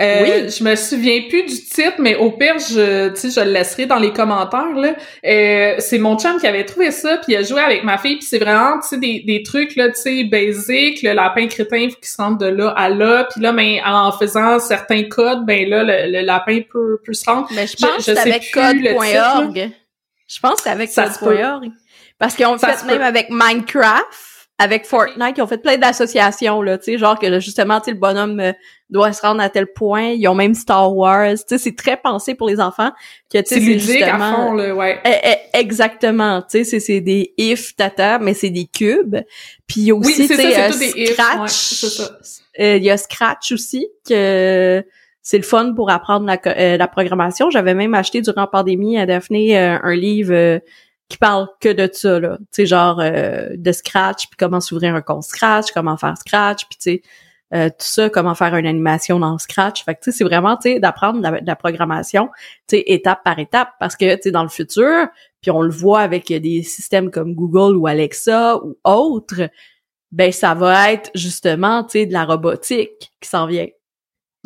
Euh, 0.00 0.22
oui. 0.24 0.50
Je 0.50 0.64
me 0.64 0.74
souviens 0.74 1.20
plus 1.28 1.44
du 1.44 1.54
titre, 1.54 1.94
mais 2.00 2.16
au 2.16 2.32
pire, 2.32 2.58
je, 2.58 3.14
je 3.14 3.40
le 3.40 3.52
laisserai 3.52 3.86
dans 3.86 4.00
les 4.00 4.12
commentaires. 4.12 4.74
Là. 4.74 4.96
Euh, 5.24 5.76
c'est 5.78 5.98
mon 5.98 6.18
chum 6.18 6.40
qui 6.40 6.48
avait 6.48 6.64
trouvé 6.64 6.90
ça, 6.90 7.18
puis 7.18 7.34
il 7.34 7.36
a 7.36 7.44
joué 7.44 7.60
avec 7.60 7.84
ma 7.84 7.98
fille, 7.98 8.16
puis 8.16 8.26
c'est 8.26 8.40
vraiment, 8.40 8.80
tu 8.80 8.88
sais, 8.88 8.98
des, 8.98 9.22
des 9.24 9.44
trucs 9.44 9.76
là, 9.76 9.90
tu 9.90 10.00
sais, 10.00 10.24
basiques. 10.24 11.02
Le 11.04 11.12
lapin 11.12 11.46
crétin 11.46 11.86
qui 11.88 12.08
se 12.08 12.20
rentre 12.20 12.38
de 12.38 12.46
là 12.46 12.70
à 12.76 12.88
là, 12.88 13.28
puis 13.30 13.40
là, 13.40 13.52
ben, 13.52 13.78
en 13.86 14.10
faisant 14.10 14.58
certains 14.58 15.04
codes, 15.04 15.46
ben 15.46 15.68
là, 15.68 15.84
le, 15.84 16.22
lapin 16.22 16.62
peut, 16.68 17.00
peut 17.06 17.14
se 17.14 17.30
rendre. 17.30 17.46
Mais 17.54 17.68
je 17.68 17.76
pense 17.76 18.04
je, 18.04 18.12
que 18.12 18.18
c'est 18.18 18.18
avec 18.18 18.50
code.org. 18.50 19.70
Je 20.26 20.40
pense 20.40 20.54
que 20.54 20.62
c'est 20.62 20.70
avec. 20.70 20.92
Code.org. 20.92 21.70
Parce 22.24 22.36
qu'ils 22.36 22.46
ont 22.46 22.56
Ça 22.56 22.72
fait 22.72 22.86
même 22.86 22.98
peut. 22.98 23.04
avec 23.04 23.28
Minecraft, 23.30 24.06
avec 24.58 24.86
Fortnite, 24.86 25.36
ils 25.36 25.42
ont 25.42 25.46
fait 25.46 25.58
plein 25.58 25.76
d'associations, 25.76 26.62
là, 26.62 26.78
tu 26.78 26.84
sais, 26.84 26.98
genre 26.98 27.18
que 27.18 27.38
justement, 27.40 27.80
tu 27.80 27.86
sais, 27.86 27.90
le 27.90 27.98
bonhomme 27.98 28.40
euh, 28.40 28.52
doit 28.88 29.12
se 29.12 29.20
rendre 29.20 29.42
à 29.42 29.50
tel 29.50 29.66
point. 29.66 30.10
Ils 30.16 30.26
ont 30.28 30.34
même 30.34 30.54
Star 30.54 30.94
Wars, 30.96 31.34
tu 31.36 31.42
sais, 31.48 31.58
c'est 31.58 31.76
très 31.76 31.96
pensé 31.96 32.34
pour 32.34 32.48
les 32.48 32.60
enfants. 32.60 32.92
Que, 33.30 33.40
C'est 33.44 33.60
ludique 33.60 34.00
à 34.02 34.16
fond, 34.18 34.52
là, 34.54 34.74
ouais. 34.74 35.00
Eh, 35.04 35.10
eh, 35.24 35.58
exactement, 35.58 36.40
tu 36.42 36.64
sais, 36.64 36.80
c'est, 36.80 37.00
des 37.00 37.34
if 37.36 37.76
tata, 37.76 38.18
mais 38.18 38.32
c'est 38.32 38.50
des 38.50 38.66
cubes. 38.66 39.16
Puis 39.66 39.80
il 39.80 39.84
y 39.84 39.90
a 39.90 39.94
Oui, 39.94 40.06
aussi, 40.06 40.28
tu 40.28 40.34
sais, 40.34 40.60
euh, 40.62 40.70
Scratch. 40.70 41.40
ouais, 41.40 41.48
ça. 41.48 42.10
Euh, 42.60 42.76
Il 42.76 42.84
y 42.84 42.90
a 42.90 42.96
Scratch 42.96 43.52
aussi, 43.52 43.88
que 44.08 44.82
c'est 45.20 45.38
le 45.38 45.42
fun 45.42 45.72
pour 45.74 45.90
apprendre 45.90 46.26
la, 46.26 46.38
euh, 46.46 46.76
la 46.76 46.86
programmation. 46.86 47.50
J'avais 47.50 47.74
même 47.74 47.94
acheté 47.94 48.20
durant 48.20 48.42
la 48.42 48.46
pandémie 48.46 48.98
à 48.98 49.06
Daphné 49.06 49.58
euh, 49.58 49.78
un 49.82 49.94
livre 49.96 50.32
euh, 50.34 50.58
qui 51.14 51.18
parle 51.18 51.46
que 51.60 51.72
de 51.72 51.88
ça, 51.92 52.18
là. 52.18 52.38
Tu 52.38 52.46
sais, 52.50 52.66
genre 52.66 52.98
euh, 53.00 53.50
de 53.54 53.72
Scratch, 53.72 54.26
puis 54.26 54.36
comment 54.36 54.60
s'ouvrir 54.60 54.96
un 54.96 55.00
compte 55.00 55.22
Scratch, 55.22 55.70
comment 55.72 55.96
faire 55.96 56.18
Scratch, 56.18 56.64
puis 56.66 56.76
tu 56.76 56.90
sais, 56.90 57.02
euh, 57.54 57.68
tout 57.68 57.86
ça, 57.86 58.10
comment 58.10 58.34
faire 58.34 58.56
une 58.56 58.66
animation 58.66 59.20
dans 59.20 59.38
Scratch. 59.38 59.84
Fait 59.84 59.94
que 59.94 60.00
tu 60.00 60.10
sais, 60.10 60.18
c'est 60.18 60.24
vraiment, 60.24 60.56
tu 60.56 60.72
sais, 60.72 60.80
d'apprendre 60.80 61.20
de 61.20 61.46
la, 61.46 61.56
programmation, 61.56 62.30
tu 62.66 62.78
sais, 62.78 62.84
étape 62.86 63.22
par 63.22 63.38
étape, 63.38 63.70
parce 63.78 63.94
que, 63.94 64.16
tu 64.16 64.22
sais, 64.22 64.30
dans 64.32 64.42
le 64.42 64.48
futur, 64.48 65.06
puis 65.40 65.52
on 65.52 65.62
le 65.62 65.70
voit 65.70 66.00
avec 66.00 66.26
des 66.26 66.64
systèmes 66.64 67.12
comme 67.12 67.34
Google 67.34 67.76
ou 67.76 67.86
Alexa 67.86 68.56
ou 68.64 68.76
autres, 68.82 69.48
ben 70.10 70.32
ça 70.32 70.54
va 70.54 70.92
être 70.92 71.10
justement, 71.14 71.84
tu 71.84 72.00
sais, 72.00 72.06
de 72.06 72.12
la 72.12 72.24
robotique 72.24 73.12
qui 73.20 73.28
s'en 73.28 73.46
vient. 73.46 73.68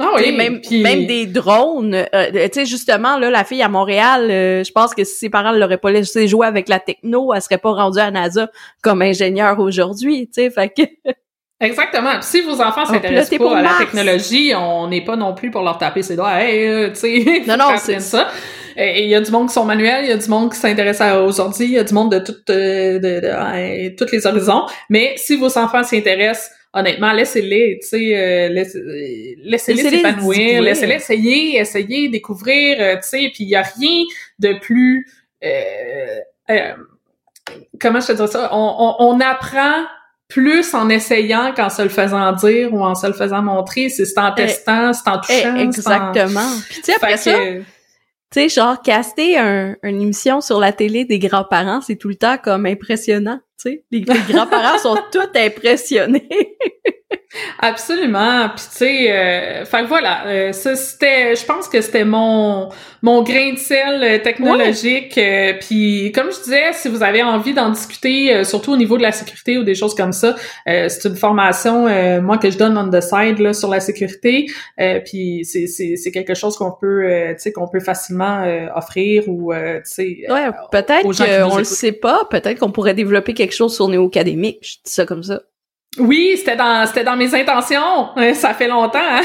Ah 0.01 0.11
oui, 0.17 0.31
même, 0.33 0.61
puis- 0.61 0.81
même 0.83 1.07
des 1.07 1.27
drones. 1.27 1.95
euh, 2.15 2.31
tu 2.33 2.49
sais, 2.53 2.67
justement, 2.67 3.19
là, 3.19 3.31
la 3.31 3.45
fille 3.45 3.63
à 3.63 3.69
Montréal, 3.69 4.29
euh, 4.31 4.63
je 4.65 4.71
pense 4.73 4.95
que 4.95 5.03
si 5.05 5.15
ses 5.17 5.29
parents 5.31 5.53
l'auraient 5.53 5.79
pas 5.79 5.91
laissé 5.91 6.29
jouer 6.29 6.47
avec 6.47 6.69
la 6.69 6.79
techno, 6.79 7.33
elle 7.35 7.43
serait 7.43 7.59
pas 7.59 7.73
rendue 7.73 7.99
à 7.99 8.11
NASA 8.11 8.49
comme 8.83 9.03
ingénieure 9.03 9.59
aujourd'hui, 9.59 10.27
tu 10.29 10.43
sais, 10.43 10.51
fait 10.51 10.69
que... 10.69 10.83
Exactement. 11.61 12.13
Puis 12.15 12.23
si 12.23 12.41
vos 12.43 12.61
enfants 12.63 12.87
s'intéressent 12.87 13.31
pas 13.31 13.37
pour 13.39 13.53
à 13.57 13.63
la 13.63 13.71
technologie, 13.81 14.53
on 14.57 14.87
n'est 14.87 15.03
pas 15.05 15.17
non 15.17 15.35
plus 15.35 15.51
pour 15.51 15.63
leur 15.63 15.77
taper 15.79 16.03
ses 16.03 16.15
doigts. 16.15 16.41
Hey, 16.41 16.69
euh, 16.69 16.89
tu 16.91 16.97
sais, 17.01 17.43
Non, 17.49 17.57
non, 17.57 17.71
c'est- 17.79 17.99
ça. 17.99 18.29
Et 18.77 19.03
il 19.03 19.09
y 19.09 19.15
a 19.17 19.21
du 19.21 19.33
monde 19.33 19.49
qui 19.49 19.55
sont 19.55 19.65
manuels, 19.65 20.05
il 20.05 20.09
y 20.11 20.13
a 20.13 20.17
du 20.17 20.29
monde 20.29 20.53
qui 20.53 20.59
s'intéresse 20.61 21.01
à- 21.01 21.21
aux 21.21 21.41
ordi, 21.41 21.65
il 21.65 21.71
y 21.73 21.79
a 21.79 21.83
du 21.83 21.93
monde 21.93 22.13
de, 22.13 22.21
toutes 22.21 22.49
euh, 22.51 23.01
de, 23.01 23.21
de- 23.21 23.27
euh, 23.27 23.91
tous 23.99 24.07
les 24.13 24.25
horizons. 24.25 24.67
Mais 24.89 25.15
si 25.17 25.35
vos 25.35 25.59
enfants 25.59 25.83
s'y 25.83 25.97
intéressent, 25.97 26.53
honnêtement, 26.75 27.13
laissez-les, 27.13 27.79
tu 27.83 27.89
sais, 27.89 28.17
euh, 28.17 28.49
euh, 28.51 29.35
laissez-les 29.43 29.91
s'épanouir, 29.91 30.63
laissez-les 30.63 30.95
essayer, 30.95 31.59
essayer, 31.59 32.09
découvrir, 32.09 32.77
euh, 32.81 32.97
tu 32.97 33.09
sais, 33.09 33.31
puis 33.35 33.45
il 33.45 33.49
y 33.49 33.57
a 33.57 33.63
rien 33.63 34.05
de 34.39 34.59
plus... 34.61 35.07
euh, 35.45 36.19
euh, 36.51 36.73
comment 37.81 38.01
je 38.01 38.09
te 38.09 38.13
dirais 38.13 38.29
ça? 38.29 38.51
On, 38.53 38.97
on, 39.01 39.07
on 39.15 39.21
apprend 39.21 39.85
plus 40.29 40.75
en 40.75 40.91
essayant 40.91 41.53
qu'en 41.57 41.71
se 41.71 41.81
le 41.81 41.89
faisant 41.89 42.33
dire 42.33 42.73
ou 42.75 42.83
en 42.85 42.95
se 42.95 43.07
le 43.07 43.15
faisant 43.15 43.41
montrer. 43.41 43.89
C'est 43.89 44.05
c'est 44.05 44.19
en 44.19 44.33
Eh, 44.37 44.43
testant, 44.43 44.93
c'est 44.93 45.09
en 45.09 45.21
Eh, 45.23 45.27
touchant. 45.27 45.33
c'est 45.33 45.49
en- 45.49 45.57
exactement. 45.57 46.51
Puis 46.69 46.77
tu 46.77 46.83
sais, 46.85 46.95
après 46.97 47.17
ça, 47.17 47.33
que- 47.33 47.63
tu 48.31 48.41
sais, 48.41 48.49
genre, 48.49 48.83
caster 48.83 49.39
un, 49.39 49.77
une 49.83 50.03
émission 50.03 50.41
sur 50.41 50.61
la 50.61 50.73
télé 50.73 51.05
des 51.05 51.19
grands-parents, 51.19 51.81
c'est 51.81 51.97
tout 51.97 52.09
le 52.09 52.17
temps 52.17 52.37
comme 52.37 52.67
impressionnant, 52.67 53.41
tu 53.59 53.71
sais. 53.71 53.85
Les, 53.91 54.01
les 54.01 54.33
grands-parents 54.33 54.79
sont 54.83 54.99
tous 55.11 55.29
impressionnés. 55.35 56.57
Absolument. 57.61 58.49
Puis 58.55 58.65
tu 58.71 58.77
sais, 58.79 59.13
euh, 59.13 59.65
fait 59.65 59.83
que 59.83 59.87
voilà, 59.89 60.27
euh, 60.27 60.53
ça 60.53 60.77
c'était, 60.77 61.35
je 61.37 61.45
pense 61.45 61.69
que 61.69 61.81
c'était 61.81 62.05
mon 62.05 62.69
mon 63.03 63.23
grain 63.23 63.53
de 63.53 63.59
sel 63.59 64.03
euh, 64.03 64.19
technologique. 64.19 65.17
euh, 65.19 65.55
puis 65.61 66.13
comme 66.15 66.33
je 66.33 66.43
disais, 66.43 66.73
si 66.73 66.89
vous 66.89 67.03
avez 67.03 67.23
envie 67.23 67.55
d'en 67.55 67.71
discuter, 67.71 68.35
euh, 68.35 68.45
surtout 68.45 68.73
au 68.73 68.77
niveau 68.77 68.97
de 68.97 69.03
la 69.03 69.13
sécurité 69.13 69.59
ou 69.59 69.65
des 69.65 69.75
choses 69.75 69.95
comme 69.95 70.13
ça, 70.13 70.35
euh, 70.69 70.89
c'est 70.89 71.09
une 71.09 71.17
formation 71.17 71.87
euh, 71.87 72.21
moi 72.21 72.39
que 72.39 72.51
je 72.51 72.59
donne 72.59 72.77
on 72.77 72.91
the 72.91 73.01
side 73.01 73.39
là 73.39 73.53
sur 73.53 73.69
la 73.71 73.81
sécurité. 73.81 74.47
Euh, 74.81 75.01
puis 75.05 75.45
c'est 75.45 75.67
c'est 75.67 75.97
c'est 75.97 76.11
quelque 76.11 76.35
chose 76.35 76.57
qu'on 76.57 76.73
peut, 76.73 77.05
euh, 77.05 77.33
tu 77.35 77.41
sais, 77.41 77.53
qu'on 77.53 77.69
peut 77.69 77.81
facilement 77.81 78.43
euh, 78.43 78.67
offrir 78.75 79.25
ou 79.29 79.53
euh, 79.53 79.79
tu 79.79 79.83
sais. 79.85 80.19
Ouais, 80.29 80.51
peut-être 80.71 81.03
qu'on 81.03 81.57
le 81.59 81.65
sait 81.65 81.93
pas, 81.93 82.23
peut-être 82.31 82.59
qu'on 82.59 82.73
pourrait 82.73 82.95
développer 82.95 83.35
quelque 83.35 83.55
chose 83.55 83.75
sur 83.75 83.89
Néo 83.89 84.07
Académique, 84.07 84.59
je 84.63 84.75
dis 84.85 84.93
ça 84.93 85.07
comme 85.07 85.23
ça. 85.23 85.43
Oui, 85.99 86.35
c'était 86.37 86.57
dans 86.57 86.87
c'était 86.87 87.05
dans 87.05 87.17
mes 87.17 87.35
intentions. 87.35 88.17
Euh, 88.17 88.35
Ça 88.35 88.55
fait 88.55 88.69
longtemps. 88.69 88.99
hein. 89.03 89.21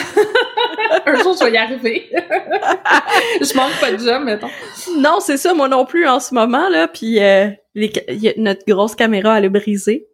Un 1.05 1.15
jour, 1.23 1.35
je 1.39 1.45
vais 1.45 1.51
y 1.53 1.57
arriver. 1.57 2.09
je 3.41 3.55
manque 3.55 3.79
pas 3.79 3.91
de 3.91 3.97
job, 3.97 4.23
mettons. 4.23 4.49
Non, 4.97 5.19
c'est 5.19 5.37
ça, 5.37 5.53
moi 5.53 5.67
non 5.67 5.85
plus 5.85 6.07
en 6.07 6.19
ce 6.19 6.33
moment, 6.33 6.69
là, 6.69 6.87
puis 6.87 7.21
euh, 7.21 7.47
les 7.75 7.91
a- 8.07 8.33
notre 8.37 8.63
grosse 8.67 8.95
caméra, 8.95 9.37
elle 9.37 9.45
a 9.45 9.49
brisé. 9.49 10.07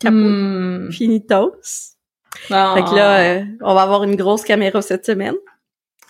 Capot. 0.00 0.14
Hmm. 0.16 0.90
Finitos. 0.92 1.52
Ah. 2.50 2.74
Fait 2.76 2.84
que 2.84 2.94
là, 2.94 3.18
euh, 3.20 3.44
on 3.62 3.74
va 3.74 3.82
avoir 3.82 4.04
une 4.04 4.14
grosse 4.16 4.44
caméra 4.44 4.80
cette 4.82 5.04
semaine. 5.06 5.34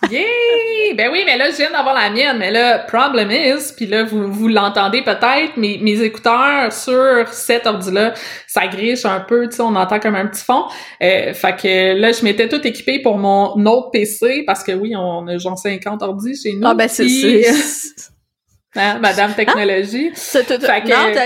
Yay! 0.09 0.93
Ben 0.95 1.09
oui, 1.11 1.23
mais 1.25 1.37
là, 1.37 1.51
je 1.51 1.57
viens 1.57 1.71
d'avoir 1.71 1.93
la 1.93 2.09
mienne. 2.09 2.37
Mais 2.39 2.51
là, 2.51 2.79
problem 2.79 3.29
is, 3.31 3.73
puis 3.75 3.85
là, 3.85 4.03
vous, 4.05 4.31
vous 4.31 4.47
l'entendez 4.47 5.03
peut-être, 5.03 5.57
mes, 5.57 5.77
mes 5.79 6.01
écouteurs 6.01 6.71
sur 6.71 7.27
cet 7.31 7.67
ordi-là, 7.67 8.13
ça 8.47 8.67
griche 8.67 9.05
un 9.05 9.19
peu, 9.19 9.47
tu 9.49 9.57
sais, 9.57 9.61
on 9.61 9.75
entend 9.75 9.99
comme 9.99 10.15
un 10.15 10.25
petit 10.27 10.43
fond. 10.43 10.63
Euh, 11.03 11.33
fait 11.33 11.55
que 11.61 11.99
là, 11.99 12.11
je 12.11 12.23
m'étais 12.23 12.47
tout 12.47 12.65
équipé 12.65 13.01
pour 13.01 13.17
mon 13.17 13.53
autre 13.65 13.91
PC, 13.91 14.43
parce 14.47 14.63
que 14.63 14.71
oui, 14.71 14.95
on 14.95 15.27
a 15.27 15.37
genre 15.37 15.57
50 15.57 16.01
ordi 16.01 16.33
chez 16.41 16.53
nous. 16.53 16.67
Ah 16.67 16.73
ben 16.73 16.87
c'est 16.87 17.07
c'est- 17.07 18.11
hein, 18.75 18.99
Madame 18.99 19.33
Technologie. 19.33 20.11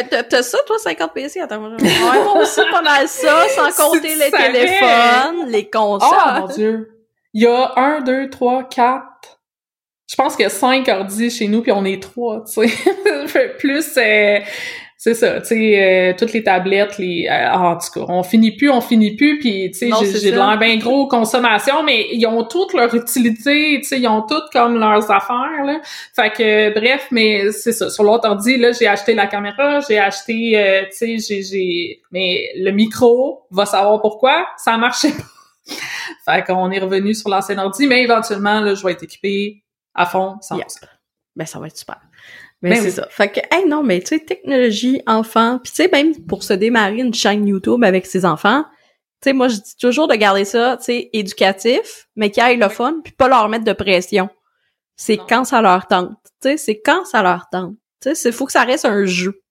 T'as- 0.10 0.24
t'as- 0.24 0.44
ça, 0.44 0.58
toi, 0.66 0.78
50 0.80 1.14
PC? 1.14 1.40
Attends, 1.40 1.60
moi, 1.60 1.70
ouais, 1.80 2.24
moi 2.24 2.42
aussi, 2.42 2.62
pas 2.72 2.82
mal 2.82 3.08
ça, 3.08 3.44
sans 3.50 3.72
compter 3.90 4.16
les 4.16 4.30
savais. 4.32 4.52
téléphones, 4.52 5.48
les 5.50 5.70
consoles. 5.70 6.10
Oh 6.12 6.40
mon 6.42 6.48
dieu! 6.48 6.90
Il 7.34 7.44
y 7.44 7.48
a 7.48 7.74
un, 7.78 8.02
deux, 8.02 8.30
trois, 8.30 8.64
quatre. 8.64 9.40
Je 10.08 10.16
pense 10.16 10.36
qu'il 10.36 10.44
y 10.44 10.46
a 10.46 10.50
cinq 10.50 10.88
ordi 10.88 11.32
chez 11.32 11.48
nous, 11.48 11.62
puis 11.62 11.72
on 11.72 11.86
est 11.86 12.02
trois, 12.02 12.44
tu 12.46 12.68
sais. 12.68 13.50
Plus, 13.58 13.98
euh, 13.98 14.40
c'est 15.04 15.16
ça, 15.16 15.42
tu 15.42 15.48
sais, 15.48 15.84
euh, 15.84 16.14
toutes 16.18 16.32
les 16.32 16.44
tablettes, 16.44 16.98
les... 16.98 17.28
euh, 17.30 17.48
ah, 17.52 17.72
en 17.72 17.78
tout 17.78 17.92
cas, 17.94 18.06
on 18.08 18.24
finit 18.24 18.56
plus, 18.56 18.70
on 18.70 18.80
finit 18.80 19.18
plus, 19.18 19.38
puis 19.38 19.70
tu 19.70 19.92
sais, 19.92 20.20
j'ai 20.22 20.32
de 20.32 20.38
l'air 20.38 20.58
bien 20.58 20.78
gros 20.78 21.10
consommation, 21.10 21.84
mais 21.84 22.08
ils 22.14 22.26
ont 22.26 22.46
toutes 22.46 22.72
leur 22.72 22.96
utilité, 22.96 23.80
tu 23.82 23.84
sais, 23.84 24.00
ils 24.00 24.08
ont 24.08 24.22
toutes 24.22 24.50
comme 24.54 24.80
leurs 24.80 25.12
affaires, 25.12 25.66
là. 25.66 25.82
Fait 26.16 26.32
que, 26.32 26.80
bref, 26.80 27.08
mais 27.12 27.52
c'est 27.52 27.74
ça. 27.74 27.90
Sur 27.90 28.06
l'autre 28.06 28.30
ordi, 28.30 28.56
là, 28.56 28.72
j'ai 28.72 28.88
acheté 28.88 29.14
la 29.14 29.28
caméra, 29.28 29.82
j'ai 29.82 30.00
acheté, 30.00 30.58
euh, 30.58 30.84
tu 30.84 30.96
sais, 30.96 31.18
j'ai, 31.18 31.44
j'ai... 31.44 32.02
Mais 32.14 32.52
le 32.56 32.72
micro, 32.72 33.42
va 33.52 33.66
savoir 33.66 34.00
pourquoi, 34.00 34.48
ça 34.56 34.78
marchait 34.78 35.12
pas. 35.12 35.33
Fait 36.26 36.44
qu'on 36.46 36.72
est 36.72 36.80
revenu 36.80 37.14
sur 37.14 37.30
l'ancien 37.30 37.58
ordi, 37.58 37.88
mais 37.88 38.04
éventuellement, 38.04 38.60
là, 38.62 38.76
je 38.76 38.84
vais 38.84 38.94
être 38.94 39.04
équipé 39.04 39.64
à 39.94 40.06
fond, 40.06 40.38
100%. 40.42 40.58
Yep. 40.58 40.68
Ben, 41.36 41.46
ça 41.46 41.60
va 41.60 41.68
être 41.68 41.78
super. 41.78 42.00
Ben, 42.62 42.70
Ben 42.70 42.78
c'est 42.78 42.86
oui. 42.86 42.92
ça. 42.92 43.08
Fait 43.10 43.30
que, 43.30 43.40
hey, 43.52 43.68
non, 43.68 43.84
mais 43.84 44.00
tu 44.02 44.08
sais, 44.08 44.20
technologie, 44.20 45.02
enfants, 45.08 45.60
puis 45.64 45.72
tu 45.72 45.84
sais, 45.84 45.90
même 45.92 46.26
pour 46.26 46.44
se 46.44 46.54
démarrer 46.54 47.00
une 47.00 47.14
chaîne 47.14 47.48
YouTube 47.48 47.84
avec 47.84 48.06
ses 48.06 48.26
enfants, 48.26 48.64
tu 49.22 49.30
sais, 49.30 49.34
moi, 49.34 49.48
je 49.48 49.56
dis 49.56 49.76
toujours 49.80 50.08
de 50.08 50.16
garder 50.16 50.46
ça, 50.46 50.78
tu 50.78 50.86
sais, 50.86 51.10
éducatif, 51.14 52.08
mais 52.16 52.30
qui 52.30 52.42
aille 52.42 52.58
le 52.58 52.70
fun, 52.70 53.02
puis 53.04 53.14
pas 53.14 53.28
leur 53.28 53.50
mettre 53.50 53.66
de 53.66 53.74
pression. 53.74 54.30
C'est 54.96 55.18
quand 55.18 55.44
ça 55.44 55.62
leur 55.62 55.88
tente. 55.88 56.18
Tu 56.42 56.50
sais, 56.50 56.58
c'est 56.58 56.82
quand 56.82 57.06
ça 57.06 57.24
leur 57.24 57.50
tente. 57.50 57.76
Tu 58.02 58.10
sais, 58.10 58.16
c'est 58.16 58.32
faut 58.32 58.46
que 58.46 58.52
ça 58.52 58.64
reste 58.64 58.86
un 58.86 59.06
jeu. 59.06 59.42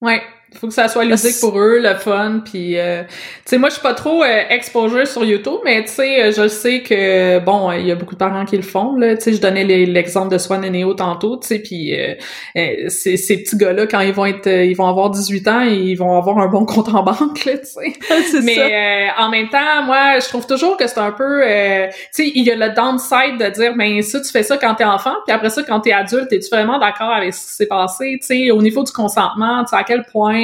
Ouais, 0.00 0.22
faut 0.58 0.68
que 0.68 0.74
ça 0.74 0.88
soit 0.88 1.04
ludique 1.04 1.40
pour 1.40 1.58
eux, 1.58 1.78
le 1.80 1.94
fun, 1.94 2.42
puis 2.44 2.78
euh, 2.78 3.02
tu 3.02 3.10
sais 3.46 3.58
moi 3.58 3.68
je 3.68 3.74
suis 3.74 3.82
pas 3.82 3.94
trop 3.94 4.22
euh, 4.22 4.42
exposure 4.50 5.06
sur 5.06 5.24
YouTube, 5.24 5.60
mais 5.64 5.82
tu 5.84 5.90
sais 5.90 6.22
euh, 6.22 6.32
je 6.32 6.48
sais 6.48 6.82
que 6.82 7.38
bon, 7.40 7.70
euh, 7.70 7.78
il 7.78 7.86
y 7.86 7.92
a 7.92 7.94
beaucoup 7.94 8.14
de 8.14 8.18
parents 8.18 8.44
qui 8.44 8.56
le 8.56 8.62
font 8.62 8.96
là, 8.96 9.16
tu 9.16 9.22
sais 9.22 9.32
je 9.32 9.40
donnais 9.40 9.64
l'exemple 9.64 10.32
de 10.32 10.38
Swan 10.38 10.64
et 10.64 10.70
Néo 10.70 10.94
tantôt, 10.94 11.36
tu 11.36 11.46
sais 11.48 11.58
puis 11.58 11.98
euh, 11.98 12.14
euh, 12.56 12.88
ces, 12.88 13.16
ces 13.16 13.42
petits 13.42 13.56
gars-là 13.56 13.86
quand 13.86 14.00
ils 14.00 14.12
vont 14.12 14.26
être 14.26 14.46
ils 14.48 14.74
vont 14.74 14.86
avoir 14.86 15.10
18 15.10 15.48
ans, 15.48 15.60
ils 15.60 15.94
vont 15.96 16.16
avoir 16.16 16.38
un 16.38 16.48
bon 16.48 16.64
compte 16.64 16.88
en 16.88 17.02
banque 17.02 17.44
là, 17.44 17.58
tu 17.58 17.64
sais. 17.64 17.92
Mais 18.42 18.58
euh, 18.58 19.22
en 19.22 19.30
même 19.30 19.48
temps, 19.48 19.82
moi, 19.84 20.18
je 20.18 20.28
trouve 20.28 20.46
toujours 20.46 20.76
que 20.76 20.86
c'est 20.86 20.98
un 20.98 21.12
peu, 21.12 21.42
euh, 21.42 21.86
tu 21.88 22.24
sais, 22.24 22.32
il 22.34 22.44
y 22.44 22.50
a 22.50 22.56
le 22.56 22.74
downside 22.74 23.38
de 23.38 23.50
dire, 23.50 23.74
ben 23.76 24.02
ça, 24.02 24.20
tu 24.20 24.30
fais 24.30 24.42
ça 24.42 24.56
quand 24.56 24.74
t'es 24.74 24.84
enfant, 24.84 25.14
puis 25.26 25.34
après 25.34 25.50
ça, 25.50 25.62
quand 25.62 25.80
t'es 25.80 25.92
adulte, 25.92 26.32
es-tu 26.32 26.48
vraiment 26.50 26.78
d'accord 26.78 27.10
avec 27.10 27.34
ce 27.34 27.46
qui 27.46 27.52
s'est 27.52 27.66
passé, 27.66 28.18
tu 28.20 28.26
sais, 28.26 28.50
au 28.50 28.62
niveau 28.62 28.82
du 28.82 28.92
consentement, 28.92 29.64
tu 29.64 29.70
sais, 29.70 29.76
à 29.76 29.84
quel 29.84 30.04
point, 30.04 30.43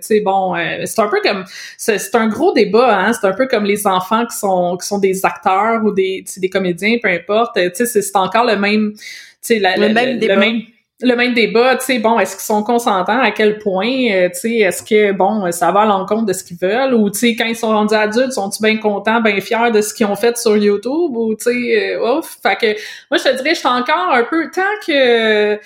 tu 0.00 0.06
sais, 0.06 0.20
bon, 0.20 0.54
euh, 0.56 0.82
c'est 0.84 1.00
un 1.00 1.08
peu 1.08 1.20
comme, 1.22 1.44
c'est 1.76 2.14
un 2.14 2.28
gros 2.28 2.52
débat, 2.52 2.98
hein, 2.98 3.12
c'est 3.12 3.26
un 3.26 3.32
peu 3.32 3.46
comme 3.46 3.64
les 3.64 3.86
enfants 3.86 4.26
qui 4.26 4.36
sont 4.36 4.76
qui 4.76 4.86
sont 4.86 4.98
des 4.98 5.24
acteurs 5.24 5.84
ou 5.84 5.92
des, 5.92 6.24
des 6.36 6.48
comédiens, 6.48 6.98
peu 7.02 7.08
importe, 7.08 7.54
tu 7.54 7.86
sais, 7.86 8.02
c'est 8.02 8.16
encore 8.16 8.44
le 8.44 8.56
même, 8.56 8.92
tu 8.94 9.00
sais, 9.40 9.58
Le 9.58 9.92
même 9.92 10.18
débat. 10.18 10.36
même 10.36 10.62
le 11.02 11.16
même 11.16 11.34
débat, 11.34 11.76
tu 11.76 11.84
sais, 11.84 11.98
bon, 11.98 12.18
est-ce 12.18 12.36
qu'ils 12.36 12.44
sont 12.44 12.62
consentants, 12.62 13.20
à 13.20 13.30
quel 13.30 13.58
point, 13.58 14.10
euh, 14.10 14.28
tu 14.28 14.40
sais, 14.40 14.56
est-ce 14.58 14.82
que, 14.82 15.12
bon, 15.12 15.50
ça 15.50 15.72
va 15.72 15.80
à 15.80 15.86
l'encontre 15.86 16.26
de 16.26 16.32
ce 16.32 16.44
qu'ils 16.44 16.56
veulent, 16.56 16.94
ou, 16.94 17.10
tu 17.10 17.18
sais, 17.18 17.36
quand 17.36 17.44
ils 17.44 17.56
sont 17.56 17.68
rendus 17.68 17.94
adultes, 17.94 18.32
sont-ils 18.32 18.62
bien 18.62 18.76
contents, 18.78 19.20
bien 19.20 19.40
fiers 19.40 19.70
de 19.72 19.80
ce 19.80 19.92
qu'ils 19.92 20.06
ont 20.06 20.16
fait 20.16 20.36
sur 20.36 20.56
YouTube, 20.56 21.16
ou, 21.16 21.34
tu 21.34 21.44
sais, 21.44 21.94
euh, 21.96 22.18
ouf, 22.18 22.38
fait 22.42 22.56
que, 22.56 22.66
moi, 23.10 23.18
je 23.18 23.24
te 23.24 23.36
dirais, 23.36 23.54
je 23.54 23.60
suis 23.60 23.68
encore 23.68 24.12
un 24.12 24.24
peu, 24.24 24.50
tant 24.54 24.62
que, 24.86 25.58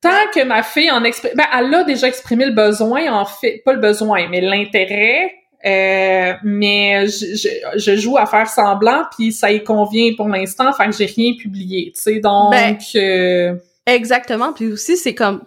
tant 0.00 0.30
que 0.34 0.44
ma 0.44 0.62
fille 0.62 0.90
en 0.90 1.04
exprime, 1.04 1.32
ben, 1.34 1.46
elle 1.56 1.74
a 1.74 1.84
déjà 1.84 2.08
exprimé 2.08 2.46
le 2.46 2.52
besoin, 2.52 3.12
en 3.12 3.24
fait, 3.24 3.62
pas 3.64 3.72
le 3.72 3.80
besoin, 3.80 4.28
mais 4.28 4.40
l'intérêt, 4.40 5.34
euh, 5.66 6.34
mais 6.44 7.06
je, 7.08 7.48
je, 7.76 7.96
joue 7.96 8.16
à 8.16 8.26
faire 8.26 8.48
semblant, 8.48 9.04
puis 9.16 9.32
ça 9.32 9.50
y 9.50 9.62
convient 9.64 10.12
pour 10.16 10.28
l'instant, 10.28 10.72
que 10.72 10.92
j'ai 10.92 11.06
rien 11.06 11.32
publié, 11.38 11.92
tu 11.94 12.00
sais, 12.00 12.20
donc... 12.20 12.52
Ben, 12.52 12.78
euh, 12.96 13.54
Exactement, 13.86 14.52
puis 14.52 14.66
aussi, 14.72 14.96
c'est 14.96 15.14
comme, 15.14 15.40
tu 15.40 15.46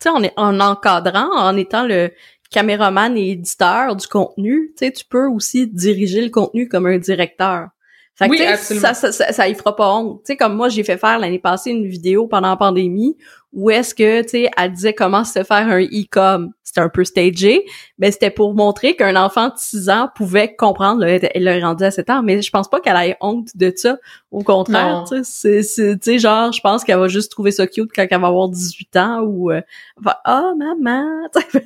sais, 0.00 0.10
on 0.10 0.22
est 0.22 0.34
en 0.36 0.60
encadrant, 0.60 1.30
en 1.34 1.56
étant 1.56 1.86
le 1.86 2.10
caméraman 2.50 3.16
et 3.16 3.30
éditeur 3.30 3.96
du 3.96 4.06
contenu, 4.06 4.72
tu 4.76 4.86
sais, 4.86 4.92
tu 4.92 5.04
peux 5.04 5.26
aussi 5.26 5.66
diriger 5.66 6.20
le 6.20 6.30
contenu 6.30 6.68
comme 6.68 6.86
un 6.86 6.98
directeur. 6.98 7.68
Fait 8.16 8.30
que, 8.30 8.56
ça, 8.56 8.94
ça, 8.94 9.12
ça, 9.12 9.32
ça, 9.32 9.48
y 9.48 9.54
fera 9.54 9.76
pas 9.76 9.92
honte. 9.92 10.22
Tu 10.24 10.32
sais, 10.32 10.36
comme 10.38 10.56
moi, 10.56 10.70
j'ai 10.70 10.82
fait 10.82 10.96
faire 10.96 11.18
l'année 11.18 11.38
passée 11.38 11.70
une 11.70 11.86
vidéo 11.86 12.26
pendant 12.26 12.48
la 12.48 12.56
pandémie 12.56 13.14
où 13.52 13.70
est-ce 13.70 13.94
que, 13.94 14.22
tu 14.22 14.28
sais, 14.28 14.50
elle 14.56 14.72
disait 14.72 14.94
comment 14.94 15.22
se 15.22 15.44
faire 15.44 15.68
un 15.68 15.82
e-com. 15.82 16.50
C'était 16.76 16.84
un 16.84 16.90
peu 16.90 17.04
stagé, 17.04 17.64
mais 17.98 18.10
c'était 18.10 18.28
pour 18.28 18.54
montrer 18.54 18.94
qu'un 18.96 19.16
enfant 19.16 19.48
de 19.48 19.54
6 19.56 19.88
ans 19.88 20.10
pouvait 20.14 20.54
comprendre. 20.54 21.00
Là, 21.00 21.18
elle 21.34 21.42
l'a 21.42 21.58
rendu 21.66 21.84
à 21.84 21.90
7 21.90 22.10
ans, 22.10 22.22
mais 22.22 22.42
je 22.42 22.50
pense 22.50 22.68
pas 22.68 22.80
qu'elle 22.80 22.96
ait 22.96 23.16
honte 23.22 23.48
de 23.54 23.72
ça. 23.74 23.96
Au 24.30 24.42
contraire, 24.42 25.04
tu 25.08 25.20
sais, 25.24 25.62
c'est, 25.62 26.18
genre, 26.18 26.52
je 26.52 26.60
pense 26.60 26.84
qu'elle 26.84 26.98
va 26.98 27.08
juste 27.08 27.30
trouver 27.30 27.50
ça 27.50 27.66
cute 27.66 27.90
quand 27.94 28.06
elle 28.10 28.20
va 28.20 28.26
avoir 28.26 28.50
18 28.50 28.96
ans 28.96 29.20
ou 29.20 29.50
euh, 29.50 29.62
va, 29.98 30.20
oh, 30.28 30.52
maman, 30.58 31.06
ben, 31.34 31.64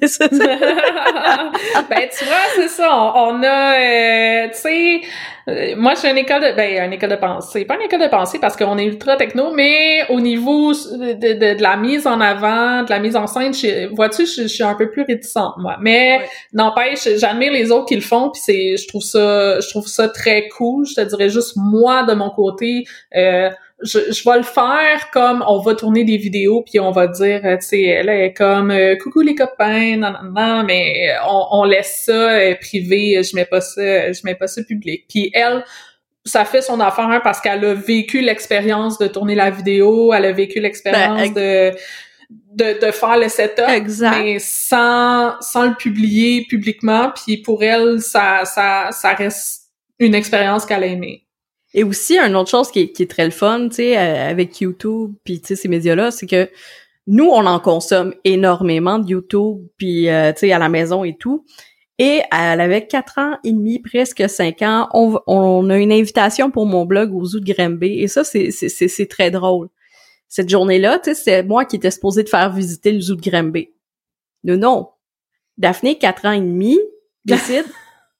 tu 2.16 2.24
vois, 2.24 2.46
c'est 2.54 2.68
ça. 2.68 3.12
On, 3.16 3.42
a, 3.42 3.74
euh, 3.74 4.48
tu 4.50 4.54
sais, 4.54 5.00
euh, 5.48 5.74
moi, 5.76 5.94
je 5.94 6.00
suis 6.00 6.08
une 6.08 6.18
école 6.18 6.42
de, 6.42 6.54
ben, 6.54 6.84
une 6.84 6.92
école 6.92 7.10
de 7.10 7.16
pensée. 7.16 7.64
Pas 7.64 7.74
une 7.74 7.82
école 7.82 8.02
de 8.02 8.08
pensée 8.08 8.38
parce 8.38 8.56
qu'on 8.56 8.78
est 8.78 8.84
ultra 8.84 9.16
techno, 9.16 9.52
mais 9.52 10.06
au 10.08 10.20
niveau 10.20 10.72
de, 10.72 11.14
de, 11.14 11.54
de 11.56 11.62
la 11.62 11.76
mise 11.76 12.06
en 12.06 12.20
avant, 12.20 12.84
de 12.84 12.90
la 12.90 13.00
mise 13.00 13.16
en 13.16 13.26
scène, 13.26 13.52
vois-tu, 13.92 14.26
je, 14.26 14.46
suis 14.46 14.62
un 14.62 14.74
peu 14.74 14.90
plus 14.90 14.99
réticente, 15.02 15.54
moi. 15.58 15.76
Mais 15.80 16.20
n'empêche, 16.52 17.08
j'admire 17.16 17.52
les 17.52 17.70
autres 17.70 17.86
qui 17.86 17.96
le 17.96 18.00
font, 18.00 18.30
puis 18.30 18.40
c'est, 18.44 18.76
je 18.76 18.88
trouve 18.88 19.02
ça, 19.02 19.60
je 19.60 19.68
trouve 19.68 19.86
ça 19.86 20.08
très 20.08 20.48
cool. 20.48 20.86
Je 20.86 20.94
te 20.94 21.00
dirais 21.00 21.28
juste 21.28 21.54
moi 21.56 22.02
de 22.04 22.14
mon 22.14 22.30
côté. 22.30 22.84
Euh, 23.16 23.50
je, 23.82 23.98
je 24.12 24.28
vais 24.28 24.36
le 24.36 24.42
faire 24.42 25.10
comme 25.10 25.42
on 25.46 25.58
va 25.58 25.74
tourner 25.74 26.04
des 26.04 26.18
vidéos 26.18 26.62
puis 26.62 26.78
on 26.78 26.90
va 26.90 27.06
dire 27.06 27.40
tu 27.42 27.66
sais 27.66 27.82
elle 27.84 28.10
est 28.10 28.34
comme 28.34 28.70
euh, 28.70 28.94
coucou 28.96 29.22
les 29.22 29.34
copains 29.34 29.96
non 29.96 30.10
non 30.10 30.30
non 30.32 30.64
mais 30.64 31.14
on, 31.26 31.46
on 31.52 31.64
laisse 31.64 32.02
ça 32.04 32.12
euh, 32.12 32.54
privé 32.60 33.22
je 33.22 33.34
mets 33.34 33.46
pas 33.46 33.62
ça 33.62 34.12
je 34.12 34.20
mets 34.24 34.34
pas 34.34 34.48
ça 34.48 34.62
public 34.62 35.06
puis 35.08 35.30
elle 35.32 35.64
ça 36.24 36.44
fait 36.44 36.62
son 36.62 36.80
affaire 36.80 37.08
hein, 37.08 37.20
parce 37.22 37.40
qu'elle 37.40 37.64
a 37.64 37.74
vécu 37.74 38.20
l'expérience 38.20 38.98
de 38.98 39.06
tourner 39.06 39.34
la 39.34 39.50
vidéo, 39.50 40.12
elle 40.12 40.26
a 40.26 40.32
vécu 40.32 40.60
l'expérience 40.60 41.32
ben, 41.32 41.72
de, 41.72 41.78
de, 42.30 42.86
de 42.86 42.92
faire 42.92 43.18
le 43.18 43.28
setup, 43.28 43.66
mais 44.00 44.38
sans 44.38 45.34
sans 45.40 45.68
le 45.68 45.74
publier 45.74 46.46
publiquement. 46.48 47.12
Puis 47.14 47.38
pour 47.38 47.62
elle, 47.62 48.00
ça 48.00 48.44
ça 48.44 48.90
ça 48.92 49.14
reste 49.14 49.70
une 49.98 50.14
expérience 50.14 50.64
qu'elle 50.64 50.84
a 50.84 50.86
aimée. 50.86 51.26
Et 51.72 51.84
aussi, 51.84 52.18
une 52.18 52.34
autre 52.34 52.50
chose 52.50 52.70
qui 52.70 52.80
est, 52.80 52.88
qui 52.92 53.04
est 53.04 53.10
très 53.10 53.24
le 53.24 53.30
fun, 53.30 53.68
tu 53.68 53.76
sais, 53.76 53.96
euh, 53.96 54.28
avec 54.28 54.60
YouTube, 54.60 55.14
puis 55.24 55.40
tu 55.40 55.48
sais, 55.48 55.56
ces 55.56 55.68
médias-là, 55.68 56.10
c'est 56.10 56.26
que 56.26 56.48
nous, 57.06 57.26
on 57.26 57.46
en 57.46 57.60
consomme 57.60 58.14
énormément 58.24 58.98
de 58.98 59.08
YouTube, 59.08 59.58
puis 59.76 60.08
euh, 60.08 60.32
tu 60.32 60.40
sais, 60.40 60.52
à 60.52 60.58
la 60.58 60.68
maison 60.68 61.04
et 61.04 61.16
tout. 61.16 61.44
Et 61.98 62.22
elle 62.32 62.60
avait 62.60 62.86
quatre 62.86 63.18
ans 63.18 63.36
et 63.44 63.52
demi, 63.52 63.78
presque 63.78 64.28
cinq 64.28 64.62
ans. 64.62 64.88
On, 64.94 65.20
on 65.26 65.68
a 65.68 65.76
une 65.76 65.92
invitation 65.92 66.50
pour 66.50 66.64
mon 66.64 66.86
blog 66.86 67.14
au 67.14 67.24
Zoo 67.24 67.40
de 67.40 67.52
Grimby. 67.52 68.00
Et 68.00 68.08
ça, 68.08 68.24
c'est, 68.24 68.50
c'est, 68.50 69.06
très 69.06 69.30
drôle. 69.30 69.68
Cette 70.30 70.48
journée-là, 70.48 71.00
tu 71.00 71.10
sais, 71.10 71.14
c'est 71.14 71.42
moi 71.42 71.64
qui 71.64 71.74
étais 71.74 71.90
supposée 71.90 72.22
de 72.22 72.28
faire 72.28 72.52
visiter 72.52 72.92
le 72.92 73.00
Zoo 73.00 73.16
de 73.16 73.20
Grimby. 73.20 73.70
Non, 74.44 74.56
non. 74.56 74.88
Daphné, 75.58 75.98
quatre 75.98 76.24
ans 76.24 76.32
et 76.32 76.40
demi, 76.40 76.78
décide, 77.24 77.66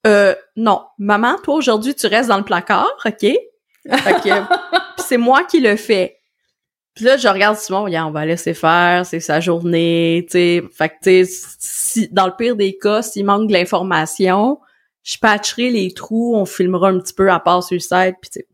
euh, 0.09 0.35
non, 0.57 0.83
maman, 0.99 1.37
toi, 1.43 1.55
aujourd'hui, 1.55 1.95
tu 1.95 2.09
restes 2.09 2.29
dans 2.29 2.37
le 2.37 2.45
placard, 2.45 2.93
OK? 3.07 3.21
Fait 3.21 3.39
c'est 4.99 5.17
moi 5.19 5.45
qui 5.45 5.61
le 5.61 5.77
fais. 5.77 6.19
Puis 6.95 7.05
là, 7.05 7.17
je 7.17 7.29
regarde 7.29 7.57
Simon, 7.57 7.87
yeah, 7.87 8.05
on 8.05 8.11
va 8.11 8.27
laisser 8.27 8.55
faire, 8.55 9.07
c'est 9.07 9.21
sa 9.21 9.39
journée, 9.39 10.27
tu 10.27 10.33
sais. 10.33 10.63
Fait 10.73 10.89
que, 10.89 10.95
tu 10.95 11.25
sais, 11.25 11.57
si, 11.61 12.09
dans 12.09 12.27
le 12.27 12.35
pire 12.37 12.57
des 12.57 12.77
cas, 12.77 13.03
s'il 13.03 13.25
manque 13.25 13.47
de 13.47 13.53
l'information, 13.53 14.59
je 15.05 15.17
patcherai 15.17 15.71
les 15.71 15.95
trous, 15.95 16.35
on 16.35 16.45
filmera 16.45 16.89
un 16.89 16.99
petit 16.99 17.15
peu 17.15 17.31
à 17.31 17.39
part 17.39 17.63
sur 17.63 17.77
le 17.77 17.81
site, 17.81 18.17
puis 18.21 18.31
tu 18.31 18.41
sais. 18.41 18.49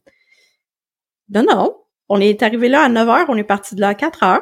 Non, 1.31 1.43
non. 1.43 1.86
On 2.09 2.21
est 2.21 2.43
arrivé 2.43 2.69
là 2.69 2.83
à 2.83 2.89
9 2.89 3.09
h, 3.09 3.25
on 3.29 3.37
est 3.37 3.45
parti 3.45 3.75
de 3.75 3.81
là 3.81 3.89
à 3.89 3.95
4 3.95 4.21
h. 4.21 4.41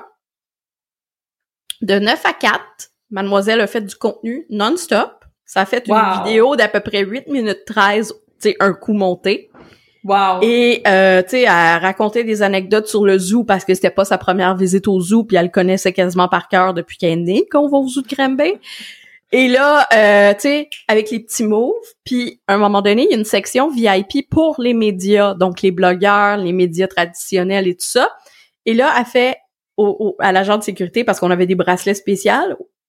De 1.82 1.98
9 1.98 2.26
à 2.26 2.32
4, 2.32 2.60
mademoiselle 3.10 3.60
a 3.60 3.66
fait 3.66 3.80
du 3.80 3.94
contenu 3.94 4.46
non-stop. 4.50 5.24
Ça 5.44 5.62
a 5.62 5.66
fait 5.66 5.86
une 5.88 6.24
vidéo 6.24 6.56
d'à 6.56 6.68
peu 6.68 6.80
près 6.80 7.04
8 7.04 7.28
minutes 7.28 7.64
13, 7.66 8.12
tu 8.12 8.14
sais, 8.38 8.56
un 8.60 8.72
coup 8.72 8.94
monté. 8.94 9.50
Wow. 10.04 10.42
Et 10.42 10.82
euh, 10.86 11.22
tu 11.22 11.30
sais, 11.30 11.42
elle 11.42 11.80
racontait 11.80 12.24
des 12.24 12.42
anecdotes 12.42 12.86
sur 12.86 13.06
le 13.06 13.18
zoo 13.18 13.42
parce 13.44 13.64
que 13.64 13.74
c'était 13.74 13.90
pas 13.90 14.04
sa 14.04 14.18
première 14.18 14.54
visite 14.54 14.86
au 14.86 15.00
zoo, 15.00 15.24
puis 15.24 15.36
elle 15.36 15.50
connaissait 15.50 15.94
quasiment 15.94 16.28
par 16.28 16.48
cœur 16.48 16.74
depuis 16.74 16.98
qu'elle 16.98 17.12
est 17.12 17.16
née 17.16 17.46
qu'on 17.50 17.68
va 17.68 17.78
au 17.78 17.88
zoo 17.88 18.02
de 18.02 18.14
Granby. 18.14 18.54
Et 19.36 19.48
là, 19.48 19.84
euh, 19.92 20.32
tu 20.34 20.42
sais, 20.42 20.68
avec 20.86 21.10
les 21.10 21.18
petits 21.18 21.42
moves, 21.42 21.74
puis 22.04 22.40
à 22.46 22.54
un 22.54 22.56
moment 22.56 22.82
donné, 22.82 23.02
il 23.02 23.10
y 23.10 23.14
a 23.14 23.16
une 23.16 23.24
section 23.24 23.68
VIP 23.68 24.30
pour 24.30 24.54
les 24.60 24.74
médias, 24.74 25.34
donc 25.34 25.60
les 25.60 25.72
blogueurs, 25.72 26.36
les 26.36 26.52
médias 26.52 26.86
traditionnels 26.86 27.66
et 27.66 27.74
tout 27.74 27.84
ça. 27.84 28.10
Et 28.64 28.74
là, 28.74 28.94
elle 28.96 29.04
fait 29.04 29.36
au, 29.76 30.14
à 30.20 30.30
l'agent 30.30 30.56
de 30.56 30.62
sécurité 30.62 31.02
parce 31.02 31.18
qu'on 31.18 31.32
avait 31.32 31.48
des 31.48 31.56
bracelets 31.56 31.94
spéciaux 31.94 32.30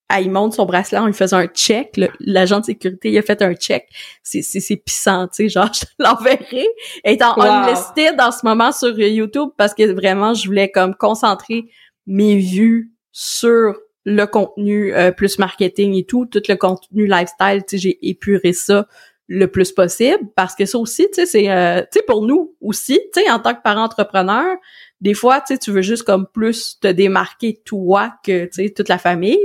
ah, 0.07 0.21
il 0.21 0.29
monte 0.29 0.53
son 0.53 0.67
bracelet 0.67 0.99
en 0.99 1.07
lui 1.07 1.13
faisant 1.13 1.37
un 1.37 1.47
check. 1.47 1.99
L'agent 2.19 2.59
de 2.59 2.65
sécurité, 2.65 3.09
il 3.09 3.17
a 3.17 3.23
fait 3.23 3.41
un 3.41 3.55
check. 3.55 3.87
C'est, 4.21 4.43
c'est, 4.43 4.59
c'est 4.59 4.75
puissant, 4.75 5.27
tu 5.27 5.45
sais, 5.45 5.49
genre, 5.49 5.71
je 5.73 5.85
l'enverrai. 5.97 6.67
Elle 7.03 7.13
est 7.13 7.23
en 7.23 7.33
wow. 7.33 7.41
unlisted 7.41 8.21
en 8.21 8.29
ce 8.29 8.45
moment 8.45 8.71
sur 8.71 8.99
YouTube 8.99 9.49
parce 9.57 9.73
que 9.73 9.91
vraiment, 9.91 10.35
je 10.35 10.45
voulais 10.45 10.69
comme 10.69 10.93
concentrer 10.93 11.63
mes 12.05 12.37
vues 12.37 12.91
sur 13.11 13.75
le 14.05 14.25
contenu 14.25 14.93
euh, 14.93 15.11
plus 15.11 15.39
marketing 15.39 15.95
et 15.95 16.05
tout, 16.05 16.25
tout 16.27 16.41
le 16.47 16.55
contenu 16.55 17.07
lifestyle, 17.07 17.63
j'ai 17.73 18.07
épuré 18.07 18.53
ça 18.53 18.87
le 19.27 19.47
plus 19.47 19.71
possible 19.71 20.29
parce 20.35 20.53
que 20.53 20.65
ça 20.67 20.77
aussi, 20.77 21.07
tu 21.07 21.15
sais, 21.15 21.25
c'est, 21.25 21.49
euh, 21.49 21.81
tu 21.81 21.99
sais, 21.99 22.05
pour 22.05 22.25
nous 22.25 22.55
aussi, 22.61 22.99
tu 23.11 23.21
sais, 23.21 23.31
en 23.31 23.39
tant 23.39 23.55
que 23.55 23.63
parent 23.63 23.83
entrepreneur, 23.83 24.57
des 25.01 25.15
fois, 25.15 25.41
tu 25.41 25.47
sais, 25.47 25.57
tu 25.57 25.71
veux 25.71 25.81
juste 25.81 26.03
comme 26.03 26.27
plus 26.27 26.79
te 26.79 26.87
démarquer 26.87 27.59
toi 27.65 28.13
que, 28.23 28.45
tu 28.45 28.51
sais, 28.51 28.69
toute 28.69 28.89
la 28.89 28.99
famille. 28.99 29.39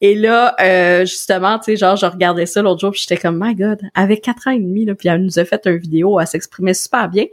Et 0.00 0.16
là, 0.16 0.56
euh, 0.60 1.06
justement, 1.06 1.60
tu 1.60 1.66
sais, 1.66 1.76
genre, 1.76 1.94
je 1.94 2.06
regardais 2.06 2.46
ça 2.46 2.60
l'autre 2.60 2.80
jour, 2.80 2.90
puis 2.90 3.00
j'étais 3.00 3.16
comme, 3.16 3.38
my 3.40 3.54
God, 3.54 3.80
avec 3.94 4.22
quatre 4.22 4.48
ans 4.48 4.50
et 4.50 4.58
demi, 4.58 4.84
là, 4.84 4.96
puis 4.96 5.08
elle 5.08 5.22
nous 5.22 5.38
a 5.38 5.44
fait 5.44 5.64
une 5.66 5.76
vidéo, 5.76 6.18
elle 6.18 6.26
s'exprimait 6.26 6.74
super 6.74 7.08
bien. 7.08 7.26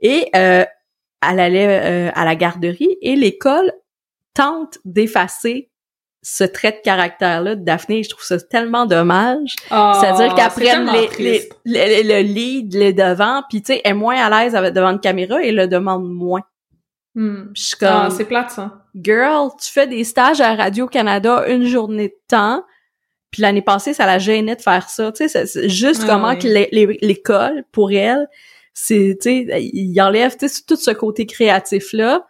Et 0.00 0.28
elle 0.32 0.66
allait 1.20 2.10
à 2.14 2.24
la 2.24 2.34
garderie 2.34 2.98
et 3.02 3.14
l'école 3.14 3.72
tente 4.34 4.78
d'effacer 4.84 5.70
ce 6.22 6.44
trait 6.44 6.72
de 6.72 6.80
caractère-là 6.82 7.54
de 7.54 7.64
Daphné. 7.64 8.02
Je 8.02 8.10
trouve 8.10 8.24
ça 8.24 8.38
tellement 8.40 8.86
dommage. 8.86 9.54
Oh, 9.70 9.92
C'est-à-dire 10.00 10.34
les, 11.18 11.48
les, 11.64 12.02
le 12.02 12.20
lead, 12.22 12.74
les 12.74 12.92
devant, 12.92 13.42
puis 13.48 13.62
tu 13.62 13.74
sais, 13.74 13.80
est 13.84 13.94
moins 13.94 14.16
à 14.16 14.44
l'aise 14.44 14.52
devant 14.72 14.90
une 14.90 15.00
caméra 15.00 15.42
et 15.42 15.52
le 15.52 15.68
demande 15.68 16.08
moins. 16.08 16.42
Hmm. 17.14 17.52
Ah, 17.82 18.08
c'est 18.10 18.24
plate, 18.24 18.50
ça. 18.50 18.84
Girl, 18.94 19.50
tu 19.60 19.72
fais 19.72 19.86
des 19.86 20.04
stages 20.04 20.40
à 20.40 20.54
Radio-Canada 20.54 21.46
une 21.48 21.64
journée 21.64 22.08
de 22.08 22.18
temps, 22.28 22.64
puis 23.30 23.42
l'année 23.42 23.62
passée, 23.62 23.92
ça 23.92 24.06
la 24.06 24.18
gênait 24.18 24.56
de 24.56 24.62
faire 24.62 24.88
ça. 24.88 25.12
Tu 25.12 25.28
sais, 25.28 25.46
c'est 25.46 25.68
juste 25.68 26.06
comment 26.06 26.36
que 26.36 26.46
l'école, 27.04 27.64
pour 27.72 27.90
elle, 27.92 28.28
c'est, 28.72 29.18
tu 29.20 29.46
sais, 29.46 29.62
il 29.72 30.00
enlève 30.00 30.36
tout 30.36 30.76
ce 30.76 30.90
côté 30.92 31.26
créatif-là, 31.26 32.26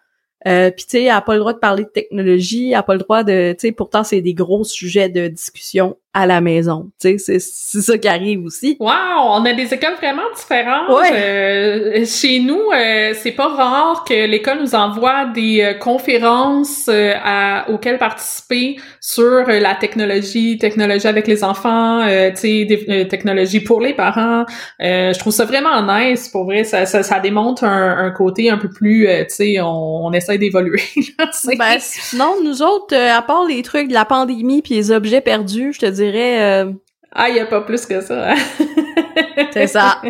euh, 0.47 0.70
puis 0.70 0.84
tu 0.84 0.91
sais, 0.91 1.05
elle 1.05 1.22
pas 1.24 1.34
le 1.34 1.41
droit 1.41 1.53
de 1.53 1.59
parler 1.59 1.84
de 1.84 1.89
technologie, 1.89 2.68
elle 2.68 2.76
a 2.76 2.82
pas 2.82 2.95
le 2.95 3.01
droit 3.01 3.24
de, 3.24 3.53
tu 3.53 3.68
sais, 3.68 3.72
pourtant 3.72 4.05
c'est 4.05 4.20
des 4.20 4.34
gros 4.34 4.64
sujets 4.64 5.09
de 5.09 5.26
discussion 5.28 5.97
à 6.19 6.27
la 6.27 6.41
maison. 6.41 6.91
Tu 7.01 7.16
sais, 7.19 7.39
c'est 7.39 7.81
ça 7.81 7.97
qui 7.97 8.09
arrive 8.09 8.45
aussi. 8.45 8.77
Wow, 8.81 8.91
on 8.91 9.45
a 9.45 9.53
des 9.53 9.73
écoles 9.73 9.95
vraiment 9.99 10.25
différentes. 10.37 10.91
Ouais. 10.91 11.11
Euh, 11.12 12.05
chez 12.05 12.41
nous, 12.41 12.61
euh, 12.75 13.12
c'est 13.14 13.31
pas 13.31 13.47
rare 13.47 14.03
que 14.05 14.27
l'école 14.27 14.59
nous 14.61 14.75
envoie 14.75 15.27
des 15.27 15.62
euh, 15.62 15.75
conférences 15.75 16.89
à, 16.89 17.71
auxquelles 17.71 17.99
participer 17.99 18.79
sur 19.01 19.47
la 19.47 19.77
technologie, 19.77 20.59
technologie 20.59 21.07
avec 21.07 21.29
les 21.29 21.45
enfants, 21.45 22.05
tu 22.05 22.37
sais, 22.37 22.64
des 22.64 23.07
technologies 23.09 23.61
pour 23.61 23.81
les 23.81 23.95
parents. 23.95 24.45
je 24.81 25.19
trouve 25.19 25.33
ça 25.33 25.45
vraiment 25.45 25.83
nice. 25.83 26.29
Pour 26.29 26.45
vrai, 26.47 26.64
ça, 26.64 26.85
ça, 26.85 27.05
ça 27.05 27.21
démontre 27.21 27.62
un, 27.62 28.07
un, 28.07 28.11
côté 28.11 28.51
un 28.51 28.59
peu 28.59 28.69
plus, 28.69 29.07
tu 29.07 29.25
sais, 29.29 29.61
on, 29.61 30.07
on 30.07 30.12
essaie 30.12 30.39
d'évoluer. 30.39 30.83
ben, 31.59 31.77
sinon, 31.79 32.35
nous 32.43 32.62
autres, 32.62 32.97
à 32.97 33.23
part 33.23 33.45
les 33.47 33.62
trucs 33.62 33.89
de 33.89 33.95
la 33.95 34.05
pandémie 34.05 34.62
puis 34.62 34.75
les 34.75 34.91
objets 34.91 35.21
perdus, 35.21 35.73
je 35.73 35.79
te 35.81 35.87
Euh, 36.17 36.73
ah, 37.13 37.29
il 37.29 37.37
y 37.37 37.41
a 37.41 37.47
pas 37.47 37.61
plus 37.63 37.87
que 37.87 38.01
ça. 38.01 38.33
Hein? 38.33 38.37
C'est 39.53 39.66
ça. 39.66 40.01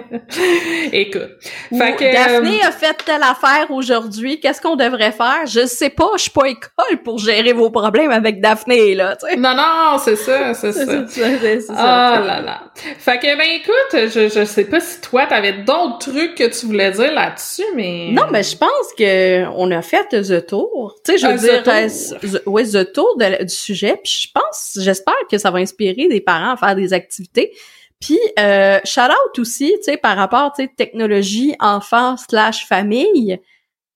Écoute. 0.92 1.30
Ou 1.70 1.78
Fait 1.78 1.92
que, 1.96 2.12
Daphné 2.12 2.60
euh, 2.62 2.68
a 2.68 2.72
fait 2.72 2.96
telle 3.04 3.22
affaire 3.22 3.66
aujourd'hui, 3.70 4.40
qu'est-ce 4.40 4.60
qu'on 4.60 4.76
devrait 4.76 5.12
faire? 5.12 5.46
Je 5.46 5.66
sais 5.66 5.90
pas, 5.90 6.10
je 6.16 6.22
suis 6.22 6.30
pas 6.30 6.46
école 6.48 7.02
pour 7.04 7.18
gérer 7.18 7.52
vos 7.52 7.70
problèmes 7.70 8.10
avec 8.10 8.40
Daphné, 8.40 8.94
là, 8.94 9.16
tu 9.16 9.28
sais. 9.28 9.36
Non, 9.36 9.54
non, 9.54 9.98
c'est 10.02 10.16
ça, 10.16 10.54
c'est 10.54 10.72
ça. 10.72 10.84
ça, 10.86 11.04
c'est 11.08 11.60
ça. 11.60 11.74
Ah 11.76 12.22
là 12.26 12.40
là. 12.40 12.60
Fait 12.98 13.18
que, 13.18 13.36
ben 13.36 13.46
écoute, 13.54 14.10
je, 14.14 14.28
je 14.28 14.44
sais 14.44 14.64
pas 14.64 14.80
si 14.80 15.00
toi, 15.00 15.26
t'avais 15.26 15.52
d'autres 15.64 15.98
trucs 16.10 16.34
que 16.34 16.44
tu 16.44 16.66
voulais 16.66 16.90
dire 16.90 17.12
là-dessus, 17.12 17.64
mais... 17.74 18.08
Non, 18.12 18.24
mais 18.30 18.42
je 18.42 18.56
pense 18.56 18.70
que 18.96 19.46
on 19.56 19.70
a 19.70 19.82
fait 19.82 20.08
The 20.10 20.46
Tour. 20.46 20.96
Tu 21.04 21.12
sais, 21.12 21.18
je 21.18 21.26
veux 21.26 21.32
Un 21.32 21.36
dire, 21.36 21.62
The 21.62 21.64
Tour? 21.64 21.72
euh, 21.74 22.38
the- 22.38 22.46
ouais, 22.46 22.64
The 22.64 22.92
Tour 22.92 23.16
de- 23.18 23.44
du 23.44 23.54
sujet. 23.54 23.96
Puis 24.02 24.26
je 24.26 24.28
pense, 24.32 24.78
j'espère 24.80 25.14
que 25.30 25.38
ça 25.38 25.50
va 25.50 25.58
inspirer 25.58 26.08
des 26.08 26.20
parents 26.20 26.52
à 26.52 26.56
faire 26.56 26.74
des 26.76 26.92
activités. 26.92 27.52
Puis 28.00 28.18
euh, 28.38 28.78
shout 28.84 29.00
out 29.00 29.38
aussi, 29.38 29.74
tu 29.78 29.82
sais, 29.84 29.96
par 29.96 30.16
rapport, 30.16 30.52
tu 30.52 30.62
sais, 30.62 30.72
technologie, 30.76 31.54
enfant 31.60 32.16
slash 32.16 32.66
famille. 32.66 33.40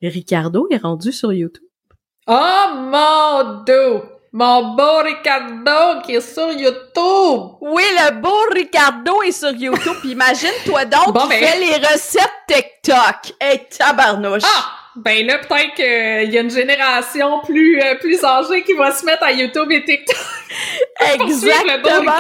Ricardo 0.03 0.67
est 0.71 0.79
rendu 0.79 1.13
sur 1.13 1.33
YouTube. 1.33 1.65
Oh 2.27 2.67
mon 2.75 3.63
dieu! 3.65 4.03
Mon 4.33 4.75
beau 4.75 5.03
Ricardo 5.05 6.01
qui 6.05 6.15
est 6.15 6.21
sur 6.21 6.51
YouTube! 6.53 7.57
Oui, 7.61 7.83
le 7.99 8.21
beau 8.21 8.35
Ricardo 8.53 9.23
est 9.23 9.33
sur 9.33 9.51
YouTube. 9.51 9.95
Puis 10.01 10.13
imagine-toi 10.13 10.87
donc 10.87 11.07
Bon, 11.15 11.21
qui 11.23 11.29
ben. 11.29 11.45
fait 11.45 11.59
les 11.61 11.77
recettes 11.77 12.31
TikTok. 12.49 13.35
Hey, 13.41 13.69
tabarnouche. 13.69 14.43
Ah! 14.45 14.82
Ben 14.97 15.27
là, 15.27 15.39
peut-être 15.39 15.75
qu'il 15.75 16.33
y 16.33 16.39
a 16.39 16.41
une 16.43 16.51
génération 16.51 17.41
plus, 17.41 17.81
euh, 17.81 17.95
plus 17.97 18.23
âgée 18.25 18.63
qui 18.63 18.75
va 18.75 18.91
se 18.91 19.07
mettre 19.07 19.23
à 19.23 19.33
YouTube 19.33 19.71
et 19.71 19.85
TikTok. 19.85 20.17
Exactement. 21.15 22.13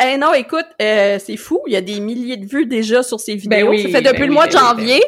Eh 0.00 0.16
non, 0.16 0.32
écoute, 0.34 0.66
euh, 0.80 1.18
c'est 1.18 1.36
fou. 1.36 1.60
Il 1.66 1.72
y 1.72 1.76
a 1.76 1.80
des 1.80 1.98
milliers 1.98 2.36
de 2.36 2.46
vues 2.46 2.66
déjà 2.66 3.02
sur 3.02 3.18
ces 3.18 3.34
vidéos. 3.34 3.66
Ben 3.66 3.68
oui, 3.68 3.82
ça 3.82 3.88
fait 3.88 4.02
depuis 4.02 4.20
ben 4.20 4.26
le 4.26 4.28
oui, 4.28 4.34
mois 4.34 4.46
de 4.46 4.52
ben 4.52 4.60
oui, 4.60 4.68
janvier. 4.68 5.02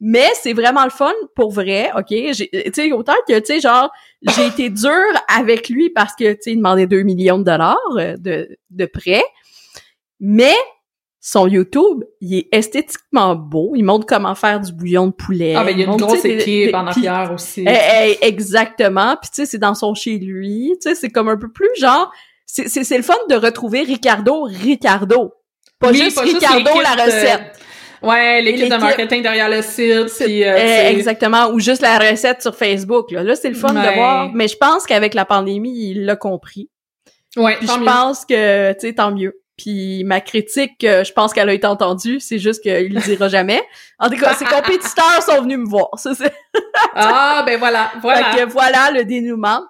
Mais 0.00 0.28
c'est 0.34 0.52
vraiment 0.52 0.84
le 0.84 0.90
fun 0.90 1.12
pour 1.34 1.50
vrai, 1.50 1.90
ok? 1.96 2.06
Tu 2.08 2.34
sais, 2.72 2.92
autant 2.92 3.14
que 3.26 3.38
tu 3.38 3.46
sais, 3.46 3.60
genre, 3.60 3.90
j'ai 4.22 4.46
été 4.46 4.68
dure 4.68 4.90
avec 5.34 5.68
lui 5.68 5.88
parce 5.90 6.14
que 6.14 6.32
tu 6.32 6.38
sais, 6.42 6.50
il 6.52 6.56
demandait 6.56 6.86
2 6.86 7.02
millions 7.02 7.38
de 7.38 7.44
dollars 7.44 7.78
euh, 7.96 8.16
de 8.18 8.48
de 8.70 8.86
prêt. 8.86 9.22
Mais 10.20 10.54
son 11.26 11.46
YouTube, 11.46 12.04
il 12.20 12.36
est 12.36 12.48
esthétiquement 12.52 13.34
beau. 13.34 13.72
Il 13.74 13.82
montre 13.82 14.04
comment 14.04 14.34
faire 14.34 14.60
du 14.60 14.70
bouillon 14.74 15.06
de 15.06 15.12
poulet. 15.12 15.54
Ah, 15.56 15.64
ben 15.64 15.70
il 15.70 15.80
y 15.80 15.82
a 15.82 15.86
une 15.86 15.96
grosse 15.96 16.22
équipe 16.22 16.74
en 16.74 16.86
arrière 16.86 17.30
aussi. 17.32 17.64
eh, 17.66 18.18
eh, 18.20 18.26
exactement. 18.26 19.16
Puis 19.16 19.30
tu 19.30 19.36
sais, 19.36 19.46
c'est 19.46 19.58
dans 19.58 19.74
son 19.74 19.94
chez 19.94 20.18
lui. 20.18 20.72
Tu 20.82 20.90
sais, 20.90 20.94
c'est 20.94 21.08
comme 21.08 21.28
un 21.30 21.38
peu 21.38 21.50
plus 21.50 21.70
genre. 21.78 22.12
C'est 22.44 22.68
c'est 22.68 22.84
c'est 22.84 22.98
le 22.98 23.02
fun 23.02 23.14
de 23.30 23.36
retrouver 23.36 23.84
Ricardo, 23.84 24.42
Ricardo. 24.42 25.32
Pas 25.80 25.92
Oui, 25.92 25.96
juste 25.96 26.16
pas 26.16 26.24
Ricardo 26.24 26.70
la 26.82 26.94
de- 26.94 27.10
recette. 27.10 27.40
Ouais, 28.02 28.42
l'équipe 28.42 28.70
de 28.70 28.76
marketing 28.76 29.22
derrière 29.22 29.48
le 29.48 29.62
site, 29.62 30.12
puis 30.22 30.44
euh, 30.44 30.58
Eh, 30.58 30.94
exactement. 30.94 31.48
Ou 31.52 31.58
juste 31.58 31.80
la 31.80 31.96
recette 31.98 32.42
sur 32.42 32.54
Facebook. 32.54 33.10
Là, 33.12 33.22
là 33.22 33.34
c'est 33.34 33.48
le 33.48 33.54
fun 33.54 33.74
Ouais. 33.74 33.80
de 33.90 33.94
voir. 33.94 34.30
Mais 34.34 34.46
je 34.46 34.58
pense 34.58 34.84
qu'avec 34.84 35.14
la 35.14 35.24
pandémie, 35.24 35.88
il 35.90 36.04
l'a 36.04 36.16
compris. 36.16 36.68
ouais, 37.38 37.56
Puis 37.56 37.66
je 37.66 37.78
mieux. 37.78 37.84
pense 37.86 38.26
que, 38.26 38.72
tu 38.74 38.88
sais, 38.88 38.92
tant 38.92 39.10
mieux. 39.10 39.40
Puis 39.56 40.02
ma 40.04 40.20
critique, 40.20 40.82
euh, 40.84 41.04
je 41.04 41.12
pense 41.12 41.32
qu'elle 41.32 41.48
a 41.48 41.52
été 41.52 41.66
entendue. 41.66 42.18
C'est 42.20 42.38
juste 42.38 42.62
qu'il 42.62 42.92
le 42.92 43.00
dira 43.00 43.28
jamais. 43.28 43.62
En 43.98 44.08
tout 44.10 44.16
cas, 44.16 44.34
ses 44.34 44.44
compétiteurs 44.44 45.22
sont 45.22 45.42
venus 45.42 45.58
me 45.58 45.68
voir. 45.68 45.88
Ça, 45.96 46.10
Ah, 46.94 47.42
ben 47.46 47.58
voilà, 47.58 47.92
voilà. 48.00 48.32
Fait 48.32 48.38
que 48.44 48.50
voilà 48.50 48.90
le 48.90 49.04
dénouement. 49.04 49.60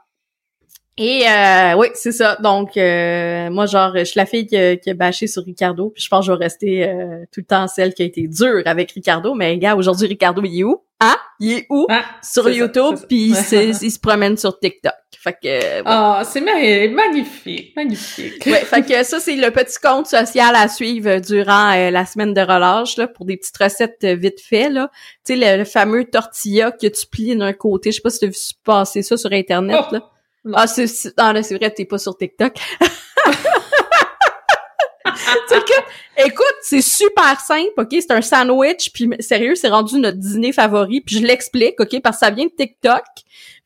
Et 0.97 1.23
euh, 1.29 1.75
oui, 1.77 1.89
c'est 1.95 2.13
ça. 2.13 2.37
Donc 2.41 2.77
euh, 2.77 3.51
moi, 3.51 3.67
genre, 3.67 3.93
je 3.97 4.05
suis 4.05 4.19
la 4.19 4.27
fille 4.27 4.47
qui, 4.47 4.57
a- 4.57 4.77
qui 4.77 4.91
a 4.91 4.95
bâché 4.95 5.27
sur 5.27 5.45
Ricardo, 5.45 5.91
puis 5.91 6.03
je 6.03 6.09
pense 6.09 6.21
que 6.27 6.33
je 6.33 6.39
vais 6.39 6.45
rester 6.45 6.85
euh, 6.89 7.25
tout 7.33 7.41
le 7.41 7.47
temps 7.47 7.67
celle 7.67 7.95
qui 7.95 8.03
a 8.03 8.05
été 8.07 8.29
dure 8.29 8.63
avec 8.67 8.93
Ricardo. 8.93 9.35
Mais 9.35 9.59
gars, 9.59 9.75
aujourd'hui, 9.75 10.07
Ricardo, 10.07 10.41
il 10.45 10.61
est 10.61 10.63
où? 10.63 10.83
Hein? 11.01 11.17
Il 11.41 11.53
est 11.53 11.67
où? 11.69 11.87
Ah, 11.91 12.05
sur 12.23 12.45
c'est 12.45 12.55
YouTube, 12.55 12.95
c'est 12.97 13.09
puis 13.09 13.27
il, 13.27 13.33
Ouais. 13.35 13.43
se- 13.73 13.85
il 13.85 13.91
se 13.91 13.99
promène 13.99 14.37
sur 14.37 14.57
TikTok. 14.59 14.93
Fait 15.19 15.33
que 15.43 15.83
Ah, 15.85 16.23
c'est 16.25 16.41
ma- 16.41 16.53
magnifique, 16.95 17.75
magnifique. 17.75 18.45
Ouais, 18.47 18.59
fait 18.61 18.83
que 18.87 19.03
ça, 19.03 19.19
c'est 19.19 19.35
le 19.37 19.51
petit 19.51 19.79
compte 19.83 20.07
social 20.07 20.55
à 20.55 20.69
suivre 20.69 21.19
durant 21.19 21.73
euh, 21.75 21.91
la 21.91 22.05
semaine 22.07 22.35
de 22.35 22.41
relâche, 22.41 22.99
là, 22.99 23.09
pour 23.09 23.25
des 23.25 23.37
petites 23.39 23.57
recettes 23.57 24.05
euh, 24.05 24.15
vite 24.15 24.41
fait, 24.41 24.69
là. 24.69 24.91
Tu 25.27 25.35
sais, 25.35 25.37
le, 25.57 25.59
le 25.59 25.65
fameux 25.65 26.05
tortilla 26.05 26.71
que 26.71 26.87
tu 26.87 27.07
plies 27.07 27.35
d'un 27.37 27.53
côté. 27.55 27.91
Je 27.91 27.97
sais 27.97 28.03
pas 28.03 28.11
si 28.11 28.19
tu 28.21 28.25
as 28.27 28.29
vu 28.29 28.35
passer 28.65 29.03
ça 29.03 29.17
sur 29.17 29.33
Internet, 29.33 29.81
Oh, 29.91 29.95
là. 29.95 30.11
Ah, 30.53 30.67
c'est, 30.67 30.87
ah, 31.17 31.33
là, 31.33 31.43
c'est 31.43 31.57
vrai, 31.57 31.71
t'es 31.71 31.85
pas 31.87 31.99
sur 31.99 32.17
TikTok. 32.17 32.55
Que- 35.49 36.27
écoute, 36.27 36.55
c'est 36.63 36.81
super 36.83 37.39
simple, 37.41 37.71
ok? 37.77 37.89
C'est 37.93 38.11
un 38.11 38.21
sandwich, 38.23 38.91
puis 38.93 39.09
sérieux, 39.21 39.55
c'est 39.55 39.69
rendu 39.69 39.99
notre 39.99 40.19
dîner 40.19 40.53
favori, 40.53 41.01
puis 41.01 41.17
je 41.19 41.23
l'explique, 41.27 41.79
ok? 41.81 42.01
Parce 42.03 42.17
que 42.21 42.27
ça 42.27 42.31
vient 42.31 42.47
de 42.47 42.51
TikTok. 42.51 43.03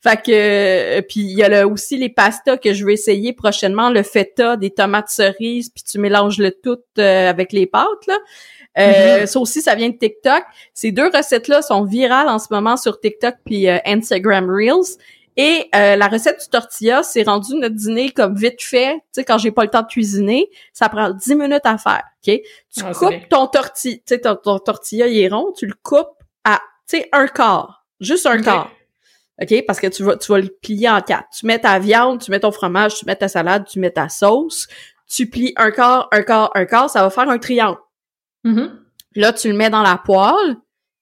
Fait 0.01 0.21
que, 0.21 0.31
euh, 0.31 1.01
puis 1.01 1.21
il 1.21 1.37
y 1.37 1.43
a 1.43 1.49
le- 1.49 1.65
aussi 1.65 1.97
les 1.97 2.09
pastas 2.09 2.57
que 2.57 2.73
je 2.73 2.85
vais 2.85 2.93
essayer 2.93 3.33
prochainement, 3.33 3.89
le 3.89 4.03
feta, 4.03 4.55
des 4.57 4.69
tomates 4.69 5.09
cerises, 5.09 5.69
puis 5.69 5.83
tu 5.83 5.97
mélanges 5.99 6.37
le 6.37 6.51
tout 6.51 6.77
euh, 6.99 7.29
avec 7.29 7.51
les 7.51 7.65
pâtes, 7.65 8.05
là. 8.07 8.17
Euh, 8.77 9.25
Ça 9.25 9.39
aussi, 9.39 9.61
ça 9.61 9.75
vient 9.75 9.89
de 9.89 9.97
TikTok. 9.97 10.43
Ces 10.73 10.91
deux 10.91 11.09
recettes-là 11.09 11.61
sont 11.61 11.83
virales 11.83 12.29
en 12.29 12.39
ce 12.39 12.47
moment 12.51 12.77
sur 12.77 12.99
TikTok 12.99 13.35
puis 13.45 13.67
euh, 13.67 13.77
Instagram 13.85 14.49
Reels. 14.49 14.95
Et 15.41 15.69
euh, 15.73 15.95
la 15.95 16.09
recette 16.09 16.41
du 16.41 16.49
tortilla, 16.49 17.01
c'est 17.01 17.23
rendu 17.23 17.55
notre 17.55 17.75
dîner 17.75 18.11
comme 18.11 18.35
vite 18.35 18.61
fait. 18.61 18.95
Tu 18.95 19.01
sais, 19.13 19.23
quand 19.23 19.37
j'ai 19.37 19.51
pas 19.51 19.63
le 19.63 19.69
temps 19.69 19.83
de 19.83 19.87
cuisiner, 19.87 20.49
ça 20.73 20.89
prend 20.89 21.11
10 21.11 21.35
minutes 21.35 21.61
à 21.63 21.77
faire, 21.77 22.03
OK? 22.27 22.41
Tu 22.75 22.83
Ah, 22.83 22.91
coupes 22.93 23.29
ton 23.29 23.47
tortilla, 23.47 23.95
tu 23.95 24.03
sais, 24.05 24.19
ton, 24.19 24.35
ton 24.35 24.59
tortilla, 24.59 25.07
il 25.07 25.17
est 25.17 25.29
rond, 25.29 25.53
tu 25.57 25.65
le 25.65 25.73
coupes 25.81 26.09
à, 26.43 26.59
tu 26.89 26.97
sais, 26.97 27.09
un 27.13 27.27
quart. 27.27 27.85
Juste 28.01 28.25
un 28.25 28.41
quart. 28.41 28.69
OK? 29.41 29.63
Parce 29.65 29.79
que 29.79 29.87
tu 29.87 30.03
vas, 30.03 30.17
tu 30.17 30.29
vas 30.29 30.39
le 30.39 30.49
plier 30.61 30.89
en 30.89 30.99
quatre. 30.99 31.29
Tu 31.37 31.45
mets 31.45 31.59
ta 31.59 31.79
viande, 31.79 32.21
tu 32.21 32.31
mets 32.31 32.41
ton 32.41 32.51
fromage, 32.51 32.95
tu 32.95 33.05
mets 33.05 33.15
ta 33.15 33.29
salade, 33.29 33.65
tu 33.65 33.79
mets 33.79 33.91
ta 33.91 34.09
sauce. 34.09 34.67
Tu 35.09 35.29
plies 35.29 35.53
un 35.55 35.71
quart, 35.71 36.09
un 36.11 36.21
quart, 36.23 36.51
un 36.53 36.65
quart, 36.65 36.89
ça 36.89 37.01
va 37.01 37.09
faire 37.09 37.29
un 37.29 37.37
triangle. 37.39 37.79
Mhm. 38.43 38.77
Là, 39.15 39.31
tu 39.31 39.47
le 39.47 39.53
mets 39.53 39.69
dans 39.69 39.83
la 39.83 39.97
poêle 39.97 40.57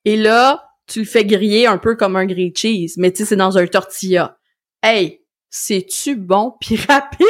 et 0.05 0.15
là, 0.15 0.66
tu 0.87 0.99
le 0.99 1.05
fais 1.05 1.25
griller 1.25 1.67
un 1.67 1.77
peu 1.77 1.95
comme 1.95 2.15
un 2.15 2.25
grilled 2.25 2.57
cheese, 2.57 2.95
mais 2.97 3.11
tu 3.11 3.17
sais, 3.17 3.25
c'est 3.25 3.35
dans 3.35 3.57
un 3.57 3.67
tortilla. 3.67 4.37
Hey, 4.81 5.21
c'est-tu 5.49 6.15
bon 6.15 6.53
pis 6.59 6.75
rapide? 6.87 7.27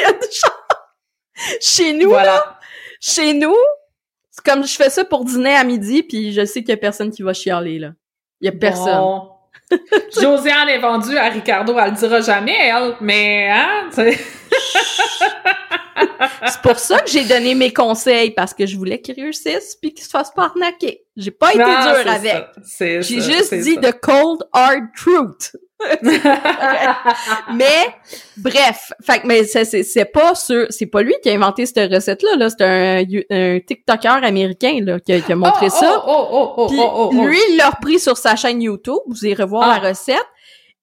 Chez 1.62 1.93
nous, 1.93 2.12
là, 2.12 2.60
chez 2.99 3.34
nous, 3.34 3.55
c'est 4.32 4.43
comme 4.43 4.66
je 4.66 4.76
fais 4.76 4.89
ça 4.89 5.05
pour 5.05 5.26
dîner 5.26 5.55
à 5.55 5.64
midi 5.64 6.03
puis 6.03 6.34
je 6.34 6.45
sais 6.45 6.62
qu'il 6.62 6.70
y 6.70 6.74
a 6.74 6.78
personne 6.78 7.12
qui 7.12 7.22
va 7.22 7.34
chialer, 7.34 7.80
là. 7.80 7.93
Il 8.41 8.45
y 8.45 8.49
a 8.49 8.51
personne. 8.51 8.97
Bon. 8.97 9.32
Josiane 10.22 10.70
est 10.70 10.80
vendue 10.80 11.18
à 11.18 11.30
Ricardo, 11.30 11.78
elle 11.78 11.91
le 11.91 11.97
dira 11.97 12.22
jamais, 12.22 12.68
elle, 12.68 12.95
mais, 13.01 13.49
hein. 13.49 13.89
C'est 16.47 16.61
pour 16.61 16.80
ça 16.80 16.99
que 16.99 17.09
j'ai 17.09 17.26
donné 17.26 17.55
mes 17.55 17.74
conseils 17.74 18.32
parce 18.32 18.53
que 18.53 18.65
je 18.65 18.78
voulais 18.78 19.01
qu'il 19.01 19.15
réussisse 19.15 19.76
puis 19.82 19.93
qu'il 19.93 20.03
se 20.05 20.09
fasse 20.09 20.32
pas 20.32 20.45
arnaquer. 20.45 21.03
J'ai 21.15 21.32
pas 21.32 21.53
été 21.53 21.63
Ah, 21.65 22.03
dur 22.03 22.03
c'est 22.03 22.09
avec. 22.09 23.03
J'ai 23.03 23.22
juste 23.22 23.53
dit 23.53 23.76
ça. 23.76 23.91
the 23.91 23.99
cold 23.99 24.43
hard 24.53 24.86
truth. 24.95 25.51
mais 27.53 27.86
bref, 28.36 28.91
fait 29.03 29.22
mais 29.26 29.43
c'est 29.43 30.05
pas 30.05 30.34
sûr, 30.34 30.65
c'est 30.72 30.88
pas 30.88 31.03
lui 31.03 31.13
qui 31.22 31.30
a 31.30 31.34
inventé 31.34 31.68
cette 31.68 31.93
recette 31.93 32.24
là, 32.24 32.36
là 32.36 32.49
c'est 32.49 32.63
un, 32.63 33.59
TikToker 33.59 34.24
américain 34.24 34.80
là 34.82 34.99
qui 34.99 35.13
a, 35.13 35.22
qui 35.22 35.32
a 35.32 35.36
montré 35.36 35.68
oh, 35.68 35.70
ça. 35.70 36.03
Oh, 36.07 36.28
oh, 36.57 36.70
oh. 37.13 37.28
lui, 37.28 37.38
il 37.51 37.57
l'a 37.57 37.70
repris 37.70 37.99
sur 37.99 38.18
sa 38.18 38.36
chaîne 38.36 38.59
YouTube. 38.59 38.97
Vous 39.05 39.24
irez 39.28 39.45
voir 39.45 39.57
Ah. 39.64 39.80
la 39.82 39.89
recette. 39.89 40.26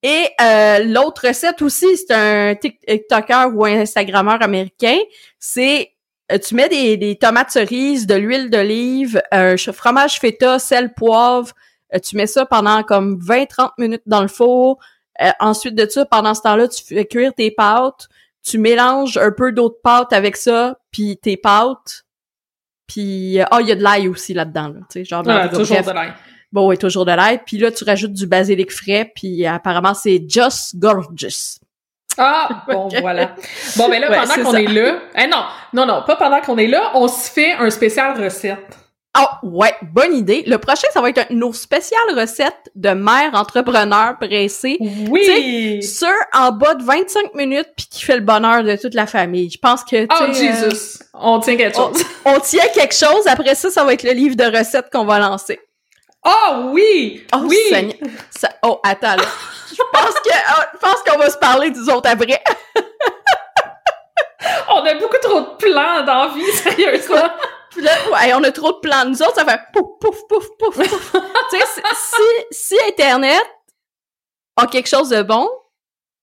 Et 0.03 0.29
euh, 0.41 0.81
l'autre 0.85 1.29
recette 1.29 1.63
aussi, 1.63 1.97
c'est 1.97 2.13
un 2.13 2.55
TikToker 2.55 3.51
ou 3.55 3.65
un 3.65 3.81
Instagrammeur 3.81 4.43
américain. 4.43 4.99
C'est 5.39 5.93
euh, 6.33 6.39
tu 6.39 6.55
mets 6.55 6.69
des, 6.69 6.97
des 6.97 7.17
tomates 7.17 7.51
cerises, 7.51 8.07
de 8.07 8.15
l'huile 8.15 8.51
d'olive, 8.51 9.23
un 9.31 9.57
fromage 9.57 10.19
feta, 10.21 10.59
sel, 10.59 10.93
poivre. 10.95 11.53
Euh, 11.95 11.99
tu 11.99 12.17
mets 12.17 12.27
ça 12.27 12.47
pendant 12.47 12.83
comme 12.83 13.19
20-30 13.19 13.71
minutes 13.79 14.03
dans 14.07 14.23
le 14.23 14.29
four. 14.29 14.79
Euh, 15.23 15.31
ensuite 15.41 15.75
de 15.75 15.89
ça, 15.89 16.05
pendant 16.07 16.35
ce 16.35 16.43
temps-là, 16.43 16.69
tu 16.69 16.83
fais 16.83 17.05
cuire 17.05 17.33
tes 17.35 17.51
pâtes. 17.51 18.09
Tu 18.43 18.59
mélanges 18.59 19.17
un 19.17 19.31
peu 19.31 19.53
d'autres 19.53 19.81
pâtes 19.83 20.13
avec 20.13 20.37
ça, 20.37 20.79
puis 20.91 21.17
tes 21.17 21.37
pâtes. 21.37 22.05
Puis, 22.87 23.41
euh, 23.41 23.45
ah, 23.51 23.61
il 23.61 23.69
y 23.69 23.73
a 23.73 23.75
de 23.75 23.83
l'ail 23.83 24.09
aussi 24.09 24.35
là-dedans, 24.35 24.69
là, 24.69 24.81
tu 24.91 25.01
sais, 25.01 25.05
genre, 25.05 25.23
Ah, 25.27 25.49
bref. 25.49 25.59
toujours 25.59 25.81
de 25.81 25.93
l'air. 25.93 26.15
Bon, 26.55 26.69
oui, 26.69 26.79
toujours 26.79 27.05
de 27.05 27.11
l'ail. 27.11 27.41
Puis 27.45 27.59
là, 27.59 27.73
tu 27.73 27.83
rajoutes 27.83 28.13
du 28.13 28.29
basilic 28.29 28.71
frais, 28.73 29.11
puis 29.13 29.45
apparemment, 29.45 29.93
c'est 29.93 30.23
just 30.29 30.77
gorgeous. 30.77 31.59
Ah, 32.17 32.63
bon, 32.69 32.87
voilà. 33.01 33.35
Bon, 33.77 33.89
ben 33.89 34.01
là, 34.01 34.09
Ouais, 34.09 34.17
pendant 34.17 34.51
qu'on 34.51 34.55
est 34.57 34.67
là... 34.69 35.01
Eh 35.19 35.27
non, 35.27 35.43
non, 35.73 35.85
non, 35.85 36.03
pas 36.07 36.15
pendant 36.15 36.41
qu'on 36.41 36.57
est 36.59 36.69
là, 36.69 36.93
on 36.95 37.09
se 37.09 37.29
fait 37.29 37.55
un 37.55 37.69
spécial 37.71 38.17
recette. 38.23 38.79
Oh, 39.19 39.49
ouais, 39.49 39.75
bonne 39.83 40.15
idée. 40.15 40.45
Le 40.47 40.59
prochain, 40.59 40.87
ça 40.93 41.01
va 41.01 41.09
être 41.09 41.19
un- 41.29 41.35
nos 41.35 41.53
spéciales 41.53 42.17
recettes 42.17 42.71
de 42.77 42.91
mère 42.91 43.35
entrepreneur 43.35 44.17
pressée. 44.21 44.77
Oui! 45.09 45.83
Sur 45.83 46.09
en 46.33 46.53
bas 46.53 46.75
de 46.75 46.85
25 46.85 47.35
minutes 47.35 47.69
puis 47.77 47.87
qui 47.91 48.05
fait 48.05 48.17
le 48.17 48.23
bonheur 48.23 48.63
de 48.63 48.77
toute 48.77 48.95
la 48.95 49.07
famille. 49.07 49.51
Je 49.51 49.59
pense 49.59 49.83
que, 49.83 50.05
tu 50.05 50.09
Oh, 50.21 50.25
euh, 50.25 50.33
Jesus! 50.33 50.99
On 51.15 51.41
tient 51.41 51.57
quelque 51.57 51.79
on, 51.81 51.93
chose. 51.93 52.05
on 52.25 52.39
tient 52.41 52.67
quelque 52.75 52.95
chose. 52.95 53.27
Après 53.27 53.57
ça, 53.57 53.71
ça 53.71 53.85
va 53.85 53.93
être 53.93 54.05
le 54.05 54.13
livre 54.13 54.37
de 54.37 54.45
recettes 54.57 54.87
qu'on 54.93 55.05
va 55.05 55.19
lancer. 55.19 55.61
Oh, 56.25 56.71
oui! 56.73 57.27
Oh, 57.35 57.41
oui! 57.45 57.59
Seigneur. 57.69 57.97
Ça- 58.31 58.55
oh, 58.63 58.81
attends, 58.83 59.17
là. 59.17 59.25
Je 59.71 59.83
pense 59.93 60.15
que, 60.15 60.31
oh, 60.31 60.63
je 60.73 60.79
pense 60.79 61.03
qu'on 61.03 61.19
va 61.19 61.31
se 61.31 61.37
parler 61.37 61.71
des 61.71 61.89
autres 61.89 62.09
après. 62.09 62.43
On 64.69 64.85
a 64.85 64.95
beaucoup 64.95 65.17
trop 65.23 65.41
de 65.41 65.57
plans 65.57 66.03
dans 66.05 66.31
vie, 66.35 66.53
sérieusement. 66.53 67.31
Puis 67.71 67.83
là, 67.83 67.93
ouais, 68.13 68.33
on 68.35 68.43
a 68.45 68.53
trop 68.53 68.73
de 68.73 68.79
plans. 68.79 69.05
Nous 69.05 69.21
autres, 69.21 69.35
ça 69.35 69.45
fait 69.45 69.61
pouf, 69.73 69.99
pouf, 70.01 70.29
pouf, 70.29 70.47
pouf, 70.59 70.77
pouf. 70.77 71.13
tu 71.51 71.59
sais, 71.59 71.83
si, 71.93 72.23
si 72.53 72.77
Internet 72.87 73.45
a 74.57 74.67
quelque 74.69 74.89
chose 74.89 75.09
de 75.09 75.23
bon, 75.23 75.49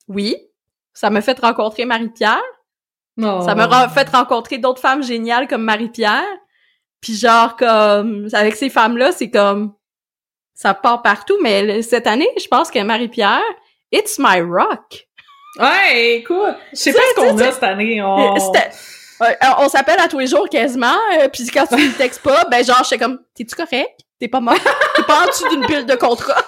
oui, 0.08 0.38
ça 0.94 1.10
m'a 1.10 1.22
fait 1.22 1.38
rencontrer 1.38 1.84
Marie-Pierre. 1.84 2.42
Non. 3.18 3.42
Ça 3.42 3.54
m'a 3.54 3.90
fait 3.90 4.08
rencontrer 4.10 4.60
d'autres 4.60 4.80
femmes 4.80 5.04
géniales 5.04 5.48
comme 5.48 5.64
Marie-Pierre. 5.64 6.24
Puis 7.02 7.18
genre, 7.18 7.58
comme, 7.58 8.30
avec 8.32 8.56
ces 8.56 8.70
femmes-là, 8.70 9.12
c'est 9.12 9.30
comme, 9.30 9.74
ça 10.54 10.74
part 10.74 11.02
partout. 11.02 11.38
Mais 11.42 11.64
le- 11.64 11.82
cette 11.82 12.08
année, 12.08 12.30
je 12.42 12.48
pense 12.48 12.70
que 12.72 12.80
Marie-Pierre, 12.80 13.42
it's 13.92 14.18
my 14.20 14.42
rock. 14.42 15.08
Ouais, 15.60 16.16
écoute, 16.18 16.56
je 16.72 16.78
sais 16.78 16.94
pas 16.94 17.00
ce 17.10 17.16
qu'on 17.16 17.38
a 17.38 17.52
cette 17.52 17.64
année. 17.64 18.02
On... 18.02 18.34
Ouais, 19.20 19.38
euh, 19.44 19.48
on 19.60 19.70
s'appelle 19.70 20.00
à 20.00 20.08
tous 20.08 20.18
les 20.20 20.28
jours 20.28 20.48
quasiment, 20.50 20.96
euh, 21.20 21.28
puis 21.28 21.46
quand 21.54 21.68
tu 21.68 21.76
me 21.76 21.92
textes 21.98 22.22
pas, 22.24 22.46
ben 22.50 22.64
genre, 22.66 22.84
j'étais 22.84 22.98
comme, 23.04 23.20
t'es-tu 23.36 23.54
correct? 23.56 24.00
T'es 24.20 24.28
pas 24.28 24.40
mort? 24.40 24.56
T'es 24.96 25.04
pas 25.04 25.24
en 25.24 25.28
dessous 25.28 25.48
d'une 25.50 25.66
pile 25.66 25.86
de 25.86 25.96
contrat? 25.96 26.42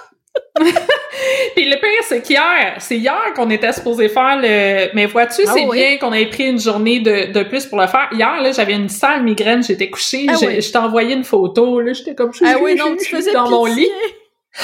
Puis 1.56 1.66
le 1.66 1.76
pire, 1.76 2.04
c'est 2.08 2.22
qu'hier, 2.22 2.76
c'est 2.80 2.98
hier 2.98 3.34
qu'on 3.36 3.50
était 3.50 3.72
supposé 3.72 4.10
faire 4.10 4.38
le... 4.42 4.94
Mais 4.96 5.06
vois-tu, 5.06 5.42
Ah 5.48 5.52
c'est 5.54 5.66
oui. 5.66 5.78
bien 5.80 5.98
qu'on 5.98 6.14
ait 6.14 6.26
pris 6.28 6.48
une 6.50 6.60
journée 6.60 7.00
de, 7.00 7.32
de 7.32 7.44
plus 7.44 7.66
pour 7.66 7.80
le 7.80 7.88
faire. 7.88 8.10
Hier, 8.12 8.42
là, 8.42 8.52
j'avais 8.52 8.74
une 8.74 8.90
sale 8.90 9.24
migraine, 9.24 9.64
j'étais 9.64 9.90
couchée, 9.90 10.26
Ah 10.30 10.36
oui. 10.42 10.62
je 10.62 10.72
t'ai 10.72 10.78
envoyé 10.78 11.14
une 11.16 11.24
photo, 11.24 11.80
là, 11.80 11.94
j'étais 11.94 12.16
comme... 12.16 12.32
Ah 12.46 12.56
oui, 12.62 12.76
non, 12.76 12.96
tu 12.98 13.06
faisais 13.06 13.34
dans 13.34 13.50
mon 13.50 13.66
lit. 13.66 13.90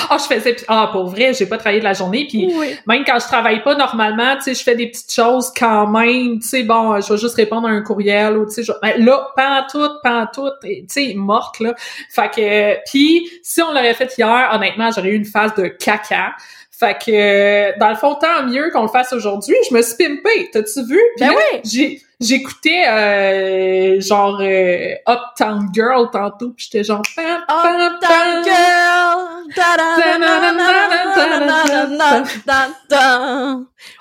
Ah, 0.09 0.17
je 0.19 0.25
faisais... 0.33 0.55
Ah, 0.67 0.89
pour 0.91 1.07
vrai, 1.07 1.33
j'ai 1.33 1.47
pas 1.47 1.57
travaillé 1.57 1.79
de 1.79 1.83
la 1.85 1.93
journée, 1.93 2.27
puis 2.29 2.47
Oui. 2.55 2.75
même 2.85 3.03
quand 3.05 3.17
je 3.19 3.25
travaille 3.25 3.63
pas 3.63 3.73
normalement, 3.75 4.35
tu 4.35 4.43
sais, 4.43 4.53
je 4.53 4.63
fais 4.63 4.75
des 4.75 4.87
petites 4.87 5.11
choses 5.11 5.51
quand 5.57 5.87
même, 5.87 6.39
tu 6.39 6.47
sais, 6.47 6.61
bon, 6.63 7.01
je 7.01 7.11
vais 7.11 7.19
juste 7.19 7.35
répondre 7.35 7.67
à 7.67 7.71
un 7.71 7.81
courriel 7.81 8.37
ou 8.37 8.45
tu 8.45 8.51
sais, 8.51 8.63
je- 8.63 8.71
ben, 8.83 9.03
là, 9.03 9.27
pantoute, 9.35 9.93
pantoute, 10.03 10.53
et, 10.63 10.85
tu 10.87 11.07
sais, 11.07 11.13
morte, 11.15 11.59
là. 11.59 11.73
Fait 12.11 12.29
que, 12.29 12.89
puis 12.91 13.27
si 13.41 13.61
on 13.63 13.69
l'aurait 13.71 13.95
fait 13.95 14.13
hier, 14.17 14.49
honnêtement, 14.53 14.91
j'aurais 14.95 15.09
eu 15.09 15.15
une 15.15 15.25
phase 15.25 15.55
de 15.55 15.67
caca. 15.67 16.33
Fait 16.71 16.97
que, 16.97 17.77
dans 17.79 17.89
le 17.89 17.95
fond, 17.95 18.15
tant 18.15 18.43
mieux 18.45 18.69
qu'on 18.71 18.83
le 18.83 18.87
fasse 18.87 19.11
aujourd'hui. 19.11 19.55
Je 19.69 19.75
me 19.75 19.81
suis 19.81 19.97
pimpée, 19.97 20.49
t'as-tu 20.53 20.81
vu? 20.85 20.97
Puis 21.17 21.25
Ben 21.25 21.31
là, 21.31 21.35
oui. 21.53 21.59
j'ai 21.65 22.01
j'écoutais 22.21 22.83
euh, 22.87 23.99
genre 24.01 24.39
euh, 24.41 24.93
Uptown 25.07 25.67
Girl 25.73 26.09
tantôt, 26.11 26.51
puis 26.55 26.69
j'étais 26.71 26.83
genre 26.85 27.01
pam, 27.15 27.25
pam, 27.47 27.81
Uptown 27.81 27.99
pam. 27.99 28.43
girl! 28.45 28.53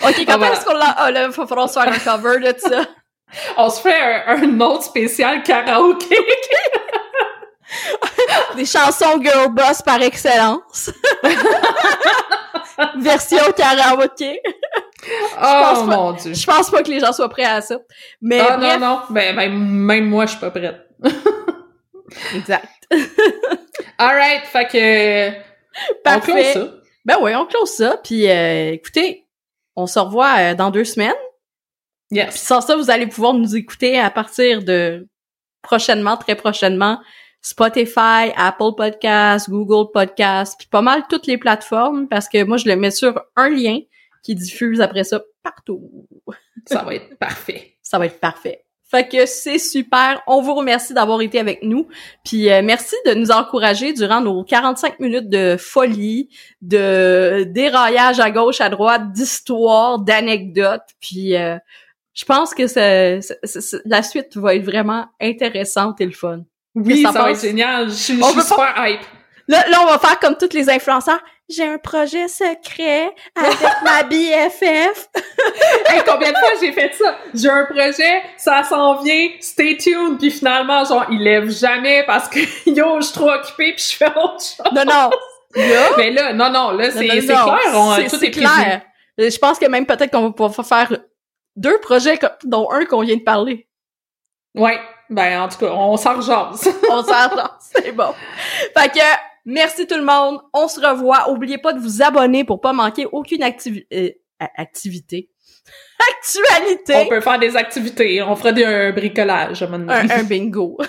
Ok, 0.03 0.25
quand 0.27 0.43
est-ce 0.43 0.65
qu'on 0.65 0.75
l'a... 0.75 1.09
Il 1.09 1.15
va 1.15 1.33
faire 1.67 1.93
un 1.93 1.99
cover 1.99 2.39
de 2.41 2.55
ça. 2.59 2.87
On 3.57 3.71
se 3.71 3.81
fait 3.81 4.25
un, 4.27 4.61
autre 4.61 4.85
spécial 4.85 5.43
karaoké. 5.43 6.17
Des 8.57 8.65
chansons 8.65 9.23
girl 9.23 9.53
boss 9.53 9.83
par 9.83 10.01
excellence. 10.01 10.91
Version 12.97 13.53
karaoké. 13.57 14.41
Oh 15.43 15.85
mon 15.85 16.13
dieu. 16.13 16.33
Je 16.35 16.47
pense 16.47 16.71
pas 16.71 16.83
que 16.83 16.91
les 16.91 17.01
gens 17.01 17.13
soient 17.13 17.29
prêts 17.29 17.45
à 17.45 17.61
ça. 17.61 17.77
Mais 18.21 18.41
oh, 18.43 18.57
non 18.59 18.79
non, 18.79 19.01
ben, 19.11 19.37
même 19.37 20.09
moi 20.09 20.27
je 20.27 20.31
suis 20.33 20.41
pas 20.41 20.51
prête. 20.51 20.89
exact. 22.35 22.78
Alright, 23.99 24.45
fait 24.47 24.67
que... 24.69 25.39
On 25.39 26.03
Parfait. 26.03 26.33
close 26.33 26.53
ça. 26.53 26.75
Ben 27.05 27.17
oui, 27.23 27.35
on 27.35 27.47
close 27.47 27.71
ça. 27.71 27.99
Puis 28.03 28.29
euh, 28.29 28.73
écoutez, 28.73 29.27
on 29.77 29.87
se 29.87 29.99
revoit 29.99 30.35
euh, 30.39 30.55
dans 30.55 30.71
deux 30.71 30.85
semaines. 30.85 31.13
Puis 32.11 32.19
Yes. 32.19 32.37
sans 32.41 32.61
ça, 32.61 32.77
vous 32.77 32.91
allez 32.91 33.07
pouvoir 33.07 33.35
nous 33.35 33.55
écouter 33.57 33.99
à 33.99 34.11
partir 34.11 34.63
de 34.63 35.07
prochainement, 35.63 36.17
très 36.17 36.35
prochainement, 36.35 37.01
Spotify, 37.43 38.33
Apple 38.37 38.75
Podcasts, 38.77 39.49
Google 39.51 39.91
Podcasts, 39.93 40.57
puis 40.59 40.67
pas 40.69 40.83
mal 40.83 41.05
toutes 41.09 41.27
les 41.27 41.39
plateformes 41.39 42.09
parce 42.09 42.29
que 42.29 42.43
moi, 42.45 42.57
je 42.57 42.67
le 42.67 42.77
mets 42.77 42.91
sur 42.91 43.21
un 43.37 43.49
lien 43.51 43.79
qui 44.23 44.35
diffuse 44.35 44.81
après 44.81 45.05
ça 45.05 45.21
partout. 45.43 46.07
Ça 46.67 46.83
va 46.83 46.95
être 46.95 47.17
parfait. 47.19 47.77
Ça 47.83 47.99
va 47.99 48.07
être 48.07 48.19
parfait. 48.21 48.65
Fait 48.91 49.07
que 49.07 49.27
c'est 49.27 49.59
super. 49.59 50.23
On 50.27 50.41
vous 50.41 50.55
remercie 50.55 50.95
d'avoir 50.95 51.21
été 51.21 51.39
avec 51.39 51.63
nous. 51.63 51.89
Puis 52.25 52.51
euh, 52.51 52.63
merci 52.65 52.97
de 53.05 53.13
nous 53.15 53.31
encourager 53.31 53.93
durant 53.93 54.21
nos 54.23 54.43
45 54.45 54.99
minutes 54.99 55.29
de 55.29 55.57
folie, 55.59 56.31
de 56.63 57.45
déraillage 57.49 58.19
à 58.21 58.31
gauche, 58.31 58.61
à 58.61 58.69
droite, 58.71 59.13
d'histoires, 59.13 59.99
d'anecdotes. 59.99 60.83
Puis 61.01 61.37
euh, 61.37 61.57
je 62.15 62.25
pense 62.25 62.55
que 62.55 62.67
ça- 62.67 63.21
ça- 63.21 63.35
ça- 63.61 63.77
la 63.85 64.03
suite 64.03 64.37
va 64.37 64.55
être 64.55 64.65
vraiment 64.65 65.07
intéressante 65.21 66.01
et 66.01 66.07
le 66.07 66.13
fun. 66.13 66.41
Oui, 66.75 67.03
ça 67.03 67.11
va 67.13 67.31
être 67.33 67.41
génial. 67.41 67.89
Je 67.91 67.95
suis 67.95 68.17
je 68.17 68.23
On 68.23 68.27
suis 68.29 68.37
veut 68.41 68.49
pas- 68.49 68.55
super 68.73 68.87
hype. 68.87 69.01
Là, 69.49 69.69
là, 69.69 69.79
on 69.83 69.87
va 69.87 69.99
faire 69.99 70.19
comme 70.19 70.37
tous 70.37 70.53
les 70.55 70.69
influenceurs. 70.71 71.21
J'ai 71.49 71.67
un 71.67 71.79
projet 71.79 72.29
secret 72.29 73.11
avec 73.35 73.59
ma 73.85 74.03
BFF. 74.09 75.09
Hey, 75.91 76.03
combien 76.07 76.31
de 76.33 76.37
fois 76.37 76.51
j'ai 76.61 76.73
fait 76.73 76.93
ça? 76.95 77.17
J'ai 77.33 77.49
un 77.49 77.65
projet, 77.65 78.23
ça 78.37 78.63
s'en 78.65 79.01
vient, 79.03 79.29
stay 79.41 79.77
tuned, 79.79 80.19
puis 80.19 80.31
finalement, 80.31 80.85
genre, 80.85 81.07
il 81.11 81.23
lève 81.23 81.49
jamais 81.51 82.05
parce 82.07 82.29
que, 82.29 82.41
yo, 82.71 82.97
je 83.01 83.07
suis 83.07 83.15
trop 83.15 83.31
occupée 83.31 83.73
puis 83.75 83.85
je 83.91 83.97
fais 83.97 84.11
autre 84.11 84.43
chose. 84.43 84.73
Non, 84.75 84.85
non. 84.85 85.11
Là, 85.55 85.89
Mais 85.97 86.11
là, 86.11 86.33
non, 86.35 86.51
non, 86.51 86.71
là, 86.73 86.91
c'est 86.91 87.07
clair, 87.07 87.41
on, 87.75 87.95
c'est- 87.97 88.09
tout 88.09 88.23
est 88.23 88.31
clair. 88.31 88.83
Je 89.17 89.39
pense 89.39 89.59
que 89.59 89.67
même 89.67 89.87
peut-être 89.87 90.11
qu'on 90.13 90.29
va 90.29 90.31
pouvoir 90.33 90.67
faire 90.67 90.99
deux 91.57 91.79
projets, 91.81 92.19
dont 92.45 92.71
un 92.71 92.85
qu'on 92.85 93.01
vient 93.01 93.17
de 93.17 93.23
parler. 93.23 93.67
Ouais, 94.55 94.79
ben, 95.09 95.41
en 95.41 95.49
tout 95.49 95.59
cas, 95.59 95.71
on 95.73 95.97
s'en 95.97 96.17
rejase. 96.17 96.69
On 96.91 97.03
s'entend, 97.03 97.51
c'est 97.61 97.93
bon. 97.93 98.13
Fait 98.77 98.91
que, 98.91 98.99
merci 99.49 99.87
tout 99.87 99.97
le 99.97 100.05
monde. 100.05 100.41
On 100.53 100.69
se 100.69 100.79
revoit. 100.81 101.31
Oubliez 101.31 101.59
pas 101.59 101.73
de 101.73 101.81
vous 101.81 102.03
abonner 102.03 102.45
pour 102.45 102.61
pas 102.61 102.73
manquer 102.73 103.07
aucune 103.11 103.43
activi- 103.43 103.87
euh, 103.93 104.11
activité. 104.57 105.31
Actualité. 106.17 106.95
on 106.97 107.07
peut 107.09 107.21
faire 107.21 107.39
des 107.39 107.57
activités, 107.57 108.23
on 108.23 108.37
fera 108.37 108.53
des, 108.53 108.65
un 108.65 108.93
bricolage 108.93 109.63
à 109.63 109.67
un 109.67 109.69
moment 109.71 109.93
donné. 109.93 110.13
un, 110.13 110.21
un 110.21 110.23
bingo. 110.23 110.79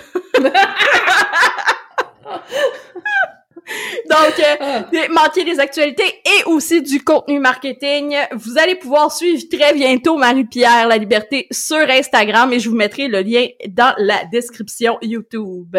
Donc, 4.10 4.38
euh, 4.40 4.56
Ah. 4.60 4.80
des- 4.90 5.08
manquer 5.08 5.44
des 5.44 5.60
actualités 5.60 6.20
et 6.24 6.44
aussi 6.46 6.82
du 6.82 7.04
contenu 7.04 7.38
marketing. 7.38 8.16
Vous 8.32 8.58
allez 8.58 8.74
pouvoir 8.74 9.12
suivre 9.12 9.42
très 9.50 9.72
bientôt 9.74 10.16
Marie-Pierre 10.16 10.88
La 10.88 10.96
Liberté 10.96 11.46
sur 11.52 11.76
Instagram 11.88 12.52
et 12.52 12.58
je 12.58 12.68
vous 12.68 12.74
mettrai 12.76 13.06
le 13.08 13.20
lien 13.20 13.46
dans 13.68 13.94
la 13.98 14.24
description 14.32 14.98
YouTube. 15.02 15.76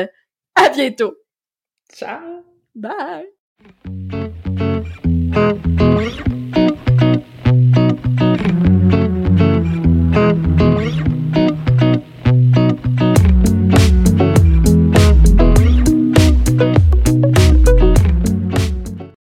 À 0.55 0.69
bientôt. 0.69 1.15
Ciao! 1.93 2.50
Bye! 2.75 3.25